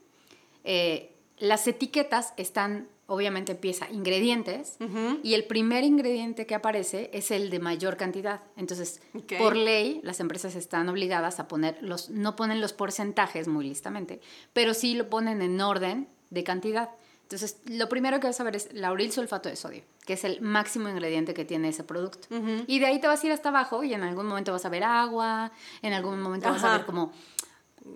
eh, 0.65 1.12
las 1.39 1.67
etiquetas 1.67 2.35
están, 2.37 2.89
obviamente 3.07 3.53
empieza 3.53 3.91
ingredientes, 3.91 4.77
y 5.23 5.35
el 5.35 5.45
primer 5.45 5.85
ingrediente 5.85 6.47
que 6.47 6.55
aparece 6.55 7.11
es 7.13 7.31
el 7.31 7.51
de 7.51 7.59
mayor 7.59 7.97
cantidad. 7.97 8.41
Entonces, 8.57 9.01
por 9.39 9.57
ley, 9.57 10.01
las 10.05 10.21
empresas 10.21 10.55
están 10.55 10.89
obligadas 10.89 11.41
a 11.41 11.49
poner 11.49 11.79
los, 11.83 12.11
no 12.11 12.37
ponen 12.37 12.61
los 12.61 12.73
porcentajes 12.73 13.49
muy 13.49 13.67
listamente, 13.69 14.21
pero 14.53 14.75
sí 14.75 14.95
lo 14.95 15.11
ponen 15.11 15.43
en 15.43 15.61
orden 15.61 16.09
de 16.31 16.45
cantidad. 16.45 16.91
Entonces, 17.23 17.59
lo 17.65 17.89
primero 17.89 18.21
que 18.21 18.27
vas 18.27 18.39
a 18.41 18.45
ver 18.45 18.57
es 18.57 18.69
lauril 18.75 19.11
sulfato 19.11 19.49
de 19.49 19.57
sodio, 19.57 19.83
que 20.05 20.13
es 20.13 20.25
el 20.25 20.43
máximo 20.43 20.91
ingrediente 20.91 21.33
que 21.33 21.47
tiene 21.47 21.69
ese 21.69 21.83
producto. 21.83 22.29
Y 22.67 22.79
de 22.79 22.87
ahí 22.87 23.01
te 23.01 23.07
vas 23.07 23.23
a 23.23 23.27
ir 23.27 23.33
hasta 23.33 23.49
abajo 23.49 23.83
y 23.85 23.95
en 23.95 24.03
algún 24.03 24.27
momento 24.27 24.53
vas 24.53 24.67
a 24.67 24.69
ver 24.69 24.85
agua, 24.85 25.51
en 25.81 25.95
algún 25.95 26.21
momento 26.21 26.51
vas 26.51 26.63
a 26.63 26.67
Ajá. 26.69 26.77
ver 26.77 26.87
como 26.87 27.11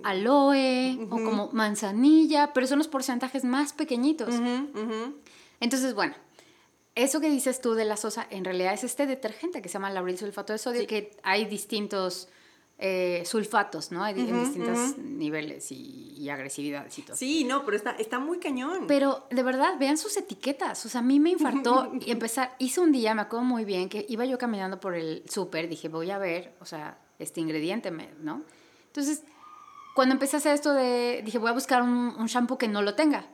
aloe 0.03 1.07
o 1.11 1.17
como 1.17 1.51
manzanilla, 1.53 2.53
pero 2.53 2.67
son 2.67 2.79
los 2.79 2.89
porcentajes 2.89 3.45
más 3.45 3.73
pequeñitos. 3.73 4.35
Entonces, 5.61 5.95
bueno, 5.95 6.15
eso 6.95 7.21
que 7.21 7.31
dices 7.31 7.61
tú 7.61 7.75
de 7.75 7.85
la 7.85 7.97
sosa, 7.97 8.27
en 8.31 8.45
realidad 8.45 8.73
es 8.73 8.85
este 8.85 9.07
detergente 9.07 9.63
que 9.63 9.69
se 9.69 9.75
llama 9.75 9.91
lauril 9.91 10.19
sulfato 10.19 10.53
de 10.53 10.59
sodio, 10.59 10.87
que 10.87 11.17
hay 11.23 11.45
distintos 11.45 12.29
eh, 12.79 13.23
sulfatos, 13.25 13.91
¿no? 13.91 14.05
Hay 14.05 14.19
en 14.21 14.39
distintos 14.41 14.99
niveles 14.99 15.73
y, 15.73 16.29
agresividades 16.29 16.99
y 16.99 17.03
todo. 17.03 17.17
Sí, 17.17 17.45
no, 17.45 17.65
pero 17.65 17.77
está, 17.77 17.93
está 17.93 18.19
muy 18.19 18.39
cañón. 18.39 18.87
Pero 18.89 19.27
de 19.31 19.43
verdad, 19.43 19.79
vean 19.79 19.97
sus 19.97 20.17
etiquetas. 20.17 20.85
O 20.85 20.89
sea, 20.89 21.01
a 21.01 21.05
mí 21.05 21.21
me 21.21 21.31
infartó 21.31 21.93
y 22.01 22.11
empezar. 22.11 22.55
Hice 22.59 22.81
un 22.81 22.93
día, 22.93 23.15
me 23.15 23.23
acuerdo 23.23 23.45
muy 23.45 23.65
bien, 23.65 23.89
que 23.89 24.05
iba 24.09 24.25
yo 24.25 24.37
caminando 24.39 24.81
por 24.81 24.95
el 24.95 25.23
súper, 25.29 25.69
dije, 25.69 25.89
voy 25.89 26.11
a 26.11 26.19
ver, 26.19 26.55
o 26.61 26.67
sea, 26.67 26.99
este 27.19 27.41
ingrediente, 27.41 27.91
¿no? 27.91 28.43
Entonces, 28.89 29.23
cuando 29.97 30.13
empecé 30.13 30.37
a 30.37 30.39
hacer 30.39 30.55
esto 30.55 30.73
de. 30.73 31.23
Dije, 31.25 31.39
voy 31.39 31.51
a 31.51 31.53
buscar 31.53 31.83
un, 31.83 32.15
un 32.17 32.27
shampoo 32.27 32.59
que 32.59 32.69
no 32.69 32.83
lo 32.83 32.95
tenga. 32.95 33.27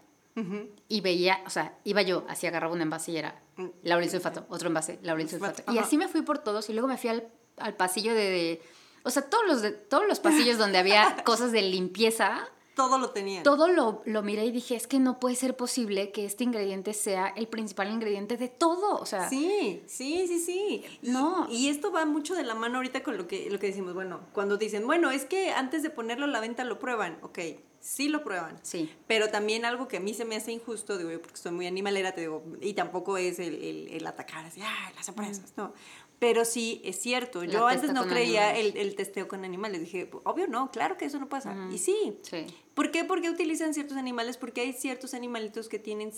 Y 0.88 1.03
veía, 1.03 1.40
o 1.44 1.51
sea, 1.51 1.77
iba 1.85 2.01
yo, 2.01 2.25
así 2.27 2.46
agarraba 2.46 2.72
un 2.72 2.81
envase 2.81 3.12
y 3.12 3.18
era 3.18 3.42
mm. 3.57 3.66
laurel 3.83 4.09
sulfato, 4.09 4.46
otro 4.48 4.68
envase, 4.68 4.98
laurel 5.03 5.29
sulfato. 5.29 5.70
Y 5.70 5.77
así 5.77 5.98
me 5.98 6.09
fui 6.09 6.22
por 6.22 6.38
todos 6.38 6.70
y 6.70 6.72
luego 6.72 6.88
me 6.88 6.96
fui 6.96 7.11
al, 7.11 7.29
al 7.59 7.75
pasillo 7.75 8.14
de 8.14 8.62
o 9.05 9.11
sea, 9.11 9.22
todos 9.22 9.44
los, 9.46 9.62
de, 9.62 9.72
todos 9.72 10.07
los 10.07 10.20
pasillos 10.20 10.59
donde 10.59 10.79
había 10.79 11.22
cosas 11.25 11.53
de 11.53 11.62
limpieza. 11.62 12.48
Todo 12.74 12.98
lo 12.98 13.11
tenía. 13.11 13.42
Todo 13.42 13.68
lo, 13.68 14.02
lo 14.06 14.22
miré 14.22 14.46
y 14.46 14.50
dije, 14.50 14.74
es 14.74 14.87
que 14.87 14.98
no 14.98 15.20
puede 15.20 15.37
ser 15.37 15.56
posible 15.56 16.11
que 16.11 16.24
este 16.24 16.44
ingrediente 16.44 16.94
sea 16.94 17.28
el 17.28 17.46
principal 17.46 17.90
ingrediente 17.90 18.37
de 18.37 18.48
todo. 18.48 18.96
O 18.96 19.06
sea. 19.06 19.28
Sí, 19.28 19.82
sí, 19.87 20.26
sí, 20.26 20.38
sí. 20.38 20.85
No. 21.02 21.46
Y, 21.50 21.68
esto 21.68 21.92
va 21.92 22.04
mucho 22.06 22.35
de 22.35 22.44
la 22.44 22.54
mano 22.54 22.78
ahorita 22.78 23.02
con 23.02 23.16
lo 23.16 23.28
que, 23.28 23.50
lo 23.50 23.58
que 23.58 23.66
decimos. 23.66 23.94
Bueno, 23.94 24.20
cuando 24.32 24.56
dicen, 24.56 24.87
bueno, 24.87 25.11
es 25.11 25.24
que 25.24 25.50
antes 25.52 25.82
de 25.82 25.90
ponerlo 25.90 26.24
a 26.24 26.28
la 26.28 26.40
venta 26.40 26.64
lo 26.64 26.78
prueban. 26.78 27.18
Ok, 27.22 27.38
sí 27.80 28.08
lo 28.08 28.22
prueban. 28.22 28.58
Sí. 28.62 28.90
Pero 29.06 29.28
también 29.28 29.64
algo 29.64 29.88
que 29.88 29.98
a 29.98 30.00
mí 30.00 30.14
se 30.14 30.24
me 30.24 30.37
hace 30.37 30.52
injusto, 30.52 30.96
digo, 30.96 31.11
porque 31.20 31.37
soy 31.37 31.52
muy 31.52 31.66
animalera, 31.66 32.12
te 32.12 32.22
digo, 32.22 32.42
y 32.61 32.72
tampoco 32.72 33.18
es 33.18 33.38
el, 33.38 33.54
el, 33.62 33.88
el 33.88 34.06
atacar 34.06 34.46
así, 34.46 34.61
ah, 34.62 34.92
las 34.96 35.06
sorpresas, 35.06 35.52
no. 35.56 35.74
Pero 36.22 36.44
sí, 36.44 36.80
es 36.85 37.00
cierto. 37.00 37.42
Yo 37.42 37.66
antes 37.66 37.92
no 37.92 38.06
creía 38.06 38.56
el, 38.56 38.76
el, 38.76 38.94
testeo 38.94 39.26
con 39.26 39.44
animales. 39.44 39.80
Dije, 39.80 40.08
obvio 40.22 40.46
no, 40.46 40.70
claro 40.70 40.96
que 40.96 41.04
eso 41.04 41.18
no 41.18 41.28
pasa. 41.28 41.52
Y 41.72 41.78
sí. 41.78 42.16
sí. 42.22 42.46
¿Por 42.74 42.92
qué? 42.92 43.02
Porque 43.02 43.28
utilizan 43.28 43.74
ciertos 43.74 43.96
animales. 43.96 44.37
Porque 44.37 44.61
hay 44.61 44.72
ciertos 44.72 45.14
animalitos 45.14 45.68
que 45.68 45.80
tienen 45.80 46.12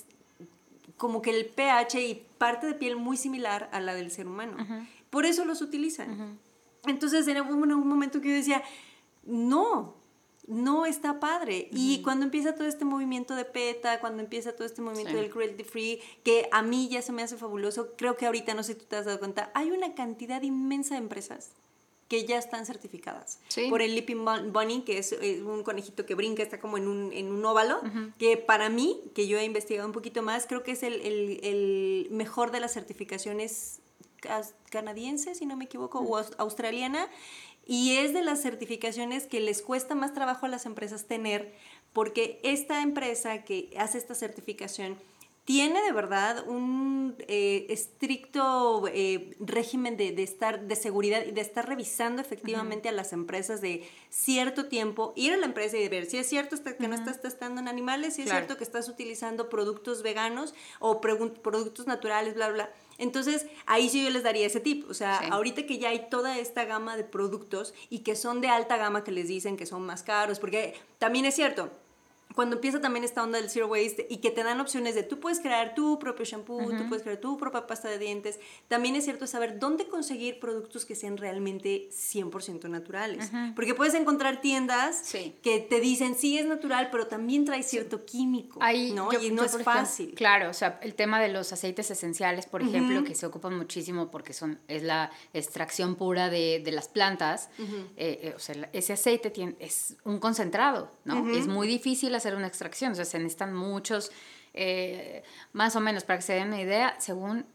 como 0.98 1.22
que 1.22 1.30
el 1.30 1.46
pH 1.46 2.02
y 2.02 2.26
parte 2.36 2.66
de 2.66 2.74
piel 2.74 2.96
muy 2.96 3.16
similar 3.16 3.70
a 3.72 3.80
la 3.80 3.94
del 3.94 4.10
ser 4.10 4.26
humano. 4.26 4.58
Por 5.08 5.24
eso 5.24 5.46
los 5.46 5.62
utilizan. 5.62 6.38
Entonces, 6.86 7.26
en 7.26 7.40
un, 7.40 7.72
un 7.72 7.88
momento 7.88 8.20
que 8.20 8.28
yo 8.28 8.34
decía, 8.34 8.62
no, 9.24 9.94
no 10.46 10.86
está 10.86 11.20
padre. 11.20 11.68
Y 11.72 12.02
cuando 12.02 12.24
empieza 12.24 12.54
todo 12.54 12.66
este 12.66 12.84
movimiento 12.84 13.34
de 13.34 13.44
PETA, 13.44 14.00
cuando 14.00 14.22
empieza 14.22 14.54
todo 14.54 14.66
este 14.66 14.82
movimiento 14.82 15.16
del 15.16 15.30
cruelty 15.30 15.64
free, 15.64 16.00
que 16.22 16.48
a 16.52 16.62
mí 16.62 16.88
ya 16.88 17.02
se 17.02 17.12
me 17.12 17.22
hace 17.22 17.36
fabuloso, 17.36 17.94
creo 17.96 18.16
que 18.16 18.26
ahorita, 18.26 18.54
no 18.54 18.62
sé 18.62 18.74
si 18.74 18.80
tú 18.80 18.84
te 18.86 18.96
has 18.96 19.06
dado 19.06 19.18
cuenta, 19.18 19.50
hay 19.54 19.70
una 19.70 19.94
cantidad 19.94 20.42
inmensa 20.42 20.94
de 20.94 21.00
empresas 21.00 21.52
que 22.08 22.26
ya 22.26 22.36
están 22.36 22.66
certificadas 22.66 23.38
por 23.70 23.80
el 23.80 23.94
Leaping 23.94 24.24
Bunny, 24.52 24.82
que 24.82 24.98
es, 24.98 25.16
un 25.42 25.62
conejito 25.62 26.04
que 26.04 26.14
brinca, 26.14 26.42
está 26.42 26.60
como 26.60 26.76
en 26.76 26.86
un, 26.86 27.12
en 27.12 27.32
un 27.32 27.44
óvalo, 27.44 27.80
que 28.18 28.36
para 28.36 28.68
mí, 28.68 29.00
que 29.14 29.26
yo 29.26 29.38
he 29.38 29.44
investigado 29.44 29.88
un 29.88 29.94
poquito 29.94 30.22
más, 30.22 30.46
creo 30.46 30.62
que 30.62 30.72
es 30.72 30.82
el, 30.82 31.00
el, 31.00 31.40
el 31.42 32.08
mejor 32.10 32.50
de 32.50 32.60
las 32.60 32.74
certificaciones 32.74 33.80
canadienses, 34.70 35.38
si 35.38 35.46
no 35.46 35.56
me 35.56 35.64
equivoco, 35.64 36.00
o 36.00 36.16
australiana, 36.38 37.08
y 37.66 37.96
es 37.96 38.12
de 38.12 38.22
las 38.22 38.42
certificaciones 38.42 39.26
que 39.26 39.40
les 39.40 39.62
cuesta 39.62 39.94
más 39.94 40.12
trabajo 40.12 40.46
a 40.46 40.48
las 40.48 40.66
empresas 40.66 41.06
tener, 41.06 41.54
porque 41.92 42.40
esta 42.42 42.82
empresa 42.82 43.44
que 43.44 43.70
hace 43.78 43.98
esta 43.98 44.14
certificación 44.14 44.96
tiene 45.44 45.82
de 45.82 45.92
verdad 45.92 46.48
un 46.48 47.16
eh, 47.28 47.66
estricto 47.68 48.88
eh, 48.88 49.36
régimen 49.40 49.96
de, 49.96 50.12
de, 50.12 50.22
estar 50.22 50.66
de 50.66 50.74
seguridad 50.74 51.22
y 51.26 51.32
de 51.32 51.40
estar 51.42 51.68
revisando 51.68 52.22
efectivamente 52.22 52.88
a 52.88 52.92
las 52.92 53.12
empresas 53.12 53.60
de 53.60 53.86
cierto 54.08 54.66
tiempo, 54.66 55.12
ir 55.16 55.34
a 55.34 55.36
la 55.36 55.44
empresa 55.44 55.76
y 55.76 55.86
ver 55.88 56.06
si 56.06 56.16
es 56.16 56.26
cierto 56.26 56.56
que 56.62 56.88
no 56.88 56.94
estás 56.94 57.20
testando 57.20 57.60
en 57.60 57.68
animales, 57.68 58.14
si 58.14 58.22
es 58.22 58.30
cierto 58.30 58.56
que 58.56 58.64
estás 58.64 58.88
utilizando 58.88 59.50
productos 59.50 60.02
veganos 60.02 60.54
o 60.78 61.02
productos 61.02 61.86
naturales, 61.86 62.34
bla, 62.34 62.48
bla. 62.48 62.70
Entonces, 62.96 63.46
ahí 63.66 63.88
sí 63.88 64.02
yo 64.04 64.10
les 64.10 64.22
daría 64.22 64.46
ese 64.46 64.60
tip. 64.60 64.88
O 64.88 64.94
sea, 64.94 65.18
ahorita 65.30 65.66
que 65.66 65.78
ya 65.78 65.90
hay 65.90 66.08
toda 66.08 66.38
esta 66.38 66.64
gama 66.64 66.96
de 66.96 67.04
productos 67.04 67.74
y 67.90 67.98
que 67.98 68.16
son 68.16 68.40
de 68.40 68.48
alta 68.48 68.76
gama 68.76 69.04
que 69.04 69.12
les 69.12 69.28
dicen 69.28 69.56
que 69.56 69.66
son 69.66 69.82
más 69.82 70.02
caros, 70.02 70.38
porque 70.38 70.74
también 70.98 71.24
es 71.24 71.34
cierto, 71.34 71.70
cuando 72.34 72.56
empieza 72.56 72.80
también 72.80 73.04
esta 73.04 73.22
onda 73.22 73.40
del 73.40 73.48
zero 73.48 73.68
waste 73.68 74.06
y 74.10 74.18
que 74.18 74.30
te 74.30 74.42
dan 74.42 74.60
opciones 74.60 74.94
de 74.94 75.02
tú 75.02 75.20
puedes 75.20 75.40
crear 75.40 75.74
tu 75.74 75.98
propio 75.98 76.24
shampoo, 76.24 76.70
tú 76.76 76.88
puedes 76.88 77.02
crear 77.02 77.18
tu 77.18 77.36
propia 77.36 77.66
pasta 77.66 77.88
de 77.88 77.98
dientes, 77.98 78.40
también 78.68 78.96
es 78.96 79.04
cierto 79.04 79.26
saber 79.26 79.58
dónde 79.58 79.86
conseguir 79.86 80.40
productos 80.40 80.84
que 80.84 80.94
sean 80.94 81.16
realmente 81.16 81.88
100% 81.90 82.68
naturales. 82.68 83.30
Porque 83.54 83.74
puedes 83.74 83.94
encontrar 83.94 84.40
tiendas 84.40 85.12
que 85.42 85.60
te 85.60 85.80
dicen 85.80 86.14
sí 86.16 86.38
es 86.38 86.46
natural, 86.46 86.88
pero 86.90 87.06
también 87.06 87.44
trae 87.44 87.62
cierto 87.62 88.04
químico, 88.04 88.60
¿no? 88.94 89.12
y 89.12 89.30
no 89.30 89.44
es 89.44 89.62
fácil. 89.62 90.14
claro, 90.14 90.50
o 90.50 90.54
sea, 90.54 90.78
el 90.82 90.94
tema 90.94 91.20
de 91.20 91.28
los 91.28 91.52
aceites 91.52 91.90
esenciales, 91.90 92.46
por 92.46 92.62
ejemplo, 92.62 93.04
que 93.04 93.14
se 93.14 93.26
ocupan 93.26 93.56
muchísimo 93.56 94.10
porque 94.10 94.32
son 94.32 94.58
es 94.66 94.82
la 94.82 95.10
extracción 95.32 95.94
pura 95.94 96.30
de, 96.30 96.60
de 96.64 96.72
las 96.72 96.88
plantas, 96.88 97.48
eh, 97.58 98.18
eh, 98.22 98.32
o 98.36 98.38
sea, 98.38 98.68
ese 98.72 98.92
aceite 98.92 99.30
tiene, 99.30 99.56
es 99.58 99.96
un 100.04 100.18
concentrado, 100.18 100.90
¿no? 101.04 101.30
Es 101.30 101.46
muy 101.46 101.66
difícil 101.66 102.14
hacer 102.14 102.23
hacer 102.24 102.36
una 102.36 102.46
extracción, 102.46 102.92
o 102.92 102.94
sea, 102.94 103.04
se 103.04 103.18
necesitan 103.18 103.54
muchos, 103.54 104.10
eh, 104.54 105.22
más 105.52 105.76
o 105.76 105.80
menos, 105.80 106.04
para 106.04 106.18
que 106.18 106.22
se 106.22 106.32
den 106.34 106.48
una 106.48 106.60
idea, 106.60 106.96
según 106.98 107.46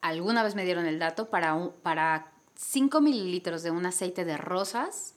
alguna 0.00 0.42
vez 0.42 0.54
me 0.54 0.64
dieron 0.64 0.86
el 0.86 0.98
dato, 0.98 1.28
para, 1.28 1.56
para 1.82 2.32
5 2.56 3.00
mililitros 3.00 3.62
de 3.62 3.70
un 3.70 3.84
aceite 3.86 4.24
de 4.24 4.36
rosas, 4.36 5.14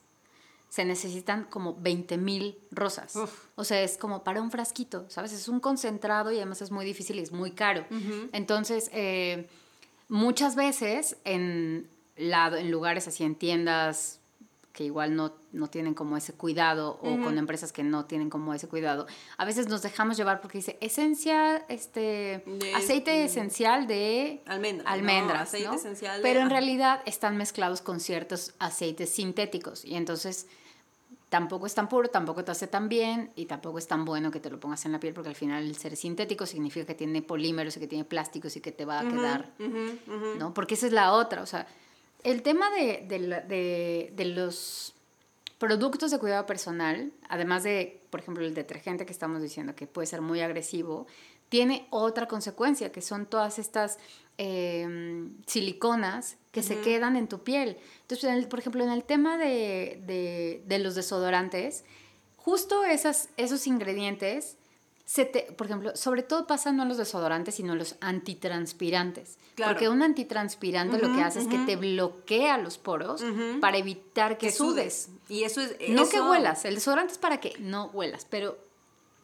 se 0.68 0.84
necesitan 0.84 1.44
como 1.44 1.74
20 1.76 2.18
mil 2.18 2.58
rosas. 2.70 3.14
O 3.54 3.64
sea, 3.64 3.80
es 3.82 3.96
como 3.96 4.24
para 4.24 4.42
un 4.42 4.50
frasquito, 4.50 5.06
¿sabes? 5.08 5.32
Es 5.32 5.48
un 5.48 5.60
concentrado 5.60 6.32
y 6.32 6.36
además 6.36 6.60
es 6.60 6.70
muy 6.70 6.84
difícil 6.84 7.18
y 7.18 7.22
es 7.22 7.32
muy 7.32 7.52
caro. 7.52 7.86
Entonces, 8.32 8.90
eh, 8.92 9.48
muchas 10.08 10.56
veces 10.56 11.16
en, 11.24 11.88
en 12.16 12.70
lugares 12.70 13.06
así, 13.08 13.24
en 13.24 13.36
tiendas 13.36 14.20
que 14.76 14.84
igual 14.84 15.16
no, 15.16 15.32
no 15.52 15.68
tienen 15.68 15.94
como 15.94 16.18
ese 16.18 16.34
cuidado 16.34 16.98
o 17.00 17.18
con 17.22 17.38
empresas 17.38 17.72
que 17.72 17.82
no 17.82 18.04
tienen 18.04 18.28
como 18.28 18.52
ese 18.52 18.68
cuidado. 18.68 19.06
A 19.38 19.46
veces 19.46 19.68
nos 19.68 19.80
dejamos 19.80 20.18
llevar 20.18 20.42
porque 20.42 20.58
dice 20.58 20.76
esencia, 20.82 21.64
este, 21.70 22.44
aceite 22.74 23.24
esencial 23.24 23.86
de 23.86 24.42
almendras, 24.84 25.54
Pero 26.20 26.40
en 26.40 26.50
realidad 26.50 27.00
están 27.06 27.38
mezclados 27.38 27.80
con 27.80 28.00
ciertos 28.00 28.52
aceites 28.58 29.08
sintéticos 29.08 29.82
y 29.82 29.94
entonces 29.94 30.46
tampoco 31.30 31.64
es 31.64 31.74
tan 31.74 31.88
puro, 31.88 32.08
tampoco 32.08 32.44
te 32.44 32.50
hace 32.50 32.66
tan 32.66 32.90
bien 32.90 33.32
y 33.34 33.46
tampoco 33.46 33.78
es 33.78 33.88
tan 33.88 34.04
bueno 34.04 34.30
que 34.30 34.40
te 34.40 34.50
lo 34.50 34.60
pongas 34.60 34.84
en 34.84 34.92
la 34.92 35.00
piel 35.00 35.14
porque 35.14 35.30
al 35.30 35.36
final 35.36 35.64
el 35.64 35.76
ser 35.76 35.96
sintético 35.96 36.44
significa 36.44 36.84
que 36.84 36.94
tiene 36.94 37.22
polímeros 37.22 37.78
y 37.78 37.80
que 37.80 37.88
tiene 37.88 38.04
plásticos 38.04 38.54
y 38.56 38.60
que 38.60 38.72
te 38.72 38.84
va 38.84 39.00
a 39.00 39.08
quedar, 39.08 39.54
¿no? 40.38 40.52
Porque 40.52 40.74
esa 40.74 40.86
es 40.86 40.92
la 40.92 41.12
otra, 41.12 41.40
o 41.40 41.46
sea, 41.46 41.66
el 42.26 42.42
tema 42.42 42.70
de, 42.70 44.12
los 44.34 44.94
productos 45.58 46.10
de 46.10 46.18
cuidado 46.18 46.44
personal, 46.44 47.12
además 47.28 47.62
de, 47.62 48.02
por 48.10 48.18
ejemplo, 48.18 48.44
el 48.44 48.52
detergente 48.52 49.06
que 49.06 49.12
estamos 49.12 49.40
diciendo 49.40 49.76
que 49.76 49.86
puede 49.86 50.08
ser 50.08 50.22
muy 50.22 50.40
agresivo, 50.40 51.06
tiene 51.48 51.86
otra 51.90 52.26
consecuencia, 52.26 52.90
que 52.90 53.00
son 53.00 53.26
todas 53.26 53.60
estas 53.60 53.98
em, 54.38 55.36
siliconas 55.46 56.36
que 56.50 56.64
se 56.64 56.80
quedan 56.80 57.14
en 57.14 57.28
tu 57.28 57.44
piel. 57.44 57.76
Entonces, 58.02 58.46
por 58.46 58.58
ejemplo, 58.58 58.82
en 58.82 58.90
el 58.90 59.04
tema 59.04 59.38
de, 59.38 60.64
los 60.80 60.96
desodorantes, 60.96 61.84
justo 62.36 62.84
esas, 62.84 63.28
esos 63.36 63.68
ingredientes 63.68 64.56
se 65.06 65.24
te, 65.24 65.52
por 65.52 65.68
ejemplo, 65.68 65.94
sobre 65.94 66.24
todo 66.24 66.48
pasa 66.48 66.72
no 66.72 66.82
en 66.82 66.88
los 66.88 66.98
desodorantes, 66.98 67.54
sino 67.54 67.72
en 67.72 67.78
los 67.78 67.94
antitranspirantes. 68.00 69.38
Porque 69.56 69.88
un 69.88 70.02
antitranspirante 70.02 70.98
lo 70.98 71.14
que 71.14 71.22
hace 71.22 71.40
es 71.40 71.46
que 71.46 71.58
te 71.58 71.76
bloquea 71.76 72.58
los 72.58 72.76
poros 72.76 73.24
para 73.60 73.78
evitar 73.78 74.36
que, 74.36 74.50
sudes. 74.50 75.10
Y 75.28 75.44
eso 75.44 75.60
es... 75.60 75.76
No 75.88 76.08
que 76.08 76.20
huelas, 76.20 76.64
el 76.64 76.74
desodorante 76.74 77.12
es 77.12 77.18
para 77.18 77.38
que 77.38 77.54
no 77.60 77.86
huelas, 77.86 78.26
pero 78.28 78.58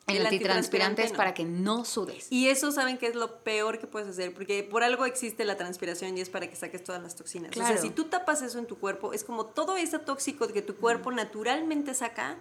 el, 0.07 0.25
antitranspirante, 0.25 1.03
es 1.03 1.13
para 1.13 1.35
que 1.35 1.45
no 1.45 1.85
sudes. 1.85 2.31
Y 2.31 2.49
eso 2.49 2.71
saben 2.71 2.97
que 2.97 3.09
es 3.09 3.17
lo 3.17 3.39
peor 3.43 3.81
que 3.81 3.89
puedes 3.89 4.09
hacer, 4.09 4.33
porque 4.33 4.63
por 4.63 4.85
algo 4.85 5.05
existe 5.05 5.45
la 5.45 5.57
transpiración 5.57 6.17
y 6.17 6.21
es 6.21 6.31
para 6.31 6.49
que 6.49 6.55
saques 6.55 6.85
todas 6.85 7.03
las 7.03 7.17
toxinas. 7.17 7.51
Claro. 7.51 7.69
O 7.71 7.73
sea, 7.73 7.83
si 7.83 7.91
tú 7.91 8.05
tapas 8.05 8.43
eso 8.43 8.59
en 8.59 8.67
tu 8.67 8.79
cuerpo, 8.79 9.13
es 9.13 9.25
como 9.25 9.47
todo 9.47 9.77
ese 9.77 9.99
tóxico 9.99 10.47
que 10.49 10.63
tu 10.63 10.77
cuerpo 10.77 11.11
naturalmente 11.11 11.95
saca, 11.95 12.39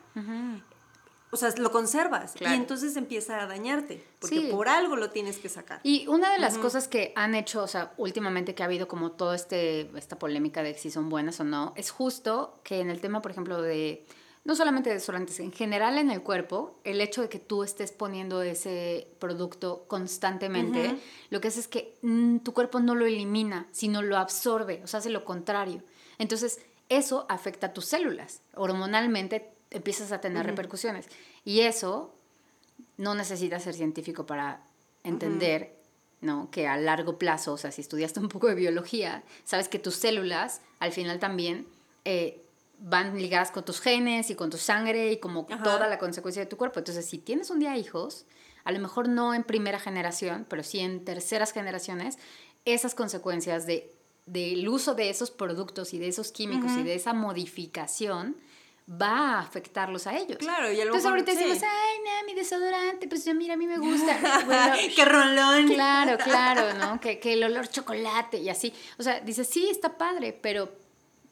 o 1.32 1.38
sea, 1.38 1.50
lo 1.58 1.72
conservas 1.72 2.34
y 2.40 2.44
entonces 2.44 2.98
empieza 2.98 3.42
a 3.42 3.48
dañarte, 3.48 4.04
porque 4.20 4.50
por 4.52 4.68
algo 4.68 4.98
lo 4.98 5.12
tienes 5.12 5.38
que 5.38 5.48
sacar. 5.48 5.80
Y 5.84 6.06
una 6.08 6.34
de 6.34 6.40
las 6.40 6.58
cosas 6.58 6.88
que 6.88 7.14
han 7.16 7.36
hecho, 7.36 7.64
o 7.64 7.68
sea, 7.68 7.94
últimamente 7.98 8.54
que 8.54 8.64
ha 8.64 8.66
habido 8.66 8.88
como 8.88 9.12
toda 9.14 9.36
este, 9.36 9.90
esta 9.98 10.20
polémica 10.20 10.62
de 10.62 10.78
si 10.78 10.92
son 10.92 11.10
buenas 11.10 11.40
o 11.40 11.46
no, 11.46 11.74
es 11.78 11.90
justo 11.90 12.60
que 12.64 12.82
en 12.82 12.90
el 12.90 13.00
tema, 13.00 13.22
por 13.22 13.32
ejemplo, 13.32 13.62
de 13.62 14.06
no 14.44 14.56
solamente 14.56 14.90
desodorantes, 14.90 15.40
en 15.40 15.52
general 15.52 15.98
en 15.98 16.10
el 16.10 16.22
cuerpo, 16.22 16.80
el 16.84 17.00
hecho 17.00 17.22
de 17.22 17.30
que 17.30 17.40
tú 17.40 17.64
estés 17.64 17.92
poniendo 17.92 18.42
ese 18.42 19.08
producto 19.20 19.86
constantemente, 19.88 20.96
lo 21.30 21.40
que 21.40 21.48
hace 21.48 21.60
es 21.60 21.68
que 21.68 21.98
mm, 22.02 22.40
tu 22.40 22.54
cuerpo 22.54 22.80
no 22.80 22.96
lo 22.96 23.06
elimina, 23.06 23.68
sino 23.72 24.02
lo 24.02 24.18
absorbe, 24.18 24.82
o 24.84 24.88
sea, 24.88 25.00
hace 25.00 25.12
lo 25.12 25.24
contrario. 25.24 25.84
Entonces, 26.18 26.60
eso 26.90 27.26
afecta 27.30 27.68
a 27.68 27.74
tus 27.74 27.86
células. 27.86 28.42
Hormonalmente 28.56 29.54
empiezas 29.72 30.12
a 30.12 30.22
tener 30.22 30.46
repercusiones. 30.46 31.08
Y 31.44 31.62
eso 31.62 32.14
no 32.98 33.16
necesitas 33.16 33.64
ser 33.64 33.74
científico 33.74 34.26
para 34.26 34.64
entender 35.04 35.82
¿no? 36.22 36.50
Que 36.52 36.68
a 36.68 36.78
largo 36.78 37.18
plazo, 37.18 37.54
o 37.54 37.58
sea, 37.58 37.72
si 37.72 37.82
estudiaste 37.82 38.20
un 38.20 38.30
poco 38.30 38.48
de 38.48 38.56
biología, 38.56 39.24
sabes 39.44 39.68
que 39.68 39.80
tus 39.80 39.96
células 39.96 40.62
al 40.80 40.92
final 40.92 41.20
también 41.20 41.68
eh, 42.06 42.44
van 42.80 43.18
ligadas 43.18 43.52
con 43.52 43.66
tus 43.66 43.82
genes 43.82 44.30
y 44.30 44.36
con 44.36 44.50
tu 44.50 44.58
sangre 44.58 45.12
y 45.12 45.18
como 45.18 45.46
toda 45.64 45.88
la 45.88 45.98
consecuencia 45.98 46.44
de 46.44 46.46
tu 46.46 46.58
cuerpo. 46.58 46.80
Entonces, 46.80 47.06
si 47.08 47.18
tienes 47.18 47.50
un 47.50 47.60
día 47.60 47.76
hijos, 47.76 48.26
a 48.64 48.72
lo 48.72 48.80
mejor 48.80 49.10
no 49.10 49.34
en 49.34 49.44
primera 49.44 49.80
generación, 49.80 50.46
pero 50.48 50.64
sí 50.64 50.80
en 50.80 51.04
terceras 51.04 51.52
generaciones, 51.52 52.18
esas 52.66 52.94
consecuencias 52.94 53.66
de, 53.66 53.92
del 54.28 54.68
uso 54.70 54.94
de 54.94 55.10
esos 55.10 55.32
productos 55.32 55.94
y 55.94 56.00
de 56.00 56.08
esos 56.08 56.32
químicos 56.32 56.72
y 56.74 56.84
de 56.84 56.94
esa 56.94 57.14
modificación 57.14 58.36
va 58.92 59.38
a 59.38 59.40
afectarlos 59.40 60.08
a 60.08 60.18
ellos. 60.18 60.38
Claro, 60.38 60.72
y 60.72 60.82
a 60.82 60.86
lo 60.86 60.96
Entonces 60.96 61.10
ahorita 61.10 61.32
decimos, 61.34 61.60
ay, 61.64 61.98
no, 62.04 62.26
mi 62.26 62.34
desodorante, 62.34 63.08
pues 63.08 63.26
yo, 63.26 63.34
mira, 63.34 63.54
a 63.54 63.58
mí 63.58 63.68
me 63.68 63.78
gusta. 63.78 64.18
¡Qué 64.96 65.06
rolón! 65.06 65.68
Claro, 65.68 66.18
claro, 66.24 66.74
¿no? 66.74 67.00
Que, 67.00 67.20
que 67.20 67.34
el 67.34 67.44
olor 67.44 67.68
chocolate 67.68 68.38
y 68.38 68.50
así. 68.50 68.74
O 68.98 69.04
sea, 69.04 69.20
dices, 69.20 69.48
sí, 69.48 69.70
está 69.70 69.98
padre, 69.98 70.38
pero 70.40 70.72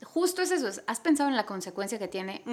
justo 0.04 0.41
es 0.41 0.52
eso. 0.52 0.82
¿Has 0.88 1.00
pensado 1.00 1.30
en 1.30 1.36
la 1.36 1.45
consecuencia 1.45 2.00
que 2.00 2.08
tiene 2.08 2.43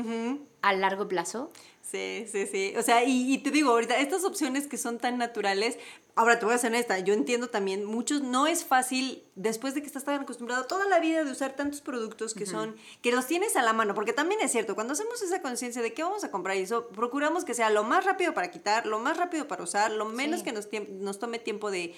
a 0.63 0.73
largo 0.73 1.07
plazo? 1.09 1.53
Sí, 1.91 2.27
sí, 2.31 2.47
sí. 2.47 2.75
O 2.77 2.83
sea, 2.83 3.05
y, 3.05 3.33
y, 3.33 3.39
te 3.39 3.51
digo, 3.51 3.71
ahorita, 3.71 3.99
estas 3.99 4.25
opciones 4.25 4.67
que 4.67 4.77
son 4.77 4.99
tan 4.99 5.19
naturales, 5.19 5.79
Ahora 6.19 6.39
te 6.39 6.47
voy 6.47 6.55
a 6.55 6.59
ser 6.59 6.73
honesta, 6.73 6.99
yo 6.99 7.13
entiendo 7.13 7.49
también, 7.49 7.85
muchos 7.85 8.23
no 8.23 8.47
es 8.47 8.65
fácil, 8.65 9.23
después 9.35 9.75
de 9.75 9.83
que 9.83 9.87
estás 9.87 10.05
tan 10.05 10.19
acostumbrado 10.19 10.65
toda 10.65 10.89
la 10.89 10.99
vida 10.99 11.23
de 11.23 11.31
usar 11.31 11.55
tantos 11.55 11.83
productos 11.83 12.33
que 12.33 12.47
son, 12.47 12.75
que 13.03 13.13
los 13.13 13.27
tienes 13.27 13.55
a 13.55 13.61
la 13.61 13.75
mano, 13.75 13.95
porque 13.95 14.15
también 14.15 14.41
es 14.41 14.51
cierto, 14.51 14.75
cuando 14.75 14.95
hacemos 14.95 15.21
esa 15.21 15.43
conciencia 15.43 15.83
de 15.83 15.93
qué 15.93 16.03
vamos 16.03 16.25
a 16.25 16.31
comprar 16.31 16.57
y 16.57 16.61
eso, 16.61 16.89
procuramos 16.89 17.45
que 17.45 17.53
sea 17.53 17.69
lo 17.69 17.85
más 17.85 18.07
rápido 18.07 18.33
para 18.33 18.51
quitar, 18.51 18.87
lo 18.87 18.99
más 18.99 19.19
rápido 19.19 19.47
para 19.47 19.63
usar, 19.63 19.93
lo 19.93 20.07
menos 20.07 20.43
que 20.43 20.53
nos, 20.53 20.69
nos 20.89 21.19
tome 21.19 21.39
tiempo 21.39 21.71
de 21.71 21.95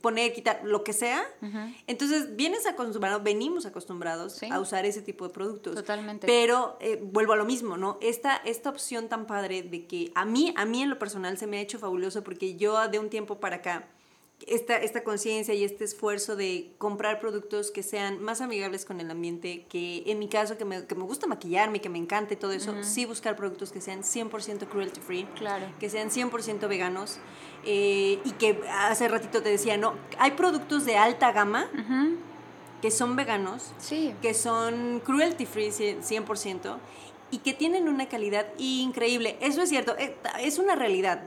poner, 0.00 0.32
quitar, 0.32 0.62
lo 0.64 0.82
que 0.82 0.92
sea. 0.92 1.22
Entonces, 1.86 2.34
vienes 2.34 2.66
acostumbrado, 2.66 3.22
venimos 3.22 3.64
acostumbrados 3.64 4.42
a 4.42 4.58
usar 4.58 4.86
ese 4.86 5.02
tipo 5.02 5.28
de 5.28 5.32
productos. 5.32 5.76
Totalmente. 5.76 6.26
Pero 6.26 6.78
eh, 6.80 6.98
vuelvo 7.00 7.34
a 7.34 7.36
lo 7.36 7.44
mismo, 7.44 7.76
¿no? 7.76 7.96
Esta, 8.00 8.38
esta 8.38 8.70
opción 8.70 9.08
tan 9.08 9.21
padre 9.26 9.62
de 9.62 9.86
que 9.86 10.12
a 10.14 10.24
mí, 10.24 10.52
a 10.56 10.64
mí 10.64 10.82
en 10.82 10.90
lo 10.90 10.98
personal 10.98 11.38
se 11.38 11.46
me 11.46 11.58
ha 11.58 11.60
hecho 11.60 11.78
fabuloso 11.78 12.22
porque 12.22 12.56
yo 12.56 12.88
de 12.88 12.98
un 12.98 13.08
tiempo 13.08 13.40
para 13.40 13.56
acá, 13.56 13.88
esta, 14.46 14.76
esta 14.76 15.04
conciencia 15.04 15.54
y 15.54 15.64
este 15.64 15.84
esfuerzo 15.84 16.36
de 16.36 16.72
comprar 16.78 17.20
productos 17.20 17.70
que 17.70 17.82
sean 17.82 18.22
más 18.22 18.40
amigables 18.40 18.84
con 18.84 19.00
el 19.00 19.10
ambiente, 19.10 19.66
que 19.68 20.02
en 20.06 20.18
mi 20.18 20.28
caso, 20.28 20.56
que 20.56 20.64
me, 20.64 20.86
que 20.86 20.94
me 20.94 21.04
gusta 21.04 21.26
maquillarme, 21.26 21.80
que 21.80 21.88
me 21.88 21.98
encante 21.98 22.36
todo 22.36 22.52
eso, 22.52 22.74
sí 22.82 23.04
buscar 23.04 23.36
productos 23.36 23.72
que 23.72 23.80
sean 23.80 24.02
100% 24.02 24.68
cruelty 24.68 25.00
free, 25.00 25.24
claro. 25.36 25.66
que 25.78 25.88
sean 25.88 26.10
100% 26.10 26.68
veganos, 26.68 27.18
eh, 27.64 28.18
y 28.24 28.32
que 28.32 28.60
hace 28.70 29.08
ratito 29.08 29.42
te 29.42 29.48
decía, 29.48 29.76
no, 29.76 29.94
hay 30.18 30.32
productos 30.32 30.84
de 30.84 30.96
alta 30.96 31.32
gama 31.32 31.68
que 32.80 32.90
son 32.90 33.14
veganos, 33.14 33.72
sí. 33.78 34.14
que 34.20 34.34
son 34.34 35.00
cruelty 35.04 35.46
free 35.46 35.68
100%, 35.68 36.78
y 37.32 37.38
que 37.38 37.54
tienen 37.54 37.88
una 37.88 38.08
calidad 38.08 38.46
increíble. 38.58 39.36
Eso 39.40 39.62
es 39.62 39.70
cierto, 39.70 39.96
eh, 39.98 40.16
es 40.40 40.58
una 40.58 40.76
realidad 40.76 41.24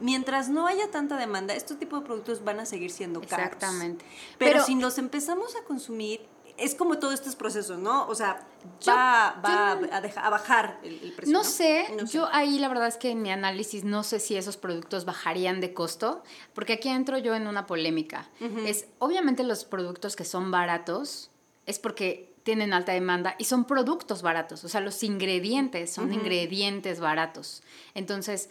mientras 0.00 0.48
no 0.48 0.66
haya 0.66 0.90
tanta 0.90 1.16
demanda, 1.16 1.54
estos 1.54 1.78
tipos 1.78 2.00
de 2.00 2.06
productos 2.06 2.44
van 2.44 2.60
a 2.60 2.66
seguir 2.66 2.90
siendo 2.90 3.20
caros. 3.20 3.46
Exactamente. 3.46 4.04
Pero, 4.38 4.62
si 4.64 4.74
los 4.74 4.98
empezamos 4.98 5.54
a 5.56 5.64
consumir, 5.64 6.20
es 6.56 6.74
como 6.74 6.98
todos 6.98 7.14
estos 7.14 7.34
procesos, 7.34 7.78
¿no? 7.78 8.06
O 8.06 8.14
sea, 8.14 8.46
va, 8.88 9.40
va 9.44 9.72
a, 9.72 10.30
bajar 10.30 10.78
el, 10.84 11.12
precio. 11.12 11.32
No, 11.32 11.42
Sé, 11.42 11.86
yo 12.10 12.28
ahí 12.32 12.58
la 12.58 12.68
verdad 12.68 12.86
es 12.86 12.96
que 12.96 13.10
en 13.10 13.22
mi 13.22 13.30
análisis 13.30 13.84
no 13.84 14.02
sé 14.02 14.20
si 14.20 14.36
esos 14.36 14.56
productos 14.56 15.04
bajarían 15.04 15.60
de 15.60 15.74
costo, 15.74 16.22
porque 16.54 16.74
aquí 16.74 16.88
entro 16.88 17.18
yo 17.18 17.34
en 17.34 17.46
una 17.46 17.66
polémica. 17.66 18.28
Es, 18.66 18.86
obviamente 18.98 19.42
los 19.42 19.64
productos 19.64 20.16
que 20.16 20.24
son 20.24 20.50
baratos 20.50 21.30
es 21.66 21.78
porque 21.78 22.33
tienen 22.44 22.72
alta 22.72 22.92
demanda 22.92 23.34
y 23.38 23.44
son 23.44 23.64
productos 23.64 24.22
baratos, 24.22 24.62
o 24.64 24.68
sea, 24.68 24.80
los 24.80 25.02
ingredientes 25.02 25.92
son 25.92 26.12
ingredientes 26.12 27.00
baratos. 27.00 27.62
Entonces, 27.94 28.50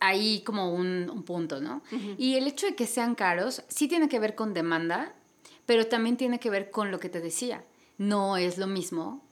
ahí 0.00 0.42
como 0.44 0.72
un, 0.72 1.22
punto, 1.24 1.60
¿no? 1.60 1.82
Y 2.18 2.36
el 2.36 2.46
hecho 2.46 2.66
de 2.66 2.74
que 2.74 2.86
sean 2.86 3.14
caros 3.14 3.62
sí 3.68 3.86
tiene 3.86 4.08
que 4.08 4.18
ver 4.18 4.34
con 4.34 4.54
demanda, 4.54 5.14
pero 5.66 5.86
también 5.86 6.16
tiene 6.16 6.40
que 6.40 6.50
ver 6.50 6.70
con 6.70 6.90
lo 6.90 6.98
que 6.98 7.08
te 7.08 7.20
decía. 7.20 7.64
No 7.98 8.36
es 8.36 8.58
lo 8.58 8.66
mismo 8.66 9.22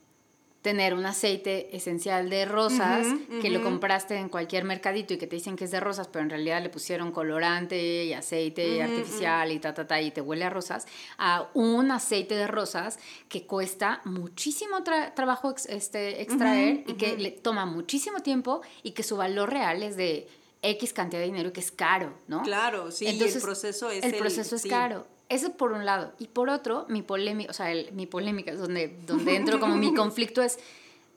tener 0.65 0.95
un 0.95 1.05
aceite 1.05 1.77
esencial 1.77 2.27
de 2.27 2.43
rosas 2.43 3.05
que 3.39 3.51
lo 3.51 3.61
compraste 3.61 4.15
en 4.15 4.29
cualquier 4.29 4.63
mercadito 4.63 5.13
y 5.13 5.19
que 5.19 5.27
te 5.27 5.35
dicen 5.35 5.55
que 5.55 5.65
es 5.65 5.69
de 5.69 5.79
rosas, 5.79 6.07
pero 6.07 6.23
en 6.23 6.31
realidad 6.31 6.59
le 6.59 6.69
pusieron 6.69 7.11
colorante 7.11 8.05
y 8.05 8.13
aceite 8.13 8.81
artificial 8.81 9.51
y 9.51 9.59
ta, 9.59 9.75
ta, 9.75 9.85
ta, 9.85 10.01
y 10.01 10.09
te 10.09 10.21
huele 10.21 10.43
a 10.43 10.49
rosas, 10.49 10.87
a 11.19 11.51
un 11.53 11.91
aceite 11.91 12.33
de 12.33 12.47
rosas 12.47 12.97
que 13.29 13.45
cuesta 13.45 14.01
muchísimo 14.05 14.81
trabajo 14.81 15.53
este, 15.69 16.23
extraer 16.23 16.83
y 16.87 16.93
que 16.93 17.15
le 17.15 17.29
toma 17.29 17.67
muchísimo 17.67 18.21
tiempo 18.21 18.61
y 18.81 18.93
que 18.93 19.03
su 19.03 19.17
valor 19.17 19.51
real 19.51 19.83
es 19.83 19.95
de 19.95 20.27
X 20.63 20.93
cantidad 20.93 21.21
de 21.21 21.27
dinero 21.27 21.53
que 21.53 21.59
es 21.59 21.69
caro, 21.69 22.11
¿no? 22.27 22.41
Claro, 22.41 22.89
sí, 22.89 23.05
Entonces, 23.05 23.35
el 23.35 23.41
proceso 23.43 23.91
es 23.91 24.03
el, 24.03 24.15
proceso 24.15 24.55
es 24.55 24.65
caro. 24.65 25.05
Eso 25.27 25.53
por 25.53 25.71
un 25.71 25.85
lado. 25.85 26.13
Y 26.19 26.27
por 26.27 26.49
otro, 26.49 26.85
mi 26.87 27.01
polémica, 27.01 27.49
o 27.49 27.53
sea, 27.53 27.67
mi 27.93 28.05
polémica 28.05 28.51
es 28.51 28.59
donde, 28.59 28.97
donde 29.05 29.35
entro 29.35 29.59
como 29.59 29.75
mi 29.75 29.93
conflicto 29.95 30.41
es, 30.41 30.59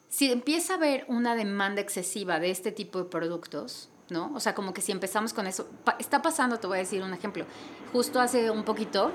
si 0.08 0.32
empieza 0.32 0.74
a 0.74 0.76
haber 0.76 1.04
una 1.08 1.34
demanda 1.34 1.80
excesiva 1.80 2.40
de 2.40 2.50
este 2.50 2.72
tipo 2.72 2.98
de 2.98 3.04
productos, 3.04 3.90
¿no? 4.08 4.32
O 4.34 4.40
sea, 4.40 4.54
como 4.54 4.72
que 4.72 4.80
si 4.80 4.92
empezamos 4.92 5.34
con 5.34 5.46
eso, 5.46 5.68
está 5.98 6.22
pasando, 6.22 6.58
te 6.58 6.66
voy 6.66 6.76
a 6.76 6.80
decir 6.80 7.02
un 7.02 7.12
ejemplo. 7.12 7.44
Justo 7.92 8.20
hace 8.20 8.50
un 8.50 8.64
poquito, 8.64 9.12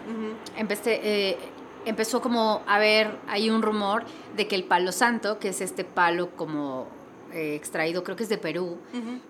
empecé, 0.56 1.00
eh, 1.04 1.38
empezó 1.86 2.22
como 2.22 2.62
a 2.68 2.78
ver, 2.78 3.18
hay 3.28 3.50
un 3.50 3.64
rumor 3.64 4.06
de 4.36 4.48
que 4.48 4.56
el 4.56 4.64
palo 4.64 4.92
santo, 4.92 5.40
que 5.40 5.50
es 5.50 5.62
este 5.62 5.84
palo 5.84 6.36
como 6.36 6.88
eh, 7.34 7.56
extraído, 7.56 8.04
creo 8.04 8.16
que 8.16 8.24
es 8.24 8.30
de 8.30 8.38
Perú, 8.38 8.78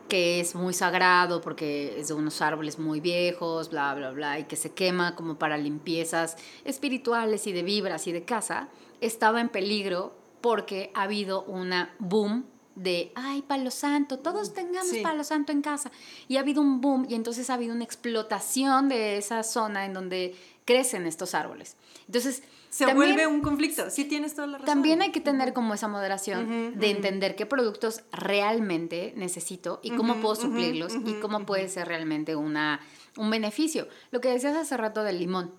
que 0.10 0.40
es 0.40 0.56
muy 0.56 0.74
sagrado 0.74 1.42
porque 1.42 2.00
es 2.00 2.10
de 2.10 2.14
unos 2.14 2.42
árboles 2.42 2.78
muy 2.78 3.00
viejos, 3.00 3.70
bla, 3.70 3.94
bla, 3.96 4.12
bla, 4.12 4.40
y 4.40 4.44
que 4.44 4.56
se 4.56 4.74
quema 4.74 5.16
como 5.16 5.40
para 5.40 5.58
limpiezas 5.58 6.36
espirituales 6.66 7.48
y 7.48 7.54
de 7.54 7.64
vibras 7.64 8.06
y 8.08 8.12
de 8.12 8.24
casa, 8.24 8.68
estaba 9.02 9.40
en 9.42 9.50
peligro 9.50 10.14
porque 10.42 10.92
ha 10.94 11.04
habido 11.04 11.44
una 11.44 11.96
boom 12.00 12.46
de, 12.76 13.12
ay, 13.16 13.42
palo 13.44 13.72
santo, 13.72 14.20
todos 14.20 14.54
tengamos 14.54 14.98
palo 15.02 15.24
santo 15.24 15.52
en 15.52 15.62
casa. 15.62 15.92
Y 16.28 16.38
ha 16.38 16.42
habido 16.42 16.62
un 16.62 16.82
boom 16.82 17.06
y 17.08 17.16
entonces 17.16 17.50
ha 17.50 17.54
habido 17.54 17.74
una 17.74 17.84
explotación 17.84 18.90
de 18.90 19.18
esa 19.18 19.44
zona 19.44 19.86
en 19.86 19.94
donde 19.94 20.36
crecen 20.66 21.06
estos 21.06 21.36
árboles. 21.36 21.78
Entonces, 22.06 22.44
se 22.70 22.92
vuelve 22.94 23.28
un 23.28 23.42
conflicto. 23.42 23.90
Sí, 23.90 24.06
tienes 24.06 24.34
toda 24.34 24.48
la 24.48 24.58
razón. 24.58 24.66
También 24.66 25.02
hay 25.02 25.12
que 25.12 25.22
tener 25.22 25.54
como 25.54 25.74
esa 25.76 25.88
moderación 25.88 26.80
de 26.80 26.90
entender 26.90 27.36
qué 27.36 27.46
productos 27.46 28.02
realmente 28.12 29.14
necesito 29.16 29.80
y 29.84 29.92
cómo 29.92 30.16
puedo 30.16 30.36
suplirlos 30.36 30.96
y 31.06 31.14
cómo 31.16 31.46
puede 31.46 31.70
ser 31.70 31.88
realmente 31.88 32.36
una, 32.36 32.80
un 33.18 33.30
beneficio. 33.30 33.88
Lo 34.12 34.22
que 34.22 34.30
decías 34.30 34.56
hace 34.56 34.76
rato 34.76 35.04
del 35.04 35.20
limón. 35.20 35.54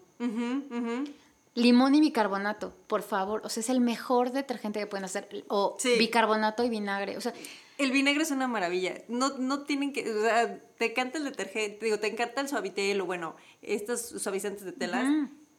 Limón 1.57 1.95
y 1.95 2.01
bicarbonato, 2.01 2.75
por 2.89 3.03
favor. 3.03 3.43
O 3.45 3.49
sea, 3.49 3.61
es 3.61 3.69
el 3.69 3.81
mejor 3.81 4.33
detergente 4.33 4.81
que 4.81 4.89
pueden 4.89 5.05
hacer. 5.05 5.29
O 5.47 5.77
bicarbonato 5.99 6.65
y 6.65 6.69
vinagre. 6.69 7.17
O 7.17 7.21
sea, 7.21 7.33
el 7.79 7.93
vinagre 7.93 8.25
es 8.25 8.33
una 8.33 8.49
maravilla. 8.49 9.03
No, 9.07 9.39
no 9.39 9.63
tienen 9.63 9.93
que. 9.93 10.11
O 10.11 10.23
sea, 10.23 10.59
te 10.79 10.91
encanta 10.91 11.19
el 11.19 11.25
detergente, 11.25 11.85
digo, 11.85 12.01
te 12.01 12.09
encanta 12.09 12.41
el 12.41 12.49
suavitel 12.49 13.01
o 13.01 13.07
bueno, 13.07 13.37
estos 13.63 14.01
suavizantes 14.01 14.65
de 14.65 14.73
telas. 14.73 15.07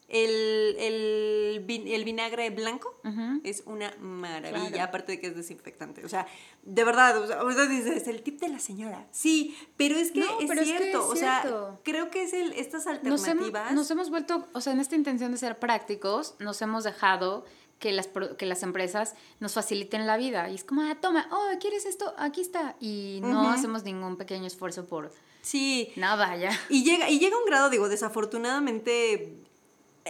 El, 0.08 0.76
el, 0.78 2.04
vinagre 2.06 2.52
blanco 2.52 3.00
es 3.44 3.64
una 3.66 3.92
maravilla, 4.00 4.84
aparte 4.86 5.14
de 5.14 5.20
que 5.20 5.28
es 5.28 5.36
desinfectante. 5.36 6.06
O 6.06 6.10
sea, 6.10 6.28
de 6.64 6.84
verdad, 6.84 7.18
o 7.18 7.52
sea, 7.52 7.66
dices, 7.66 8.08
el 8.08 8.22
tip 8.22 8.40
de 8.40 8.50
la 8.50 8.60
señora. 8.60 9.08
Sí, 9.12 9.58
pero 9.78 9.96
es 9.96 10.12
que, 10.12 10.20
es, 10.20 10.68
cierto, 10.68 11.08
O 11.08 11.16
sea, 11.16 11.80
creo 11.84 12.12
que 12.12 12.24
es 12.24 12.34
el, 12.34 12.54
estas 12.54 12.86
alternativas. 12.86 13.74
Nos 13.74 13.90
hemos, 13.90 14.10
vuelto, 14.12 14.48
o 14.54 14.62
sea, 14.62 14.74
en 14.74 14.80
esta 14.80 14.96
intención 14.96 15.32
de 15.32 15.38
ser 15.38 15.58
prácticos, 15.58 16.36
nos 16.40 16.62
hemos 16.62 16.84
dejado 16.84 17.46
que 17.80 17.92
las, 17.92 18.08
que 18.38 18.46
las 18.46 18.62
empresas 18.62 19.16
nos 19.40 19.54
faciliten 19.54 20.06
la 20.06 20.18
vida. 20.18 20.50
Y 20.50 20.56
es 20.56 20.64
como, 20.64 20.84
ah, 20.84 20.96
toma, 21.02 21.28
oh, 21.32 21.58
¿quieres 21.60 21.86
esto? 21.86 22.14
Aquí 22.18 22.42
está. 22.42 22.76
Y 22.80 23.20
no 23.24 23.50
hacemos 23.50 23.84
ningún 23.84 24.18
pequeño 24.18 24.46
esfuerzo 24.46 24.86
por... 24.86 25.12
Sí. 25.42 25.92
Nada, 25.96 26.36
ya. 26.38 26.52
Y 26.70 26.84
llega, 26.84 27.10
y 27.10 27.20
llega 27.20 27.38
un 27.38 27.46
grado, 27.46 27.70
digo, 27.70 27.88
desafortunadamente 27.88 29.45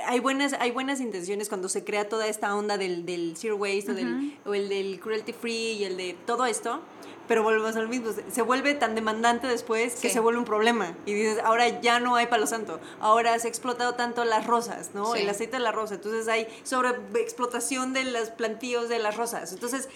hay 0.04 0.20
buenas, 0.20 0.54
hay 0.60 0.72
buenas 0.72 1.00
intenciones 1.00 1.48
cuando 1.48 1.70
se 1.70 1.84
crea 1.84 2.10
toda 2.10 2.28
esta 2.28 2.54
onda 2.56 2.78
del, 2.78 3.06
del 3.06 3.36
zero 3.38 3.56
waste 3.56 3.92
o, 3.92 3.94
del, 3.96 4.38
o 4.46 4.54
el 4.54 4.68
del 4.68 5.00
cruelty 5.00 5.32
free 5.32 5.74
y 5.74 5.84
el 5.86 5.96
de 5.96 6.18
todo 6.26 6.46
esto, 6.46 6.82
pero 7.30 7.44
volvemos 7.44 7.76
al 7.78 7.88
mismo, 7.88 8.12
se 8.30 8.42
vuelve 8.42 8.74
tan 8.74 8.94
demandante 8.94 9.48
después 9.48 9.96
que 9.96 10.10
se 10.10 10.20
vuelve 10.20 10.40
un 10.40 10.46
problema. 10.46 10.96
Y 11.06 11.14
dices, 11.14 11.40
ahora 11.44 11.80
ya 11.82 12.00
no 12.00 12.16
hay 12.16 12.28
palo 12.28 12.46
santo, 12.46 12.80
ahora 13.00 13.40
se 13.40 13.48
ha 13.48 13.50
explotado 13.50 13.96
tanto 13.96 14.26
las 14.26 14.46
rosas, 14.46 14.92
¿no? 14.94 15.14
Sí. 15.14 15.22
El 15.22 15.30
aceite 15.30 15.58
de 15.58 15.64
la 15.64 15.72
rosa, 15.72 15.96
entonces 15.96 16.28
hay 16.28 16.48
sobreexplotación 16.64 17.94
de 17.94 18.04
los 18.04 18.30
plantíos 18.32 18.90
de 18.90 19.00
las 19.00 19.16
rosas. 19.16 19.54
Entonces, 19.54 19.88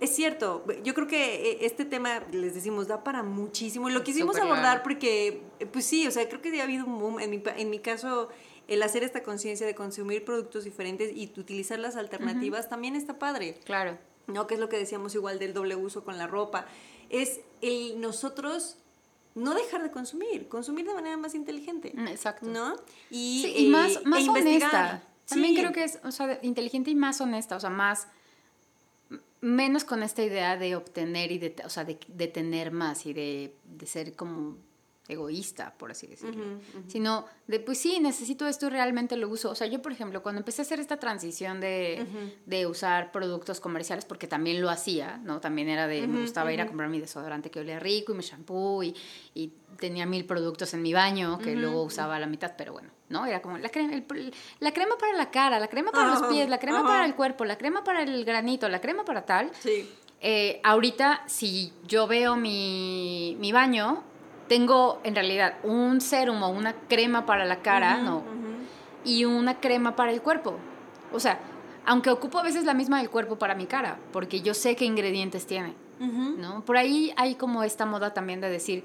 es 0.00 0.14
cierto, 0.14 0.64
yo 0.84 0.94
creo 0.94 1.06
que 1.06 1.50
eh, 1.50 1.58
este 1.62 1.84
tema, 1.84 2.22
les 2.32 2.54
decimos, 2.54 2.88
da 2.88 3.04
para 3.04 3.22
muchísimo. 3.22 3.90
Y 3.90 3.92
lo 3.92 4.04
quisimos 4.04 4.38
abordar 4.38 4.82
porque, 4.82 5.42
pues 5.72 5.84
sí, 5.84 6.06
o 6.06 6.10
sea, 6.10 6.26
creo 6.28 6.40
que 6.40 6.60
ha 6.60 6.64
habido 6.64 6.86
un 6.86 6.98
boom. 6.98 7.20
En 7.20 7.30
mi, 7.30 7.42
en 7.56 7.68
mi 7.68 7.80
caso, 7.80 8.28
el 8.68 8.82
hacer 8.82 9.02
esta 9.02 9.22
conciencia 9.22 9.66
de 9.66 9.74
consumir 9.74 10.24
productos 10.24 10.64
diferentes 10.64 11.10
y 11.16 11.32
utilizar 11.36 11.78
las 11.78 11.96
alternativas 11.96 12.68
también 12.68 12.94
está 12.94 13.18
padre. 13.18 13.58
Claro. 13.64 13.98
¿no? 14.28 14.46
Que 14.46 14.54
es 14.54 14.60
lo 14.60 14.68
que 14.68 14.76
decíamos 14.76 15.14
igual 15.14 15.38
del 15.38 15.54
doble 15.54 15.74
uso 15.74 16.04
con 16.04 16.18
la 16.18 16.26
ropa. 16.26 16.66
Es 17.08 17.40
el 17.62 18.00
nosotros 18.00 18.76
no 19.34 19.54
dejar 19.54 19.82
de 19.82 19.90
consumir, 19.90 20.48
consumir 20.48 20.86
de 20.86 20.94
manera 20.94 21.16
más 21.16 21.34
inteligente. 21.34 21.92
Mm, 21.94 22.08
Exacto. 22.08 22.46
¿No? 22.46 22.76
Y, 23.10 23.42
Sí, 23.42 23.54
y 23.56 23.66
eh, 23.66 23.70
más, 23.70 23.96
e 23.96 24.00
más 24.04 24.20
investigar. 24.20 24.74
honesta. 24.74 25.02
También 25.26 25.54
Sí. 25.54 25.60
creo 25.60 25.72
que 25.72 25.84
es, 25.84 25.98
o 26.04 26.10
sea, 26.10 26.38
inteligente 26.42 26.90
y 26.90 26.94
más 26.94 27.20
honesta, 27.20 27.56
o 27.56 27.60
sea, 27.60 27.70
más 27.70 28.06
menos 29.40 29.84
con 29.84 30.02
esta 30.02 30.22
idea 30.22 30.56
de 30.56 30.74
obtener 30.76 31.30
y 31.32 31.38
de, 31.38 31.54
o 31.64 31.70
sea, 31.70 31.84
de, 31.84 31.98
de 32.08 32.26
tener 32.26 32.70
más 32.72 33.06
y 33.06 33.12
de, 33.12 33.54
de 33.64 33.86
ser 33.86 34.14
como 34.16 34.56
egoísta, 35.08 35.72
por 35.78 35.90
así 35.90 36.06
decirlo. 36.06 36.60
Sino 36.86 37.24
de, 37.46 37.60
pues 37.60 37.78
sí, 37.78 37.98
necesito 37.98 38.46
esto 38.46 38.66
y 38.66 38.70
realmente 38.70 39.16
lo 39.16 39.28
uso. 39.28 39.50
O 39.50 39.54
sea, 39.54 39.66
yo, 39.66 39.80
por 39.80 39.90
ejemplo, 39.92 40.22
cuando 40.22 40.40
empecé 40.40 40.60
a 40.62 40.64
hacer 40.64 40.80
esta 40.80 40.98
transición 40.98 41.60
de, 41.60 42.06
de 42.46 42.66
usar 42.66 43.10
productos 43.10 43.58
comerciales, 43.60 44.04
porque 44.04 44.26
también 44.26 44.60
lo 44.60 44.68
hacía, 44.70 45.16
¿no? 45.24 45.40
También 45.40 45.68
era 45.70 45.86
de, 45.86 46.06
me 46.06 46.20
gustaba 46.20 46.52
ir 46.52 46.60
a 46.60 46.66
comprar 46.66 46.88
mi 46.90 47.00
desodorante 47.00 47.50
que 47.50 47.60
olía 47.60 47.78
rico 47.80 48.12
y 48.12 48.16
mi 48.16 48.22
shampoo 48.22 48.82
y, 48.82 48.94
y 49.34 49.52
tenía 49.78 50.04
mil 50.06 50.24
productos 50.26 50.74
en 50.74 50.82
mi 50.82 50.92
baño 50.92 51.38
que 51.38 51.54
luego 51.56 51.82
usaba 51.84 52.16
a 52.16 52.18
la 52.20 52.26
mitad, 52.26 52.52
pero 52.58 52.72
bueno, 52.72 52.90
¿no? 53.08 53.24
Era 53.24 53.40
como 53.40 53.56
la 53.58 53.70
crema, 53.70 53.94
el- 53.94 54.34
la 54.60 54.72
crema 54.72 54.96
para 54.98 55.12
la 55.16 55.30
cara, 55.30 55.58
la 55.58 55.68
crema 55.68 55.90
para 55.90 56.08
los 56.10 56.22
pies, 56.28 56.48
la 56.50 56.58
crema 56.58 56.82
para 56.82 57.06
el 57.06 57.14
cuerpo, 57.14 57.44
la 57.46 57.56
crema 57.56 57.82
para 57.82 58.02
el 58.02 58.24
granito, 58.24 58.68
la 58.68 58.80
crema 58.80 59.04
para 59.04 59.24
tal. 59.24 59.50
Sí. 59.60 59.88
Eh, 60.20 60.60
ahorita, 60.64 61.22
si 61.26 61.72
yo 61.86 62.08
veo 62.08 62.34
mi, 62.34 63.36
mi 63.38 63.52
baño, 63.52 64.02
tengo 64.48 65.00
en 65.04 65.14
realidad 65.14 65.54
un 65.62 66.00
serum 66.00 66.42
o 66.42 66.48
una 66.48 66.72
crema 66.72 67.26
para 67.26 67.44
la 67.44 67.60
cara, 67.60 67.98
¿no? 67.98 68.22
Y 69.04 69.24
una 69.24 69.60
crema 69.60 69.94
para 69.94 70.10
el 70.12 70.22
cuerpo. 70.22 70.56
O 71.12 71.20
sea, 71.20 71.38
aunque 71.86 72.10
ocupo 72.10 72.38
a 72.38 72.42
veces 72.42 72.64
la 72.64 72.74
misma 72.74 72.98
del 72.98 73.10
cuerpo 73.10 73.36
para 73.36 73.54
mi 73.54 73.66
cara, 73.66 73.98
porque 74.12 74.40
yo 74.40 74.54
sé 74.54 74.76
qué 74.76 74.84
ingredientes 74.84 75.46
tiene, 75.46 75.74
¿no? 75.98 76.64
Por 76.64 76.76
ahí 76.76 77.12
hay 77.16 77.34
como 77.34 77.62
esta 77.62 77.86
moda 77.86 78.12
también 78.12 78.40
de 78.40 78.50
decir, 78.50 78.84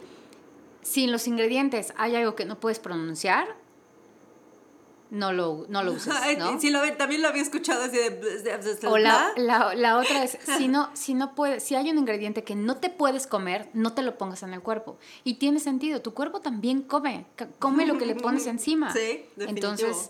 si 0.82 1.06
en 1.06 1.12
los 1.12 1.28
ingredientes 1.28 1.94
hay 1.98 2.16
algo 2.16 2.36
que 2.36 2.46
no 2.46 2.60
puedes 2.60 2.80
pronunciar, 2.80 3.48
no 5.14 5.32
lo, 5.32 5.68
no 5.70 5.84
lo 5.84 5.92
uses, 5.94 6.12
¿no? 6.40 6.60
Sí, 6.60 6.72
lo, 6.72 6.82
también 6.98 7.22
lo 7.22 7.28
había 7.28 7.44
escuchado 7.44 7.84
así 7.84 7.98
de... 7.98 8.88
O 8.88 8.98
la, 8.98 9.32
la, 9.38 9.76
la 9.76 9.98
otra 10.00 10.24
es, 10.24 10.40
si 10.58 10.68
no, 10.68 10.90
si 10.94 11.14
no 11.14 11.36
puedes, 11.36 11.64
si 11.64 11.76
hay 11.76 11.92
un 11.92 12.00
ingrediente 12.00 12.44
que 12.44 12.56
no 12.56 12.78
te 12.78 12.90
puedes 12.90 13.28
comer, 13.28 13.70
no 13.74 13.94
te 13.94 14.02
lo 14.02 14.18
pongas 14.18 14.42
en 14.42 14.56
el 14.56 14.62
cuerpo. 14.62 14.98
Y 15.24 15.36
tiene 15.36 15.60
sentido, 15.60 16.02
tu 16.02 16.16
cuerpo 16.16 16.42
también 16.42 16.82
come, 16.82 17.28
come 17.60 17.86
lo 17.86 18.00
que 18.00 18.08
le 18.08 18.16
pones 18.16 18.48
encima. 18.48 18.92
Sí, 18.92 19.24
definitivo. 19.36 19.50
Entonces, 19.74 20.10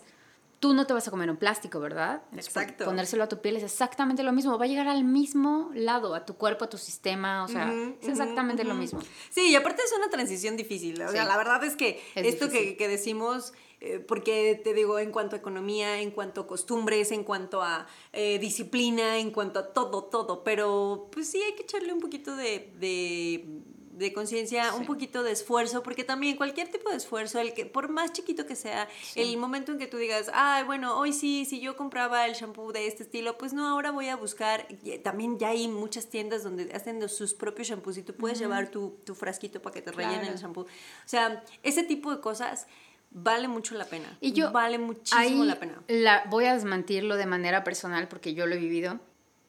tú 0.62 0.74
no 0.74 0.88
te 0.88 0.94
vas 0.94 1.06
a 1.06 1.12
comer 1.12 1.30
un 1.30 1.36
plástico, 1.36 1.82
¿verdad? 1.82 2.22
Exacto. 2.34 2.86
Ponérselo 2.86 3.26
a 3.26 3.28
tu 3.28 3.42
piel 3.42 3.58
es 3.58 3.64
exactamente 3.64 4.24
lo 4.24 4.32
mismo, 4.32 4.58
va 4.58 4.64
a 4.64 4.68
llegar 4.70 4.88
al 4.88 5.04
mismo 5.04 5.70
lado, 5.74 6.16
a 6.16 6.26
tu 6.26 6.36
cuerpo, 6.36 6.64
a 6.64 6.70
tu 6.70 6.78
sistema, 6.78 7.44
o 7.44 7.50
sea, 7.50 7.74
es 8.02 8.08
exactamente 8.08 8.64
lo 8.64 8.74
mismo. 8.74 9.02
Sí, 9.30 9.50
y 9.50 9.56
aparte 9.58 9.82
es 9.86 9.92
una 9.98 10.10
transición 10.10 10.56
difícil. 10.56 11.02
O 11.02 11.12
sea, 11.12 11.24
Sí. 11.24 11.28
la 11.28 11.36
verdad 11.36 11.62
es 11.66 11.76
que 11.76 12.02
Es 12.16 12.26
esto 12.26 12.48
que 12.50 12.88
decimos, 12.88 13.52
eh, 13.86 14.00
porque 14.00 14.60
te 14.64 14.74
digo, 14.74 14.98
en 14.98 15.12
cuanto 15.12 15.36
a 15.36 15.40
economía, 15.40 16.00
en 16.02 16.12
cuanto 16.12 16.42
a 16.42 16.48
costumbres, 16.48 17.12
en 17.12 17.24
cuanto 17.24 17.62
a 17.62 17.86
eh, 18.14 18.40
disciplina, 18.40 19.18
en 19.20 19.32
cuanto 19.32 19.60
a 19.60 19.74
todo, 19.74 20.06
todo. 20.06 20.44
Pero 20.44 21.10
pues 21.12 21.28
sí, 21.30 21.42
hay 21.42 21.54
que 21.56 21.64
echarle 21.64 21.92
un 21.92 22.00
poquito 22.00 22.36
de, 22.36 22.72
de, 22.80 23.44
de 23.92 24.12
conciencia, 24.14 24.74
un 24.74 24.82
Sí. 24.82 24.88
poquito 24.88 25.22
de 25.22 25.32
esfuerzo, 25.34 25.84
porque 25.84 26.04
también 26.04 26.36
cualquier 26.38 26.68
tipo 26.72 26.90
de 26.90 26.96
esfuerzo, 26.96 27.40
el 27.40 27.54
que 27.54 27.66
por 27.66 27.90
más 27.90 28.12
chiquito 28.14 28.46
que 28.48 28.56
sea, 28.56 28.88
el 29.16 29.38
momento 29.38 29.72
en 29.74 29.78
que 29.78 29.86
tú 29.88 29.98
digas, 29.98 30.32
ay, 30.34 30.64
bueno, 30.64 30.98
hoy 30.98 31.14
sí, 31.14 31.46
si 31.46 31.60
yo 31.60 31.76
compraba 31.76 32.26
el 32.26 32.34
shampoo 32.34 32.72
de 32.72 32.88
este 32.88 33.04
estilo, 33.04 33.38
pues 33.38 33.54
no, 33.54 33.68
ahora 33.68 33.92
voy 33.92 34.08
a 34.08 34.16
buscar, 34.16 34.66
también 35.04 35.38
ya 35.38 35.50
hay 35.50 35.68
muchas 35.68 36.08
tiendas 36.10 36.44
donde 36.44 36.72
hacen 36.74 37.08
sus 37.10 37.34
propios 37.36 37.68
shampoos 37.68 37.98
y 37.98 38.04
tú 38.04 38.14
puedes 38.16 38.40
llevar 38.40 38.72
tu, 38.72 38.98
tu 39.04 39.14
frasquito 39.14 39.62
para 39.62 39.74
que 39.76 39.82
te 39.84 39.92
rellenen 39.92 40.20
Claro. 40.22 40.34
el 40.36 40.40
shampoo. 40.42 40.62
O 40.64 40.68
sea, 41.08 41.44
ese 41.62 41.84
tipo 41.84 42.10
de 42.16 42.20
cosas 42.20 42.66
vale 43.14 43.48
mucho 43.48 43.76
la 43.76 43.86
pena. 43.86 44.18
Y 44.20 44.34
yo 44.34 44.52
vale 44.52 44.78
muchísimo 44.80 45.20
ahí 45.22 45.44
la 45.44 45.56
pena. 45.60 45.76
la- 45.88 46.24
voy 46.30 46.46
a 46.46 46.54
desmentirlo 46.54 47.16
de 47.16 47.26
manera 47.26 47.64
personal 47.64 48.08
porque 48.08 48.34
yo 48.34 48.46
lo 48.48 48.56
he 48.56 48.58
vivido. 48.60 49.00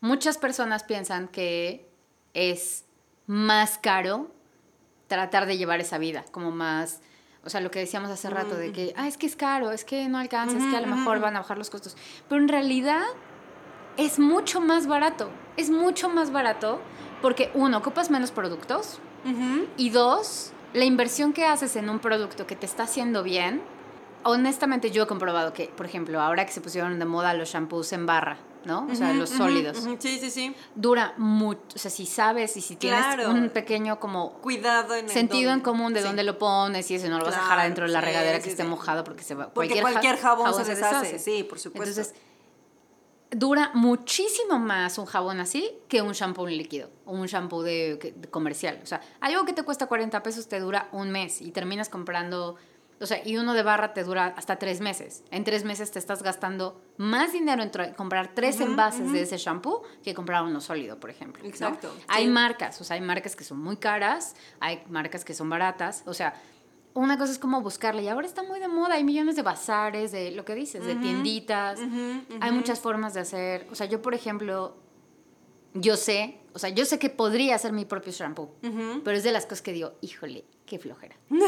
Muchas 0.01 0.37
personas 0.39 0.85
piensan 0.85 1.29
que 1.29 1.89
es 2.35 2.85
más 3.27 3.79
caro 3.79 4.31
tratar 5.07 5.47
de 5.47 5.57
llevar 5.57 5.81
esa 5.81 5.99
vida, 5.99 6.25
como 6.31 6.51
más, 6.51 7.01
o 7.45 7.51
sea, 7.51 7.61
lo 7.61 7.71
que 7.71 7.79
decíamos 7.79 8.11
hace 8.11 8.29
rato 8.31 8.55
de 8.57 8.73
que, 8.73 8.93
ah, 8.97 9.07
es 9.09 9.17
que 9.17 9.27
es 9.27 9.37
caro, 9.37 9.71
es 9.71 9.85
que 9.85 10.09
no 10.09 10.19
alcanza, 10.19 10.57
es 10.59 10.65
que 10.65 10.77
a 10.77 10.81
lo 10.81 10.95
mejor 10.95 11.21
van 11.21 11.37
a 11.37 11.41
bajar 11.41 11.57
los 11.59 11.71
costos. 11.71 11.97
Pero 12.29 12.41
en 12.41 12.49
realidad 12.49 13.03
es 13.97 14.19
mucho 14.19 14.61
más 14.61 14.87
barato, 14.87 15.31
es 15.57 15.71
mucho 15.71 16.09
más 16.09 16.33
barato 16.33 16.81
porque 17.23 17.51
uno, 17.55 17.79
ocupas 17.79 18.11
menos 18.11 18.31
productos 18.31 18.99
y 19.79 19.89
dos, 19.91 20.53
la 20.75 20.85
inversión 20.85 21.33
que 21.33 21.47
haces 21.47 21.77
en 21.77 21.89
un 21.89 21.99
producto 22.01 22.47
que 22.47 22.57
te 22.57 22.67
está 22.67 22.83
haciendo 22.83 23.23
bien, 23.23 23.63
honestamente 24.25 24.91
yo 24.91 25.05
he 25.05 25.07
comprobado 25.07 25.53
que, 25.53 25.69
por 25.69 25.87
ejemplo, 25.87 26.21
ahora 26.21 26.45
que 26.45 26.53
se 26.53 26.61
pusieron 26.61 26.99
de 26.99 27.05
moda 27.05 27.33
los 27.35 27.49
shampoos 27.51 27.93
en 27.93 28.07
barra, 28.07 28.39
¿no? 28.65 28.87
O 28.91 28.95
sea, 28.95 29.13
los 29.13 29.31
sólidos. 29.31 29.77
Sí, 29.99 30.19
sí, 30.19 30.31
sí. 30.31 30.55
Dura 30.75 31.15
mucho, 31.19 31.61
o 31.75 31.79
sea, 31.79 31.91
si 31.91 32.07
sabes 32.07 32.57
y 32.57 32.61
si 32.61 32.77
tienes 32.77 33.05
Claro. 33.05 33.31
un 33.31 33.51
pequeño 33.51 34.01
como 34.01 34.33
Cuidado 34.41 34.95
en 34.95 35.05
el 35.05 35.11
sentido 35.11 35.53
en 35.53 35.61
común 35.61 35.93
de 35.93 36.01
Sí. 36.01 36.07
dónde 36.07 36.25
lo 36.25 36.39
pones 36.39 36.91
y 36.91 36.95
eso, 36.97 37.09
no 37.09 37.19
lo 37.19 37.25
vas 37.27 37.37
a 37.37 37.41
dejar 37.41 37.59
adentro 37.61 37.87
de 37.87 37.93
la 37.93 38.01
sí, 38.01 38.07
regadera 38.07 38.39
que 38.39 38.45
sí, 38.45 38.51
esté 38.51 38.65
mojado 38.65 39.05
porque 39.05 39.23
se 39.23 39.35
va 39.35 39.51
Porque 39.51 39.81
cualquier 39.81 40.17
jabón 40.19 40.55
se 40.55 40.65
deshace, 40.75 41.19
sí, 41.19 41.45
por 41.45 41.59
supuesto. 41.61 41.91
Entonces, 42.01 42.15
dura 43.35 43.71
muchísimo 43.75 44.59
más 44.59 44.99
un 44.99 45.07
jabón 45.07 45.41
así 45.41 45.71
que 45.89 46.03
un 46.03 46.13
shampoo 46.13 46.47
líquido 46.47 46.91
o 47.05 47.13
un 47.13 47.27
shampoo 47.27 47.63
de, 47.63 48.15
comercial. 48.31 48.81
O 48.83 48.87
sea, 48.87 49.01
algo 49.21 49.45
que 49.45 49.53
te 49.53 49.63
cuesta 49.63 49.87
40 49.87 50.23
pesos 50.23 50.49
te 50.49 50.61
dura 50.61 50.89
un 50.93 51.11
mes 51.11 51.43
y 51.43 51.51
terminas 51.51 51.89
comprando, 51.89 52.57
o 53.01 53.07
sea, 53.07 53.27
y 53.27 53.37
uno 53.37 53.55
de 53.55 53.63
barra 53.63 53.93
te 53.93 54.05
dura 54.05 54.35
hasta 54.37 54.57
tres 54.57 54.81
meses. 54.81 55.23
En 55.31 55.45
tres 55.45 55.65
meses 55.65 55.91
te 55.91 55.99
estás 55.99 56.23
gastando 56.23 56.81
más 56.97 57.33
dinero 57.33 57.63
en 57.63 57.95
comprar 57.95 58.31
tres 58.35 58.61
envases 58.61 59.13
de 59.13 59.23
ese 59.23 59.37
shampoo 59.37 59.83
que 60.03 60.15
comprar 60.15 60.45
uno 60.45 60.61
sólido, 60.61 60.99
por 60.99 61.11
ejemplo. 61.11 61.43
¿no? 61.43 61.49
Exacto, 61.49 61.93
Hay 62.09 62.29
marcas, 62.29 62.81
o 62.81 62.85
sea, 62.85 62.95
hay 62.95 63.03
marcas 63.03 63.37
que 63.37 63.45
son 63.45 63.59
muy 63.59 63.77
caras, 63.77 64.37
hay 64.61 64.83
marcas 64.89 65.25
que 65.25 65.35
son 65.35 65.49
baratas, 65.51 66.03
o 66.07 66.15
sea, 66.15 66.41
una 66.95 67.19
cosa 67.19 67.33
es 67.33 67.39
como 67.39 67.61
buscarle 67.61 68.03
y 68.03 68.09
ahora 68.09 68.27
está 68.27 68.43
muy 68.43 68.61
de 68.61 68.69
moda, 68.69 68.95
hay 68.95 69.05
millones 69.05 69.37
de 69.37 69.43
bazares, 69.43 70.13
de 70.13 70.31
lo 70.31 70.45
que 70.45 70.55
dices, 70.55 70.85
de 70.87 70.95
tienditas, 70.97 71.79
hay 72.41 72.53
muchas 72.53 72.81
formas 72.81 73.15
de 73.15 73.21
hacer, 73.21 73.67
o 73.71 73.75
sea, 73.75 73.87
yo 73.87 74.01
por 74.01 74.15
ejemplo, 74.15 74.77
yo 75.75 75.97
sé, 75.97 76.39
o 76.53 76.59
sea, 76.61 76.71
yo 76.71 76.85
sé 76.85 76.99
que 77.01 77.11
podría 77.11 77.57
hacer 77.57 77.73
mi 77.73 77.85
propio 77.85 78.13
shampoo, 78.13 78.55
pero 79.05 79.17
es 79.17 79.25
de 79.25 79.33
las 79.33 79.45
cosas 79.45 79.63
que 79.63 79.73
digo, 79.73 79.95
híjole, 80.01 80.45
qué 80.67 80.79
flojera. 80.79 81.17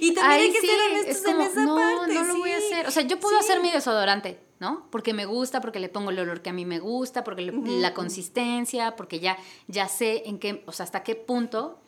Y 0.00 0.12
también 0.12 0.40
hay 0.40 0.52
que 0.52 0.60
sí, 0.60 0.66
ser 0.66 1.08
es 1.08 1.24
en 1.24 1.32
como, 1.32 1.44
esa 1.46 1.64
no, 1.64 1.76
parte. 1.76 2.14
no 2.14 2.24
lo 2.24 2.38
voy 2.38 2.50
a 2.50 2.56
hacer. 2.58 2.86
O 2.86 2.90
sea, 2.90 3.02
yo 3.04 3.20
puedo 3.20 3.38
Sí. 3.38 3.44
hacer 3.44 3.62
mi 3.62 3.70
desodorante, 3.70 4.40
¿no? 4.58 4.88
Porque 4.90 5.14
me 5.14 5.24
gusta, 5.24 5.60
porque 5.60 5.78
le 5.78 5.88
pongo 5.88 6.10
el 6.10 6.18
olor 6.18 6.42
que 6.42 6.50
a 6.50 6.52
mí 6.52 6.64
me 6.66 6.80
gusta, 6.80 7.22
porque 7.22 7.42
le- 7.42 7.52
la 7.80 7.94
consistencia, 7.94 8.96
porque 8.96 9.20
ya, 9.20 9.38
ya 9.68 9.86
sé 9.88 10.24
en 10.26 10.38
qué, 10.40 10.64
o 10.66 10.72
sea, 10.72 10.84
hasta 10.84 11.04
qué 11.04 11.14
punto 11.14 11.78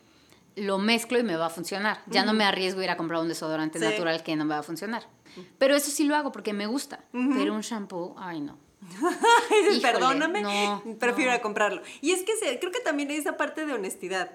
lo 0.57 0.77
mezclo 0.79 1.17
y 1.19 1.23
me 1.23 1.35
va 1.37 1.45
a 1.47 1.49
funcionar. 1.49 2.01
Ya 2.07 2.25
no 2.25 2.33
me 2.33 2.43
arriesgo 2.43 2.81
a 2.81 2.83
ir 2.83 2.89
a 2.89 2.97
comprar 2.97 3.21
un 3.21 3.27
desodorante 3.27 3.79
Sí. 3.79 3.85
natural 3.85 4.23
que 4.23 4.35
no 4.35 4.43
me 4.45 4.53
va 4.55 4.59
a 4.59 4.63
funcionar. 4.63 5.03
Pero 5.57 5.75
eso 5.75 5.91
sí 5.91 6.03
lo 6.03 6.15
hago 6.15 6.31
porque 6.31 6.51
me 6.53 6.65
gusta. 6.67 6.99
Pero 7.11 7.53
un 7.53 7.61
shampoo, 7.61 8.15
ay 8.17 8.41
no. 8.41 8.57
Híjole, 8.89 9.81
Perdóname, 9.81 10.41
no, 10.41 10.83
prefiero 10.99 11.31
no. 11.31 11.41
comprarlo. 11.41 11.81
Y 12.01 12.11
es 12.11 12.23
que 12.23 12.35
se- 12.37 12.57
creo 12.59 12.71
que 12.71 12.79
también 12.79 13.09
hay 13.09 13.17
esa 13.17 13.37
parte 13.37 13.65
de 13.65 13.73
honestidad. 13.73 14.31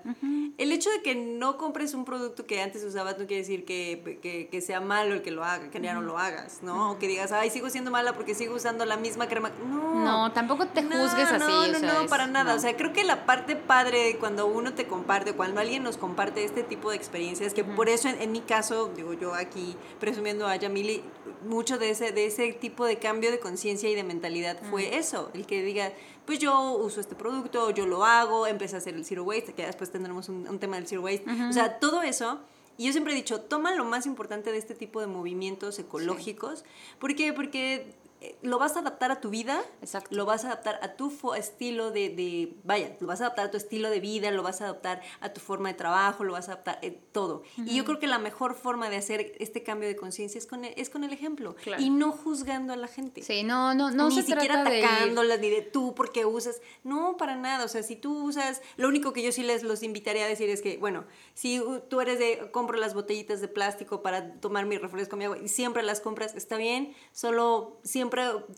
El 0.58 0.72
hecho 0.72 0.90
de 0.90 1.02
que 1.02 1.14
no 1.14 1.56
compres 1.56 1.94
un 1.94 2.04
producto 2.04 2.46
que 2.46 2.60
antes 2.60 2.84
usabas 2.84 3.18
no 3.18 3.26
quiere 3.26 3.42
decir 3.42 3.64
que, 3.64 4.18
que, 4.22 4.48
que 4.48 4.60
sea 4.60 4.80
malo 4.80 5.14
el 5.14 5.22
que 5.22 5.30
lo 5.30 5.44
haga, 5.44 5.70
que 5.70 5.80
ya 5.80 5.94
no 5.94 6.02
lo 6.02 6.18
hagas, 6.18 6.58
¿no? 6.62 6.92
O 6.92 6.98
que 6.98 7.08
digas, 7.08 7.32
ay, 7.32 7.50
sigo 7.50 7.70
siendo 7.70 7.90
mala 7.90 8.14
porque 8.14 8.34
sigo 8.34 8.54
usando 8.54 8.84
la 8.84 8.96
misma 8.96 9.28
crema. 9.28 9.50
No. 9.68 9.92
No, 10.04 10.32
tampoco 10.32 10.66
te 10.66 10.82
No, 10.82 10.96
juzgues 10.98 11.28
así. 11.30 11.38
No, 11.46 11.60
o 11.62 11.66
no, 11.68 11.78
sea, 11.78 11.92
no, 11.94 12.00
es- 12.02 12.10
para 12.10 12.26
nada. 12.26 12.52
no. 12.52 12.58
O 12.58 12.60
sea, 12.60 12.76
creo 12.76 12.92
que 12.92 13.04
la 13.04 13.24
parte 13.26 13.56
padre 13.56 14.04
de 14.04 14.16
cuando 14.18 14.46
uno 14.46 14.74
te 14.74 14.86
comparte, 14.86 15.32
cuando 15.32 15.60
alguien 15.60 15.82
nos 15.82 15.96
comparte 15.96 16.44
este 16.44 16.62
tipo 16.62 16.90
de 16.90 16.96
experiencias, 16.96 17.54
que 17.54 17.64
por 17.64 17.88
eso 17.88 18.08
en, 18.08 18.20
en 18.20 18.32
mi 18.32 18.40
caso, 18.40 18.90
digo 18.94 19.12
yo 19.14 19.34
aquí 19.34 19.76
presumiendo 20.00 20.46
a 20.46 20.56
Yamili, 20.56 21.02
mucho 21.46 21.78
de 21.78 21.90
ese, 21.90 22.12
de 22.12 22.26
ese 22.26 22.52
tipo 22.52 22.84
de 22.84 22.98
cambio 22.98 23.30
de 23.30 23.38
conciencia 23.40 23.88
y 23.88 23.94
de 23.94 24.04
mentalidad 24.04 24.41
fue 24.70 24.96
eso, 24.96 25.30
el 25.34 25.46
que 25.46 25.62
diga, 25.62 25.92
pues 26.26 26.38
yo 26.38 26.72
uso 26.72 27.00
este 27.00 27.14
producto, 27.14 27.70
yo 27.70 27.86
lo 27.86 28.04
hago, 28.04 28.46
empecé 28.46 28.76
a 28.76 28.78
hacer 28.78 28.94
el 28.94 29.04
zero 29.04 29.24
waste, 29.24 29.54
que 29.54 29.66
después 29.66 29.90
tendremos 29.90 30.28
un, 30.28 30.48
un 30.48 30.58
tema 30.58 30.76
del 30.76 30.86
zero 30.86 31.02
waste. 31.02 31.24
O 31.48 31.52
sea, 31.52 31.78
todo 31.78 32.02
eso. 32.02 32.40
Y 32.78 32.86
yo 32.86 32.92
siempre 32.92 33.12
he 33.12 33.16
dicho, 33.16 33.40
toma 33.40 33.74
lo 33.74 33.84
más 33.84 34.06
importante 34.06 34.50
de 34.50 34.58
este 34.58 34.74
tipo 34.74 35.00
de 35.00 35.06
movimientos 35.06 35.78
ecológicos. 35.78 36.64
¿Por 36.98 37.14
qué? 37.14 37.32
Porque 37.32 37.94
lo 38.42 38.58
vas 38.58 38.76
a 38.76 38.80
adaptar 38.80 39.10
a 39.10 39.20
tu 39.20 39.30
vida, 39.30 39.62
Exacto. 39.80 40.14
lo 40.14 40.24
vas 40.24 40.44
a 40.44 40.48
adaptar 40.48 40.78
a 40.82 40.96
tu 40.96 41.12
estilo 41.34 41.90
de, 41.90 42.08
de- 42.10 42.56
vaya, 42.64 42.96
lo 43.00 43.06
vas 43.06 43.20
a 43.20 43.24
adaptar 43.26 43.46
a 43.46 43.50
tu 43.50 43.56
estilo 43.56 43.90
de 43.90 44.00
vida, 44.00 44.30
lo 44.30 44.42
vas 44.42 44.60
a 44.60 44.64
adaptar 44.64 45.00
a 45.20 45.32
tu 45.32 45.40
forma 45.40 45.68
de 45.68 45.74
trabajo, 45.74 46.24
lo 46.24 46.32
vas 46.32 46.48
a 46.48 46.52
adaptar 46.52 46.78
eh, 46.82 46.98
todo. 47.12 47.42
Y 47.58 47.76
yo 47.76 47.84
creo 47.84 47.98
que 47.98 48.06
la 48.06 48.18
mejor 48.18 48.54
forma 48.54 48.90
de 48.90 48.96
hacer 48.96 49.32
este 49.40 49.62
cambio 49.62 49.88
de 49.88 49.96
conciencia 49.96 50.38
es 50.38 50.46
con 50.46 50.64
el, 50.64 50.74
es 50.76 50.90
con 50.90 51.04
el 51.04 51.12
ejemplo 51.12 51.54
Claro. 51.62 51.82
y 51.82 51.90
no 51.90 52.12
juzgando 52.12 52.72
a 52.72 52.76
la 52.76 52.88
gente. 52.88 53.22
Sí, 53.22 53.42
no, 53.42 53.74
no, 53.74 53.90
no 53.90 54.08
ni 54.08 54.14
se 54.16 54.22
siquiera 54.22 54.60
atacándolas 54.62 55.40
ni 55.40 55.48
de 55.50 55.62
tú 55.62 55.94
porque 55.94 56.24
usas. 56.24 56.60
No, 56.84 57.16
para 57.16 57.36
nada. 57.36 57.64
O 57.64 57.68
sea, 57.68 57.82
si 57.82 57.96
tú 57.96 58.24
usas. 58.24 58.60
Lo 58.76 58.88
único 58.88 59.12
que 59.12 59.22
yo 59.22 59.32
sí 59.32 59.42
les 59.42 59.62
los 59.62 59.82
invitaría 59.82 60.24
a 60.24 60.28
decir 60.28 60.48
es 60.50 60.62
que, 60.62 60.76
bueno, 60.76 61.04
si 61.34 61.62
tú 61.88 62.00
eres 62.00 62.18
de. 62.18 62.50
compro 62.52 62.76
las 62.78 62.94
botellitas 62.94 63.40
de 63.40 63.48
plástico 63.48 64.02
para 64.02 64.34
tomar 64.40 64.66
mi 64.66 64.78
refresco, 64.78 65.16
mi 65.16 65.24
agua, 65.24 65.38
y 65.38 65.48
siempre 65.48 65.82
las 65.82 66.00
compras, 66.00 66.34
está 66.34 66.56
bien. 66.56 66.94
Solo 67.12 67.78
siempre 67.82 68.11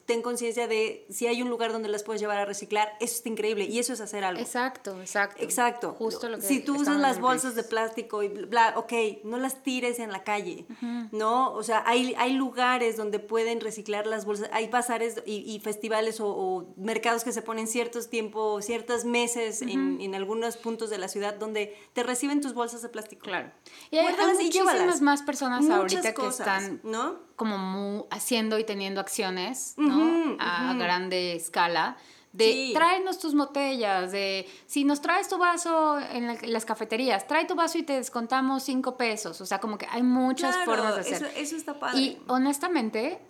ten 0.07 0.23
conciencia 0.23 0.67
de 0.67 1.07
si 1.11 1.27
hay 1.27 1.43
un 1.43 1.49
lugar 1.49 1.73
donde 1.73 1.89
las 1.89 2.03
puedes 2.03 2.21
llevar 2.21 2.39
a 2.39 2.45
reciclar, 2.45 2.93
eso 3.01 3.15
está 3.15 3.29
increíble. 3.29 3.65
Y 3.65 3.79
eso 3.79 3.93
es 3.93 4.01
hacer 4.01 4.25
algo. 4.25 4.41
Exacto, 4.41 5.01
exacto. 5.01 5.43
Exacto. 5.43 5.95
Justo 5.99 6.29
lo 6.29 6.39
que 6.39 6.47
si 6.47 6.61
tú 6.61 6.81
usas 6.81 6.99
las 6.99 7.21
bolsas 7.21 7.55
de 7.55 7.63
plástico 7.63 8.23
y 8.23 8.29
bla, 8.29 8.75
ok, 8.77 8.93
no 9.25 9.39
las 9.39 9.63
tires 9.63 9.99
en 9.99 10.13
la 10.13 10.25
calle, 10.25 10.67
¿no? 11.13 11.53
O 11.53 11.63
sea, 11.63 11.83
hay, 11.87 12.15
hay 12.19 12.33
lugares 12.33 12.97
donde 12.97 13.19
pueden 13.19 13.61
reciclar 13.61 14.07
las 14.07 14.25
bolsas, 14.25 14.49
hay 14.53 14.69
bazares 14.69 15.23
y, 15.27 15.37
y 15.51 15.61
festivales 15.61 16.21
o, 16.21 16.29
o 16.29 16.75
mercados 16.77 17.25
que 17.25 17.33
se 17.33 17.43
ponen 17.43 17.67
ciertos 17.67 18.09
tiempos, 18.11 18.65
ciertos 18.65 19.05
meses 19.05 19.63
en, 19.63 20.01
en 20.01 20.15
algunos 20.15 20.57
puntos 20.57 20.91
de 20.91 20.99
la 20.99 21.09
ciudad 21.09 21.35
donde 21.35 21.77
te 21.93 22.03
reciben 22.03 22.41
tus 22.41 22.55
bolsas 22.55 22.83
de 22.83 22.89
plástico. 22.89 23.23
Claro. 23.23 23.51
Y 23.91 23.99
hay, 23.99 24.07
hay 24.07 24.15
y 24.15 24.17
muchísimas 24.45 24.75
llévalas. 24.75 25.01
más 25.01 25.23
personas 25.23 25.63
Muchas 25.63 25.79
ahorita 25.79 26.03
que 26.03 26.15
cosas, 26.15 26.63
están 26.63 26.81
¿no? 26.83 27.34
Como 27.37 27.59
mu- 27.59 28.07
haciendo 28.11 28.59
y 28.59 28.64
teniendo 28.64 29.01
acciones, 29.01 29.74
¿no? 29.76 29.97
Ujú, 29.99 30.37
a 30.39 30.70
ujú. 30.70 30.78
grande 30.78 31.35
escala. 31.37 31.97
De 32.32 32.45
Sí. 32.53 32.70
tráenos 32.74 33.18
tus 33.20 33.35
botellas, 33.35 34.11
de 34.11 34.49
si 34.66 34.85
nos 34.85 35.01
traes 35.01 35.28
tu 35.28 35.39
vaso 35.39 35.99
en, 36.01 36.26
la- 36.26 36.35
en 36.35 36.53
las 36.53 36.64
cafeterías, 36.64 37.26
trae 37.28 37.45
tu 37.45 37.55
vaso 37.55 37.78
y 37.78 37.85
te 37.85 37.93
descontamos 37.93 38.64
cinco 38.64 38.97
pesos. 38.97 39.41
O 39.41 39.47
sea, 39.47 39.61
como 39.61 39.78
que 39.78 39.87
hay 39.91 40.03
muchas 40.03 40.57
Claro, 40.57 40.72
formas 40.72 40.95
de 40.97 41.01
hacer. 41.03 41.14
Eso, 41.14 41.26
eso 41.37 41.57
está 41.57 41.78
padre. 41.78 42.01
Y 42.01 42.18
honestamente, 42.26 43.20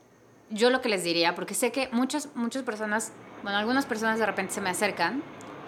yo 0.51 0.71
lo 0.71 0.81
que 0.81 0.89
les 0.89 1.05
diría, 1.05 1.35
porque 1.35 1.53
sé 1.55 1.71
que 1.71 1.89
muchas, 1.93 2.29
muchas 2.35 2.63
personas, 2.63 3.13
bueno, 3.43 3.59
algunas 3.59 3.85
personas 3.87 4.19
de 4.19 4.25
repente 4.27 4.55
se 4.55 4.61
me 4.63 4.71
acercan, 4.71 5.23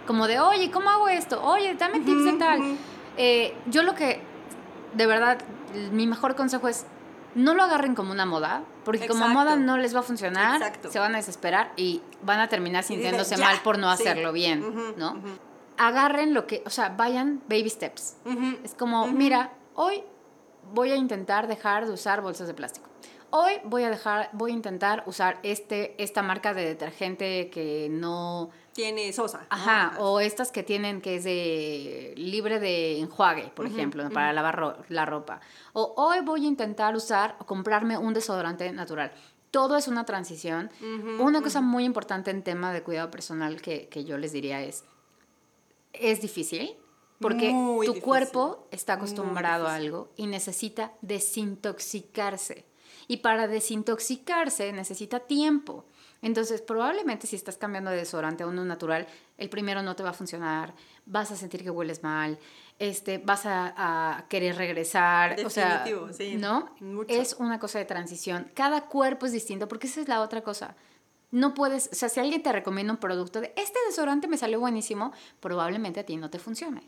como 0.06 0.26
de, 0.28 0.40
oye, 0.40 0.70
¿cómo 0.70 0.88
hago 0.88 1.08
esto? 1.08 1.42
Oye, 1.42 1.74
dame 1.74 2.00
tips 2.00 2.24
de 2.24 2.30
Ujú, 2.30 2.38
tal. 2.38 2.60
ujú. 2.60 2.76
Eh, 3.18 3.54
yo 3.66 3.82
lo 3.82 3.94
que, 3.94 4.20
de 4.94 5.06
verdad, 5.06 5.38
mi 5.92 6.06
mejor 6.06 6.36
consejo 6.36 6.68
es, 6.68 6.86
no 7.36 7.54
lo 7.54 7.62
agarren 7.62 7.94
como 7.94 8.10
una 8.12 8.26
moda, 8.26 8.64
porque 8.84 9.06
como 9.06 9.28
moda 9.28 9.54
no 9.56 9.76
les 9.78 9.94
va 9.94 10.00
a 10.00 10.02
funcionar, 10.02 10.56
Exacto. 10.60 10.90
se 10.90 10.98
van 10.98 11.14
a 11.14 11.18
desesperar 11.18 11.72
y 11.76 12.02
van 12.22 12.40
a 12.40 12.48
terminar 12.48 12.82
sintiéndose 12.82 13.36
mal 13.36 13.58
por 13.62 13.78
no 13.78 13.94
Sí. 13.96 14.02
hacerlo 14.02 14.32
bien, 14.32 14.94
¿no? 14.96 15.20
Agarren 15.78 16.32
lo 16.32 16.46
que, 16.46 16.62
o 16.66 16.70
sea, 16.70 16.88
vayan 16.88 17.42
baby 17.48 17.68
steps. 17.70 18.16
Es 18.64 18.74
como, 18.74 19.06
mira, 19.08 19.52
hoy 19.74 20.02
voy 20.72 20.90
a 20.90 20.96
intentar 20.96 21.46
dejar 21.46 21.86
de 21.86 21.92
usar 21.92 22.22
bolsas 22.22 22.48
de 22.48 22.54
plástico. 22.54 22.88
Hoy 23.30 23.52
voy 23.64 23.82
a 23.82 23.90
dejar, 23.90 24.30
voy 24.32 24.52
a 24.52 24.54
intentar 24.54 25.02
usar 25.06 25.38
este, 25.42 25.94
esta 26.02 26.22
marca 26.22 26.54
de 26.54 26.64
detergente 26.64 27.50
que 27.50 27.88
no, 27.90 28.50
Tiene 28.76 29.10
sosa. 29.14 29.38
¿no? 29.38 29.46
ajá, 29.48 29.96
o 30.00 30.20
estas 30.20 30.52
que 30.52 30.62
tienen 30.62 31.00
que 31.00 31.16
es 31.16 31.24
de 31.24 32.12
libre 32.16 32.60
de 32.60 33.00
enjuague, 33.00 33.50
por 33.54 33.64
ejemplo, 33.66 34.08
para 34.10 34.32
lavar 34.34 34.54
ro- 34.56 34.76
la 34.90 35.06
ropa. 35.06 35.40
O 35.72 35.94
hoy 35.96 36.20
voy 36.20 36.44
a 36.44 36.48
intentar 36.48 36.94
usar 36.94 37.36
o 37.40 37.46
comprarme 37.46 37.96
un 37.96 38.12
desodorante 38.12 38.70
natural. 38.72 39.12
Todo 39.50 39.78
es 39.78 39.88
una 39.88 40.04
transición. 40.04 40.70
Una 41.18 41.40
cosa 41.40 41.62
muy 41.62 41.84
importante 41.84 42.30
en 42.30 42.42
tema 42.42 42.72
de 42.74 42.82
cuidado 42.82 43.10
personal 43.10 43.62
que, 43.62 43.88
que 43.88 44.04
yo 44.04 44.18
les 44.18 44.32
diría 44.32 44.60
es, 44.62 44.84
es 45.94 46.20
difícil 46.20 46.76
porque 47.18 47.50
Muy 47.54 47.86
tu 47.86 47.92
difícil. 47.94 48.02
cuerpo 48.04 48.68
está 48.70 48.92
acostumbrado 48.94 49.66
a 49.68 49.74
algo 49.76 50.10
y 50.16 50.26
necesita 50.26 50.92
desintoxicarse. 51.00 52.66
Y 53.08 53.18
para 53.18 53.46
desintoxicarse 53.48 54.72
necesita 54.72 55.20
tiempo. 55.20 55.86
Entonces, 56.22 56.62
probablemente 56.62 57.26
si 57.26 57.36
estás 57.36 57.56
cambiando 57.56 57.90
de 57.90 57.98
desodorante 57.98 58.42
a 58.42 58.46
uno 58.46 58.64
natural, 58.64 59.06
el 59.38 59.48
primero 59.48 59.82
no 59.82 59.94
te 59.96 60.02
va 60.02 60.10
a 60.10 60.14
funcionar, 60.14 60.74
vas 61.04 61.30
a 61.30 61.36
sentir 61.36 61.62
que 61.62 61.70
hueles 61.70 62.02
mal, 62.02 62.38
este, 62.78 63.18
vas 63.18 63.46
a, 63.46 64.16
a 64.16 64.28
querer 64.28 64.56
regresar, 64.56 65.36
o 65.44 65.50
sea, 65.50 65.84
sí, 66.12 66.36
¿no? 66.36 66.70
mucho. 66.80 67.14
Es 67.14 67.34
una 67.38 67.58
cosa 67.58 67.78
de 67.78 67.84
transición. 67.84 68.50
Cada 68.54 68.82
cuerpo 68.82 69.26
es 69.26 69.32
distinto, 69.32 69.68
porque 69.68 69.86
esa 69.86 70.00
es 70.00 70.08
la 70.08 70.20
otra 70.20 70.42
cosa. 70.42 70.76
No 71.32 71.54
puedes, 71.54 71.88
o 71.92 71.94
sea, 71.94 72.08
si 72.08 72.20
alguien 72.20 72.42
te 72.42 72.52
recomienda 72.52 72.92
un 72.92 73.00
producto 73.00 73.40
de 73.40 73.52
este 73.56 73.78
desodorante 73.86 74.28
me 74.28 74.38
salió 74.38 74.60
buenísimo, 74.60 75.12
probablemente 75.40 76.00
a 76.00 76.06
ti 76.06 76.16
no 76.16 76.30
te 76.30 76.38
funcione. 76.38 76.82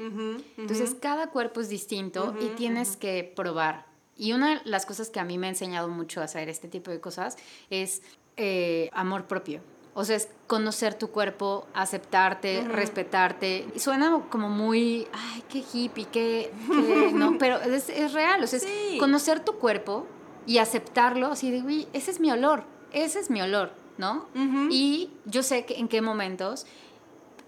Entonces, 0.56 0.94
cada 0.94 1.30
cuerpo 1.30 1.60
es 1.60 1.68
distinto 1.68 2.34
y 2.40 2.46
tienes 2.50 2.96
que 2.96 3.30
probar. 3.34 3.86
Y 4.16 4.32
una 4.32 4.56
de 4.56 4.60
las 4.64 4.84
cosas 4.84 5.10
que 5.10 5.20
a 5.20 5.24
mí 5.24 5.38
me 5.38 5.46
ha 5.46 5.50
enseñado 5.50 5.88
mucho 5.88 6.20
a 6.20 6.24
hacer 6.24 6.48
este 6.48 6.66
tipo 6.66 6.90
de 6.90 7.00
cosas 7.00 7.36
es 7.70 8.02
eh, 8.38 8.88
amor 8.94 9.24
propio. 9.26 9.60
O 9.94 10.04
sea, 10.04 10.14
es 10.16 10.28
conocer 10.46 10.94
tu 10.94 11.10
cuerpo, 11.10 11.66
aceptarte, 11.74 12.62
respetarte. 12.68 13.66
Y 13.74 13.80
suena 13.80 14.22
como 14.30 14.48
muy, 14.48 15.08
ay, 15.12 15.42
qué 15.48 15.64
hippie, 15.72 16.06
qué, 16.06 16.52
qué-", 16.68 17.10
no, 17.12 17.36
pero 17.38 17.60
es, 17.60 17.88
es 17.88 18.12
real. 18.12 18.42
O 18.42 18.46
sea, 18.46 18.60
Sí. 18.60 18.68
es 18.94 19.00
conocer 19.00 19.40
tu 19.44 19.54
cuerpo 19.54 20.06
y 20.46 20.58
aceptarlo, 20.58 21.26
así 21.32 21.50
de, 21.50 21.62
uy, 21.62 21.88
ese 21.92 22.12
es 22.12 22.20
mi 22.20 22.30
olor, 22.30 22.62
ese 22.92 23.18
es 23.18 23.28
mi 23.28 23.42
olor, 23.42 23.72
¿no? 23.98 24.26
Y 24.70 25.10
yo 25.26 25.42
sé 25.42 25.64
que 25.66 25.74
en 25.78 25.88
qué 25.88 26.00
momentos 26.00 26.64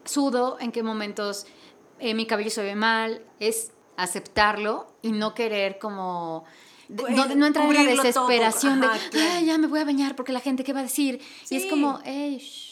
sudo, 0.05 0.59
en 0.61 0.73
qué 0.73 0.83
momentos 0.83 1.47
eh, 2.01 2.15
mi 2.15 2.27
cabello 2.27 2.51
se 2.51 2.63
ve 2.63 2.75
mal, 2.75 3.23
es 3.39 3.71
aceptarlo 3.97 4.87
y 5.03 5.13
no 5.13 5.35
querer 5.35 5.79
como... 5.79 6.45
no, 7.11 7.27
no 7.35 7.47
entrar 7.47 7.67
en 7.75 7.87
la 7.97 8.03
desesperación 8.03 8.83
Ajá, 8.85 8.95
de, 8.95 9.09
claro. 9.11 9.31
"Ay, 9.35 9.47
ya 9.47 9.59
me 9.59 9.67
voy 9.67 9.81
a 9.81 9.85
bañar 9.85 10.17
porque 10.17 10.33
la 10.33 10.41
gente 10.41 10.65
qué 10.65 10.73
va 10.73 10.81
a 10.81 10.85
decir. 10.85 11.21
Y 11.49 11.57
es 11.57 11.67
como, 11.67 12.01
"Ey, 12.05 12.39
shh". 12.39 12.71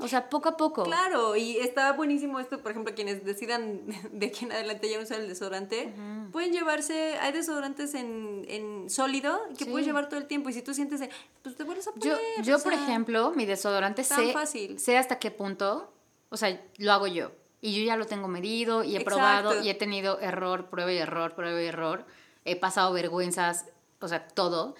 o 0.00 0.06
sea, 0.06 0.28
poco 0.30 0.48
a 0.48 0.56
poco. 0.56 0.84
Claro, 0.84 1.34
y 1.34 1.56
está 1.56 1.92
buenísimo 1.92 2.38
esto, 2.38 2.60
por 2.60 2.70
ejemplo, 2.70 2.94
quienes 2.94 3.24
decidan 3.24 3.80
de 4.12 4.26
aquí 4.26 4.44
en 4.44 4.52
adelante 4.52 4.88
ya 4.88 4.96
no 4.98 5.02
usar 5.02 5.20
el 5.20 5.28
desodorante, 5.28 5.92
pueden 6.30 6.52
llevarse, 6.52 7.16
hay 7.20 7.32
desodorantes 7.32 7.94
en, 7.94 8.44
en 8.48 8.88
sólido 8.88 9.40
que 9.58 9.64
Sí. 9.64 9.70
puedes 9.70 9.86
llevar 9.86 10.08
todo 10.08 10.20
el 10.20 10.26
tiempo 10.26 10.48
y 10.50 10.52
si 10.52 10.62
tú 10.62 10.72
sientes, 10.74 11.00
de, 11.00 11.10
pues 11.42 11.56
te 11.56 11.64
vuelves 11.64 11.88
a 11.88 11.90
Yo, 11.96 12.12
poner. 12.14 12.44
yo 12.44 12.56
o 12.56 12.62
por 12.62 12.72
ejemplo, 12.72 13.32
mi 13.34 13.46
desodorante 13.46 14.04
sé, 14.04 14.32
fácil. 14.32 14.78
sé 14.78 14.96
hasta 14.96 15.18
qué 15.18 15.30
punto, 15.32 15.92
o 16.28 16.36
sea, 16.36 16.60
lo 16.78 16.92
hago 16.92 17.06
yo. 17.08 17.32
Y 17.60 17.76
yo 17.76 17.84
ya 17.84 17.96
lo 17.96 18.06
tengo 18.06 18.28
medido 18.28 18.84
y 18.84 18.94
he 18.94 19.00
Exacto. 19.00 19.16
probado 19.16 19.62
y 19.64 19.68
he 19.68 19.74
tenido 19.74 20.20
error, 20.20 20.66
prueba 20.70 20.92
y 20.92 20.98
error, 20.98 21.34
prueba 21.34 21.60
y 21.60 21.66
error. 21.66 22.06
He 22.48 22.56
pasado 22.56 22.92
vergüenzas, 22.92 23.66
o 24.00 24.08
sea, 24.08 24.26
todo. 24.28 24.74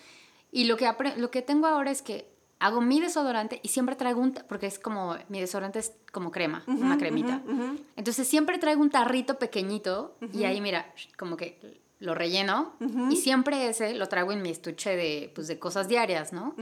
Y 0.51 0.65
lo 0.65 0.77
que, 0.77 0.91
lo 1.17 1.31
que 1.31 1.43
tengo 1.43 1.67
ahora 1.67 1.91
es 1.91 2.03
que 2.03 2.29
hago 2.61 2.81
mi 2.81 3.01
desodorante 3.01 3.61
y 3.63 3.69
siempre 3.69 3.95
traigo 3.97 4.21
un, 4.21 4.33
porque 4.49 4.67
es 4.67 4.79
como, 4.79 5.17
mi 5.29 5.41
desodorante 5.41 5.79
es 5.79 5.93
como 6.13 6.31
crema, 6.31 6.65
una 6.67 6.99
cremita. 6.99 7.43
ujú. 7.47 7.79
Entonces 7.97 8.27
siempre 8.27 8.59
traigo 8.59 8.81
un 8.83 8.91
tarrito 8.91 9.39
pequeñito 9.39 10.17
y 10.33 10.45
ahí 10.45 10.61
mira, 10.61 10.93
como 11.17 11.37
que 11.37 11.81
lo 12.01 12.15
relleno 12.15 12.75
y 13.11 13.17
siempre 13.17 13.69
ese 13.69 13.95
lo 13.95 14.09
traigo 14.09 14.33
en 14.33 14.43
mi 14.43 14.51
estuche 14.51 14.97
de, 14.97 15.31
pues, 15.35 15.47
de 15.49 15.59
cosas 15.59 15.87
diarias, 15.89 16.33
¿no? 16.33 16.55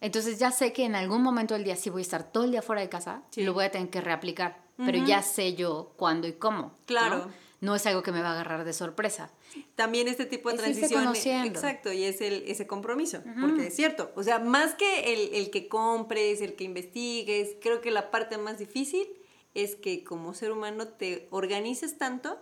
Entonces 0.00 0.38
ya 0.38 0.50
sé 0.50 0.72
que 0.72 0.84
en 0.84 0.94
algún 0.94 1.22
momento 1.22 1.54
del 1.54 1.64
día, 1.64 1.76
si 1.76 1.90
voy 1.90 2.00
a 2.00 2.02
estar 2.02 2.30
todo 2.30 2.44
el 2.44 2.50
día 2.50 2.62
fuera 2.62 2.82
de 2.82 2.88
casa, 2.88 3.22
Sí. 3.30 3.42
lo 3.44 3.54
voy 3.54 3.64
a 3.64 3.70
tener 3.70 3.88
que 3.90 4.00
reaplicar, 4.00 4.62
pero 4.76 5.04
ya 5.04 5.22
sé 5.22 5.54
yo 5.54 5.92
cuándo 5.96 6.28
y 6.28 6.34
cómo. 6.34 6.72
Claro. 6.86 7.18
no 7.26 7.45
es 7.60 7.86
algo 7.86 8.02
que 8.02 8.12
me 8.12 8.20
va 8.22 8.28
a 8.28 8.32
agarrar 8.32 8.64
de 8.64 8.72
sorpresa. 8.72 9.30
También 9.74 10.08
este 10.08 10.26
tipo 10.26 10.48
de 10.50 10.56
Es 10.56 10.60
transición. 10.62 11.46
Exacto, 11.46 11.92
y 11.92 12.04
es 12.04 12.20
el, 12.20 12.44
ese 12.46 12.66
compromiso, 12.66 13.22
porque 13.40 13.68
es 13.68 13.76
cierto. 13.76 14.12
O 14.14 14.22
sea, 14.22 14.38
más 14.38 14.74
que 14.74 15.12
el, 15.14 15.34
el 15.34 15.50
que 15.50 15.68
compres, 15.68 16.40
el 16.40 16.54
que 16.54 16.64
investigues, 16.64 17.56
creo 17.60 17.80
que 17.80 17.90
la 17.90 18.10
parte 18.10 18.38
más 18.38 18.58
difícil 18.58 19.06
es 19.54 19.74
que 19.74 20.04
como 20.04 20.34
ser 20.34 20.52
humano 20.52 20.86
te 20.86 21.28
organices 21.30 21.96
tanto, 21.96 22.38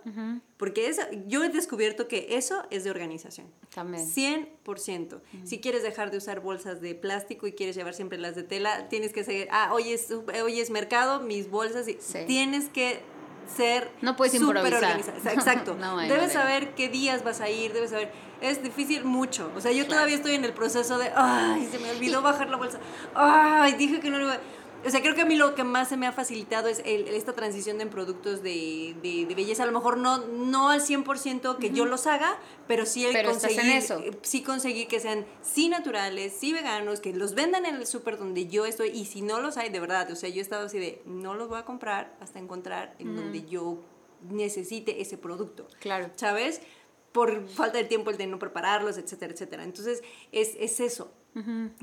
porque 0.57 0.89
esa, 0.89 1.07
yo 1.27 1.45
he 1.45 1.49
descubierto 1.49 2.09
que 2.09 2.35
eso 2.35 2.63
es 2.71 2.83
de 2.83 2.89
organización. 2.89 3.47
También. 3.73 4.05
100%. 4.05 5.21
Si 5.45 5.61
quieres 5.61 5.83
dejar 5.83 6.11
de 6.11 6.17
usar 6.17 6.41
bolsas 6.41 6.81
de 6.81 6.93
plástico 6.93 7.47
y 7.47 7.53
quieres 7.53 7.77
llevar 7.77 7.93
siempre 7.93 8.17
las 8.17 8.35
de 8.35 8.43
tela, 8.43 8.89
tienes 8.89 9.13
que 9.13 9.23
seguir, 9.23 9.47
ah, 9.51 9.69
hoy 9.73 9.91
es, 9.91 10.11
hoy 10.11 10.59
es 10.59 10.69
mercado, 10.71 11.21
mis 11.21 11.49
bolsas, 11.49 11.87
y 11.87 11.97
Sí. 12.01 12.19
tienes 12.27 12.67
que 12.67 12.99
ser 13.47 13.91
No 14.01 14.15
puedes 14.15 14.33
súper 14.33 14.57
improvisar. 14.57 14.83
organizada. 14.83 15.31
Exacto. 15.33 15.75
No 15.79 15.97
debes 15.97 16.33
saber 16.33 16.73
qué 16.75 16.89
días 16.89 17.23
vas 17.23 17.41
a 17.41 17.49
ir, 17.49 17.73
debes 17.73 17.91
saber. 17.91 18.11
Es 18.41 18.61
difícil 18.61 19.05
mucho. 19.05 19.51
O 19.55 19.61
sea, 19.61 19.71
yo 19.71 19.87
todavía 19.87 20.15
estoy 20.15 20.35
en 20.35 20.43
el 20.45 20.53
proceso 20.53 20.97
de, 20.97 21.11
ay, 21.15 21.67
se 21.71 21.79
me 21.79 21.89
olvidó 21.91 22.21
bajar 22.21 22.49
la 22.49 22.57
bolsa. 22.57 22.79
Ay, 23.13 23.73
dije 23.73 23.99
que 23.99 24.09
no 24.09 24.17
lo 24.17 24.25
iba 24.25 24.33
a-". 24.33 24.39
O 24.85 24.89
sea, 24.91 25.01
creo 25.01 25.15
que 25.15 25.21
a 25.21 25.25
mí 25.25 25.35
lo 25.35 25.55
que 25.55 25.63
más 25.63 25.89
se 25.89 25.97
me 25.97 26.05
ha 26.05 26.11
facilitado 26.11 26.67
es 26.67 26.81
el- 26.85 27.07
esta 27.07 27.33
transición 27.33 27.81
en 27.81 27.89
productos 27.89 28.43
de, 28.43 28.95
de- 29.01 29.25
de 29.27 29.33
belleza. 29.35 29.63
A 29.63 29.65
lo 29.65 29.71
mejor 29.71 29.97
no, 29.97 30.19
no 30.27 30.69
al 30.69 30.81
100% 30.81 31.57
que 31.57 31.71
yo 31.71 31.85
los 31.85 32.05
haga, 32.07 32.37
pero 32.67 32.85
sí 32.85 33.05
el 33.05 33.13
Pero 33.13 33.31
estás 33.31 33.51
en 33.51 33.57
conseguir, 33.57 33.77
eso. 33.77 33.99
eh, 33.99 34.11
sí 34.21 34.43
conseguir 34.43 34.87
que 34.87 34.99
sean 34.99 35.25
sí 35.41 35.69
naturales, 35.69 36.33
sí 36.39 36.53
veganos, 36.53 36.99
que 36.99 37.13
los 37.13 37.33
vendan 37.33 37.65
en 37.65 37.75
el 37.75 37.87
súper 37.87 38.17
donde 38.17 38.47
yo 38.47 38.65
estoy. 38.65 38.89
Y 38.89 39.05
si 39.05 39.21
no 39.21 39.39
los 39.41 39.57
hay, 39.57 39.69
de 39.69 39.79
verdad, 39.79 40.11
o 40.11 40.15
sea, 40.15 40.29
yo 40.29 40.37
he 40.37 40.41
estado 40.41 40.67
así 40.67 40.77
de, 40.77 41.01
no 41.05 41.33
los 41.33 41.49
voy 41.49 41.57
a 41.59 41.65
comprar 41.65 42.15
hasta 42.19 42.37
encontrar 42.39 42.95
en 42.99 43.15
donde 43.15 43.43
yo 43.45 43.79
necesite 44.29 45.01
ese 45.01 45.17
producto. 45.17 45.67
Claro. 45.79 46.09
¿Sabes? 46.15 46.61
Por 47.11 47.47
falta 47.47 47.77
de 47.77 47.85
tiempo, 47.85 48.09
el 48.11 48.17
de 48.17 48.27
no 48.27 48.39
prepararlos, 48.39 48.97
etcétera, 48.97 49.33
etcétera. 49.33 49.63
Entonces, 49.63 50.03
es, 50.31 50.55
es 50.59 50.79
eso. 50.79 51.11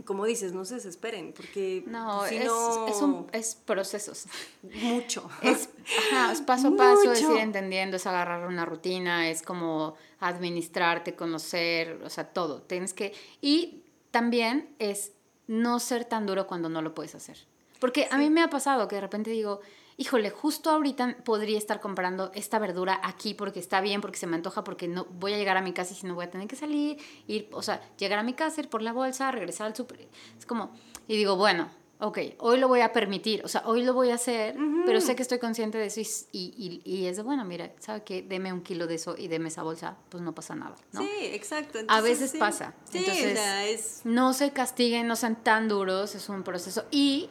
Como 0.07 0.25
dices, 0.25 0.53
no 0.55 0.65
se 0.65 0.77
desesperen, 0.77 1.35
porque 1.35 1.85
No, 1.87 2.27
si 2.27 2.37
es, 2.37 2.45
no... 2.47 2.89
es, 2.89 3.03
un, 3.03 3.27
es 3.33 3.55
procesos. 3.55 4.25
Mucho. 4.63 5.29
Es, 5.43 5.69
ajá, 6.11 6.33
es 6.33 6.41
paso 6.41 6.69
a 6.69 6.77
paso, 6.77 7.13
es 7.13 7.21
ir 7.21 7.37
entendiendo, 7.37 7.97
es 7.97 8.07
agarrar 8.07 8.47
una 8.47 8.65
rutina, 8.65 9.29
es 9.29 9.43
como 9.43 9.95
administrarte, 10.21 11.15
conocer, 11.15 12.01
o 12.03 12.09
sea, 12.09 12.33
todo. 12.33 12.63
Tienes 12.63 12.95
que. 12.95 13.13
Y 13.43 13.83
también 14.11 14.75
es 14.79 15.13
no 15.47 15.81
ser 15.81 16.07
tan 16.07 16.27
duro 16.27 16.47
cuando 16.47 16.69
no 16.69 16.81
lo 16.81 16.95
puedes 16.95 17.15
hacer. 17.15 17.37
Porque 17.79 18.09
a 18.11 18.17
mí 18.17 18.31
me 18.31 18.43
ha 18.43 18.49
pasado 18.49 18.89
que 18.89 18.95
de 18.95 19.01
repente 19.03 19.31
digo, 19.31 19.61
híjole, 19.97 20.31
justo 20.31 20.71
ahorita 20.71 21.19
podría 21.25 21.59
estar 21.59 21.81
comprando 21.81 22.31
esta 22.35 22.59
verdura 22.59 23.01
aquí 23.03 23.35
porque 23.35 23.61
está 23.61 23.81
bien, 23.81 24.01
porque 24.01 24.19
se 24.19 24.27
me 24.27 24.37
antoja, 24.37 24.65
porque 24.65 24.89
no 24.89 25.07
voy 25.07 25.35
a 25.35 25.37
llegar 25.37 25.57
a 25.57 25.63
mi 25.63 25.73
casa 25.73 25.93
y 25.93 25.97
si 25.97 26.07
no 26.07 26.15
voy 26.15 26.25
a 26.25 26.31
tener 26.31 26.49
que 26.49 26.57
salir, 26.57 26.99
ir, 27.27 27.49
o 27.53 27.63
sea, 27.63 27.81
llegar 27.99 28.19
a 28.19 28.23
mi 28.23 28.35
casa, 28.35 28.61
ir 28.61 28.69
por 28.69 28.83
la 28.83 28.93
bolsa, 28.93 29.31
regresar 29.31 29.67
al 29.67 29.77
súper. 29.77 30.09
Es 30.39 30.47
como, 30.47 30.73
y 31.07 31.17
digo, 31.17 31.37
bueno, 31.37 31.69
ok, 32.03 32.19
hoy 32.39 32.59
lo 32.59 32.67
voy 32.67 32.81
a 32.81 32.93
permitir, 32.93 33.45
o 33.45 33.49
sea, 33.49 33.63
hoy 33.65 33.85
lo 33.85 33.95
voy 33.95 34.11
a 34.11 34.17
hacer, 34.17 34.57
pero 34.85 35.01
sé 35.01 35.15
que 35.15 35.23
estoy 35.23 35.39
consciente 35.39 35.79
de 35.79 35.87
eso 35.87 36.01
y, 36.01 36.13
y, 36.33 36.83
y 36.85 37.07
es 37.07 37.17
de, 37.17 37.23
bueno, 37.23 37.45
mira, 37.45 37.71
¿sabe 37.79 38.03
qué? 38.03 38.23
Deme 38.23 38.53
un 38.53 38.63
kilo 38.63 38.89
de 38.89 38.97
eso 38.97 39.15
y 39.17 39.29
deme 39.29 39.49
esa 39.49 39.63
bolsa, 39.63 39.97
pues 40.09 40.21
no 40.21 40.35
pasa 40.35 40.57
nada, 40.57 40.75
¿no? 40.91 41.01
Sí, 41.01 41.11
exacto. 41.21 41.79
A 41.87 42.01
veces 42.01 42.33
sí. 42.33 42.39
pasa. 42.39 42.75
Sí, 42.91 42.99
Entonces, 42.99 43.33
o 43.33 43.37
sea, 43.37 43.67
es... 43.69 44.01
no 44.03 44.33
se 44.33 44.51
castiguen, 44.51 45.07
no 45.07 45.15
sean 45.15 45.45
tan 45.45 45.69
duros, 45.69 46.17
es 46.17 46.29
un 46.29 46.43
proceso. 46.43 46.85
Y 46.91 47.31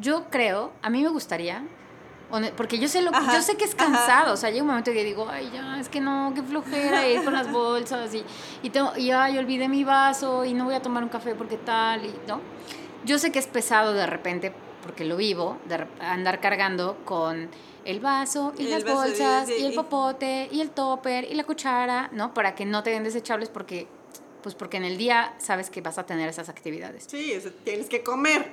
yo 0.00 0.30
creo, 0.30 0.72
a 0.82 0.90
mí 0.90 1.02
me 1.02 1.08
gustaría, 1.08 1.66
porque 2.56 2.78
yo 2.78 2.88
sé, 2.88 3.02
lo, 3.02 3.14
Ajá, 3.14 3.34
yo 3.34 3.42
sé 3.42 3.56
que 3.56 3.64
es 3.64 3.74
ajá. 3.74 3.84
cansado, 3.86 4.32
o 4.32 4.36
sea, 4.36 4.50
llega 4.50 4.62
un 4.62 4.68
momento 4.68 4.92
que 4.92 5.04
digo, 5.04 5.28
ay, 5.30 5.50
ya, 5.52 5.78
es 5.78 5.88
que 5.88 6.00
no, 6.00 6.32
qué 6.34 6.42
flojera 6.42 7.06
ir 7.08 7.22
con 7.24 7.34
las 7.34 7.50
bolsas 7.52 8.14
y, 8.14 8.24
y, 8.62 8.70
tengo, 8.70 8.92
y 8.96 9.10
ay, 9.10 9.38
olvidé 9.38 9.68
mi 9.68 9.84
vaso 9.84 10.44
y 10.44 10.54
no 10.54 10.64
voy 10.64 10.74
a 10.74 10.80
tomar 10.82 11.02
un 11.02 11.08
café 11.10 11.34
porque 11.34 11.56
tal, 11.58 12.04
y, 12.04 12.14
¿no? 12.26 12.40
Yo 13.04 13.18
sé 13.18 13.32
que 13.32 13.38
es 13.38 13.46
pesado 13.46 13.92
de 13.92 14.06
repente, 14.06 14.52
porque 14.82 15.04
lo 15.04 15.16
vivo, 15.16 15.58
de 15.66 15.86
andar 16.00 16.40
cargando 16.40 16.96
con 17.04 17.48
el 17.84 18.00
vaso 18.00 18.52
y 18.56 18.64
El 18.66 18.70
las 18.70 18.84
vaso 18.84 19.00
de- 19.02 19.08
bolsas 19.08 19.46
de- 19.48 19.58
y 19.58 19.64
el 19.64 19.74
popote 19.74 20.48
y 20.52 20.60
el 20.60 20.70
topper 20.70 21.24
y 21.30 21.34
la 21.34 21.44
cuchara, 21.44 22.08
¿no? 22.12 22.32
Para 22.32 22.54
que 22.54 22.64
no 22.64 22.82
te 22.82 22.90
den 22.90 23.02
desechables 23.04 23.48
porque, 23.48 23.88
pues 24.42 24.54
porque 24.54 24.76
en 24.76 24.84
el 24.84 24.96
día 24.96 25.34
sabes 25.38 25.68
que 25.68 25.80
vas 25.80 25.98
a 25.98 26.06
tener 26.06 26.28
esas 26.28 26.48
actividades. 26.48 27.04
Sí, 27.08 27.32
tienes 27.64 27.88
que 27.88 28.02
comer. 28.04 28.52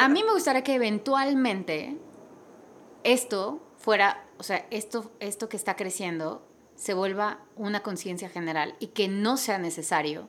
A 0.00 0.08
mí 0.08 0.22
me 0.24 0.32
gustaría 0.32 0.62
que 0.64 0.74
eventualmente 0.74 1.96
esto 3.12 3.62
fuera, 3.78 4.26
o 4.38 4.42
sea, 4.42 4.66
esto, 4.70 5.10
esto 5.20 5.48
que 5.48 5.56
está 5.56 5.76
creciendo 5.76 6.46
se 6.74 6.92
vuelva 6.94 7.40
una 7.56 7.82
conciencia 7.82 8.28
general 8.28 8.74
y 8.80 8.88
que 8.88 9.08
no 9.08 9.36
sea 9.36 9.58
necesario 9.58 10.28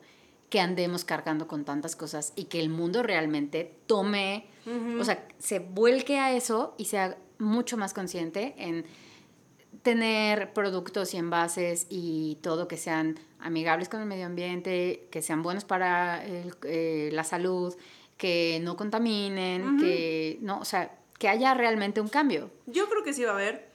que 0.50 0.60
andemos 0.62 1.04
cargando 1.04 1.48
con 1.48 1.66
tantas 1.66 1.96
cosas 1.98 2.32
y 2.38 2.46
que 2.46 2.60
el 2.62 2.70
mundo 2.70 3.04
realmente 3.04 3.80
tome, 3.86 4.48
o 5.00 5.04
sea, 5.04 5.28
se 5.40 5.60
vuelque 5.60 6.20
a 6.20 6.34
eso 6.34 6.74
y 6.78 6.86
sea 6.86 7.18
mucho 7.38 7.76
más 7.78 7.94
consciente 7.94 8.56
en 8.58 8.86
tener 9.84 10.54
productos 10.54 11.14
y 11.14 11.18
envases 11.18 11.88
y 11.90 12.38
todo 12.42 12.68
que 12.68 12.78
sean 12.78 13.20
amigables 13.40 13.90
con 13.90 14.02
el 14.02 14.08
medio 14.08 14.26
ambiente, 14.26 15.08
que 15.12 15.22
sean 15.22 15.44
buenos 15.44 15.66
para 15.66 16.26
el- 16.26 16.54
eh, 16.64 17.10
la 17.14 17.24
salud, 17.24 17.76
que 18.18 18.60
no 18.64 18.76
contaminen, 18.76 19.78
que 19.80 20.38
no, 20.42 20.60
o 20.60 20.66
sea, 20.66 20.98
que 21.18 21.28
haya 21.30 21.54
realmente 21.54 22.02
un 22.02 22.10
cambio. 22.10 22.52
Yo 22.66 22.88
creo 22.90 23.04
que 23.04 23.14
sí 23.14 23.24
va 23.24 23.32
a 23.32 23.36
haber, 23.36 23.70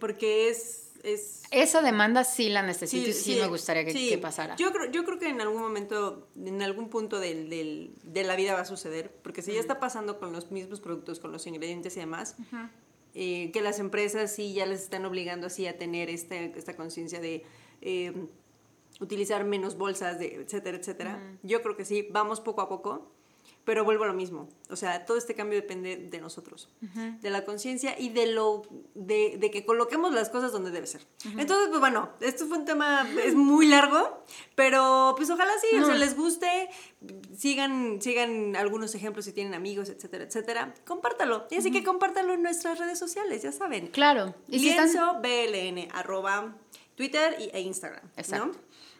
porque 0.00 0.48
es... 0.48 0.90
es 1.04 1.42
Esa 1.50 1.80
demanda 1.82 2.24
sí 2.24 2.48
la 2.48 2.62
necesito 2.62 3.08
y 3.10 3.12
sí, 3.12 3.36
me 3.40 3.46
gustaría 3.46 3.84
que, 3.84 3.92
sí. 3.92 4.08
que 4.10 4.18
pasara. 4.18 4.56
Yo 4.56 4.72
creo, 4.72 4.90
yo 4.90 5.04
creo 5.04 5.18
que 5.18 5.28
en 5.28 5.40
algún 5.40 5.60
momento, 5.62 6.28
en 6.36 6.60
algún 6.62 6.88
punto 6.90 7.20
del, 7.20 7.48
del- 7.50 7.92
de 8.02 8.24
la 8.24 8.34
vida 8.36 8.54
va 8.54 8.60
a 8.62 8.64
suceder, 8.64 9.10
porque 9.22 9.42
si 9.42 9.52
ya 9.52 9.60
está 9.60 9.78
pasando 9.78 10.18
con 10.18 10.32
los 10.32 10.50
mismos 10.50 10.80
productos, 10.80 11.20
con 11.20 11.30
los 11.30 11.46
ingredientes 11.46 11.96
y 11.96 12.00
demás, 12.00 12.34
eh, 13.14 13.50
que 13.52 13.62
las 13.62 13.78
empresas 13.78 14.32
sí 14.34 14.52
ya 14.52 14.66
les 14.66 14.82
están 14.82 15.04
obligando 15.04 15.46
así 15.46 15.66
a 15.66 15.78
tener 15.78 16.10
este, 16.10 16.52
esta 16.56 16.74
conciencia 16.76 17.20
de 17.20 17.44
eh, 17.80 18.12
utilizar 19.00 19.44
menos 19.44 19.76
bolsas, 19.78 20.18
de, 20.18 20.34
etcétera, 20.34 20.76
etcétera. 20.78 21.22
Yo 21.44 21.62
creo 21.62 21.76
que 21.76 21.84
sí, 21.84 22.08
vamos 22.10 22.40
poco 22.40 22.60
a 22.60 22.68
poco. 22.68 23.12
Pero 23.68 23.84
vuelvo 23.84 24.04
a 24.04 24.06
lo 24.06 24.14
mismo. 24.14 24.48
O 24.70 24.76
sea, 24.76 25.04
todo 25.04 25.18
este 25.18 25.34
cambio 25.34 25.56
depende 25.60 25.98
de 25.98 26.20
nosotros, 26.22 26.70
de 27.20 27.28
la 27.28 27.44
conciencia 27.44 28.00
y 28.00 28.08
de 28.08 28.24
lo 28.32 28.62
de, 28.94 29.36
de 29.38 29.50
que 29.50 29.66
coloquemos 29.66 30.14
las 30.14 30.30
cosas 30.30 30.52
donde 30.52 30.70
debe 30.70 30.86
ser. 30.86 31.06
Entonces, 31.36 31.68
pues 31.68 31.78
bueno, 31.78 32.08
esto 32.20 32.46
fue 32.46 32.56
un 32.56 32.64
tema, 32.64 33.06
es 33.22 33.34
muy 33.34 33.66
largo, 33.66 34.24
pero 34.54 35.12
pues 35.18 35.28
ojalá 35.28 35.52
sí, 35.60 35.76
o 35.76 35.84
sea, 35.84 35.96
les 35.96 36.16
guste, 36.16 36.70
sigan, 37.36 38.00
sigan 38.00 38.56
algunos 38.56 38.94
ejemplos 38.94 39.26
si 39.26 39.32
tienen 39.34 39.52
amigos, 39.52 39.90
etcétera, 39.90 40.24
etcétera. 40.24 40.72
Compártalo. 40.86 41.46
Y 41.50 41.56
así 41.56 41.70
que 41.70 41.84
compártalo 41.84 42.32
en 42.32 42.42
nuestras 42.42 42.78
redes 42.78 42.98
sociales, 42.98 43.42
ya 43.42 43.52
saben. 43.52 43.88
Claro. 43.88 44.34
Y 44.48 44.60
si 44.60 44.70
están- 44.70 45.20
BLN, 45.20 45.88
arroba 45.92 46.56
Twitter 46.94 47.36
e 47.38 47.60
Instagram. 47.60 48.08
Exacto. 48.16 48.46
¿no? 48.46 48.52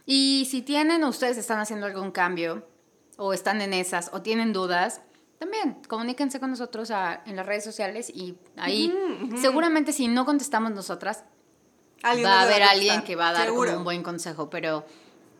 Y 0.04 0.46
si 0.50 0.60
tienen, 0.60 1.02
o 1.04 1.08
ustedes 1.08 1.38
están 1.38 1.58
haciendo 1.58 1.86
algún 1.86 2.10
cambio, 2.10 2.66
o 3.18 3.32
están 3.34 3.60
en 3.60 3.74
esas, 3.74 4.08
o 4.14 4.22
tienen 4.22 4.52
dudas, 4.54 5.02
también 5.38 5.76
comuníquense 5.88 6.40
con 6.40 6.50
nosotros 6.50 6.90
a- 6.90 7.20
en 7.26 7.36
las 7.36 7.44
redes 7.44 7.64
sociales 7.64 8.08
y 8.10 8.36
ahí 8.56 8.92
seguramente 9.40 9.92
si 9.92 10.08
no 10.08 10.24
contestamos 10.24 10.72
nosotras, 10.72 11.24
Alguien 12.02 12.26
va 12.28 12.40
a 12.40 12.42
haber 12.42 12.62
alguien 12.62 13.02
que 13.02 13.16
va 13.16 13.28
a 13.30 13.32
dar 13.32 13.48
como 13.48 13.62
un 13.76 13.84
buen 13.84 14.02
consejo, 14.04 14.48
pero 14.48 14.86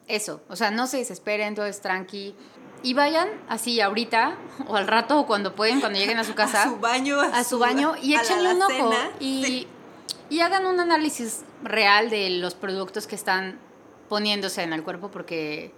eso, 0.09 0.43
o 0.49 0.57
sea, 0.57 0.70
no 0.72 0.87
se 0.89 0.99
desesperen, 0.99 1.55
todo 1.55 1.66
es 1.66 1.81
tranqui. 1.81 2.35
Y 2.83 2.95
vayan 2.95 3.29
así 3.49 3.81
ahorita, 3.81 4.37
o 4.68 4.74
al 4.76 4.87
rato, 4.87 5.18
o 5.20 5.26
cuando 5.26 5.55
pueden, 5.57 5.81
cuando 5.81 5.99
lleguen 5.99 6.18
a 6.18 6.24
su 6.24 6.35
casa, 6.37 6.62
A 6.64 6.68
su 6.68 6.76
baño, 6.79 7.20
a 7.20 7.45
su 7.45 7.59
baño 7.59 7.95
y 8.01 8.14
échenle 8.14 8.55
un 8.55 8.62
ojo 8.62 8.72
alacena. 8.93 9.11
y, 9.20 9.45
Sí. 9.45 9.68
y 10.31 10.41
hagan 10.41 10.66
un 10.66 10.79
análisis 10.81 11.45
real 11.62 12.09
de 12.11 12.31
los 12.31 12.55
productos 12.55 13.07
que 13.07 13.14
están 13.16 13.59
poniéndose 14.09 14.62
en 14.62 14.72
el 14.72 14.83
cuerpo 14.83 15.11
porque, 15.11 15.72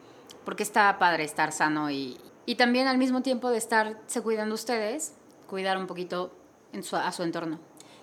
porque 0.44 0.62
está 0.62 0.98
padre 0.98 1.24
estar 1.24 1.52
sano 1.52 1.90
y, 1.90 2.16
y 2.46 2.54
también 2.56 2.86
al 2.86 2.98
mismo 2.98 3.22
tiempo 3.22 3.50
de 3.50 3.58
estarse 3.58 4.20
cuidando 4.22 4.54
ustedes, 4.54 5.14
cuidar 5.46 5.78
un 5.78 5.86
poquito 5.86 6.32
en 6.72 6.82
su, 6.82 6.96
a 6.96 7.10
su 7.12 7.22
entorno. 7.22 7.58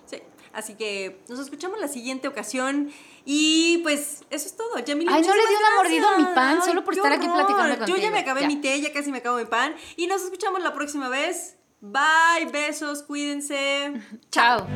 Sí, 0.06 0.22
así 0.52 0.74
que 0.74 1.20
nos 1.28 1.38
escuchamos 1.38 1.78
la 1.80 1.88
siguiente 1.88 2.28
ocasión 2.28 2.90
y 3.24 3.78
pues 3.82 4.24
eso 4.30 4.46
es 4.46 4.56
todo. 4.56 4.78
Yamile, 4.78 5.10
Ay, 5.12 5.22
no 5.22 5.34
le 5.34 5.40
di 5.40 5.54
una 5.54 5.76
mordida 5.76 6.14
a 6.14 6.18
mi 6.18 6.34
pan 6.34 6.62
solo 6.64 6.84
por 6.84 6.94
estar 6.94 7.12
aquí 7.12 7.26
platicando 7.28 7.74
Yo 7.74 7.80
ya 7.80 7.86
contigo. 7.92 8.10
me 8.12 8.18
acabé 8.20 8.40
Ya. 8.42 8.46
mi 8.46 8.56
té, 8.56 8.80
ya 8.80 8.92
casi 8.92 9.10
me 9.10 9.18
acabo 9.18 9.38
mi 9.38 9.44
pan 9.46 9.74
y 9.96 10.06
nos 10.06 10.22
escuchamos 10.22 10.62
la 10.62 10.72
próxima 10.74 11.08
vez. 11.08 11.56
Bye, 11.80 12.46
besos, 12.50 13.02
cuídense. 13.02 13.92
Chao. 14.30 14.66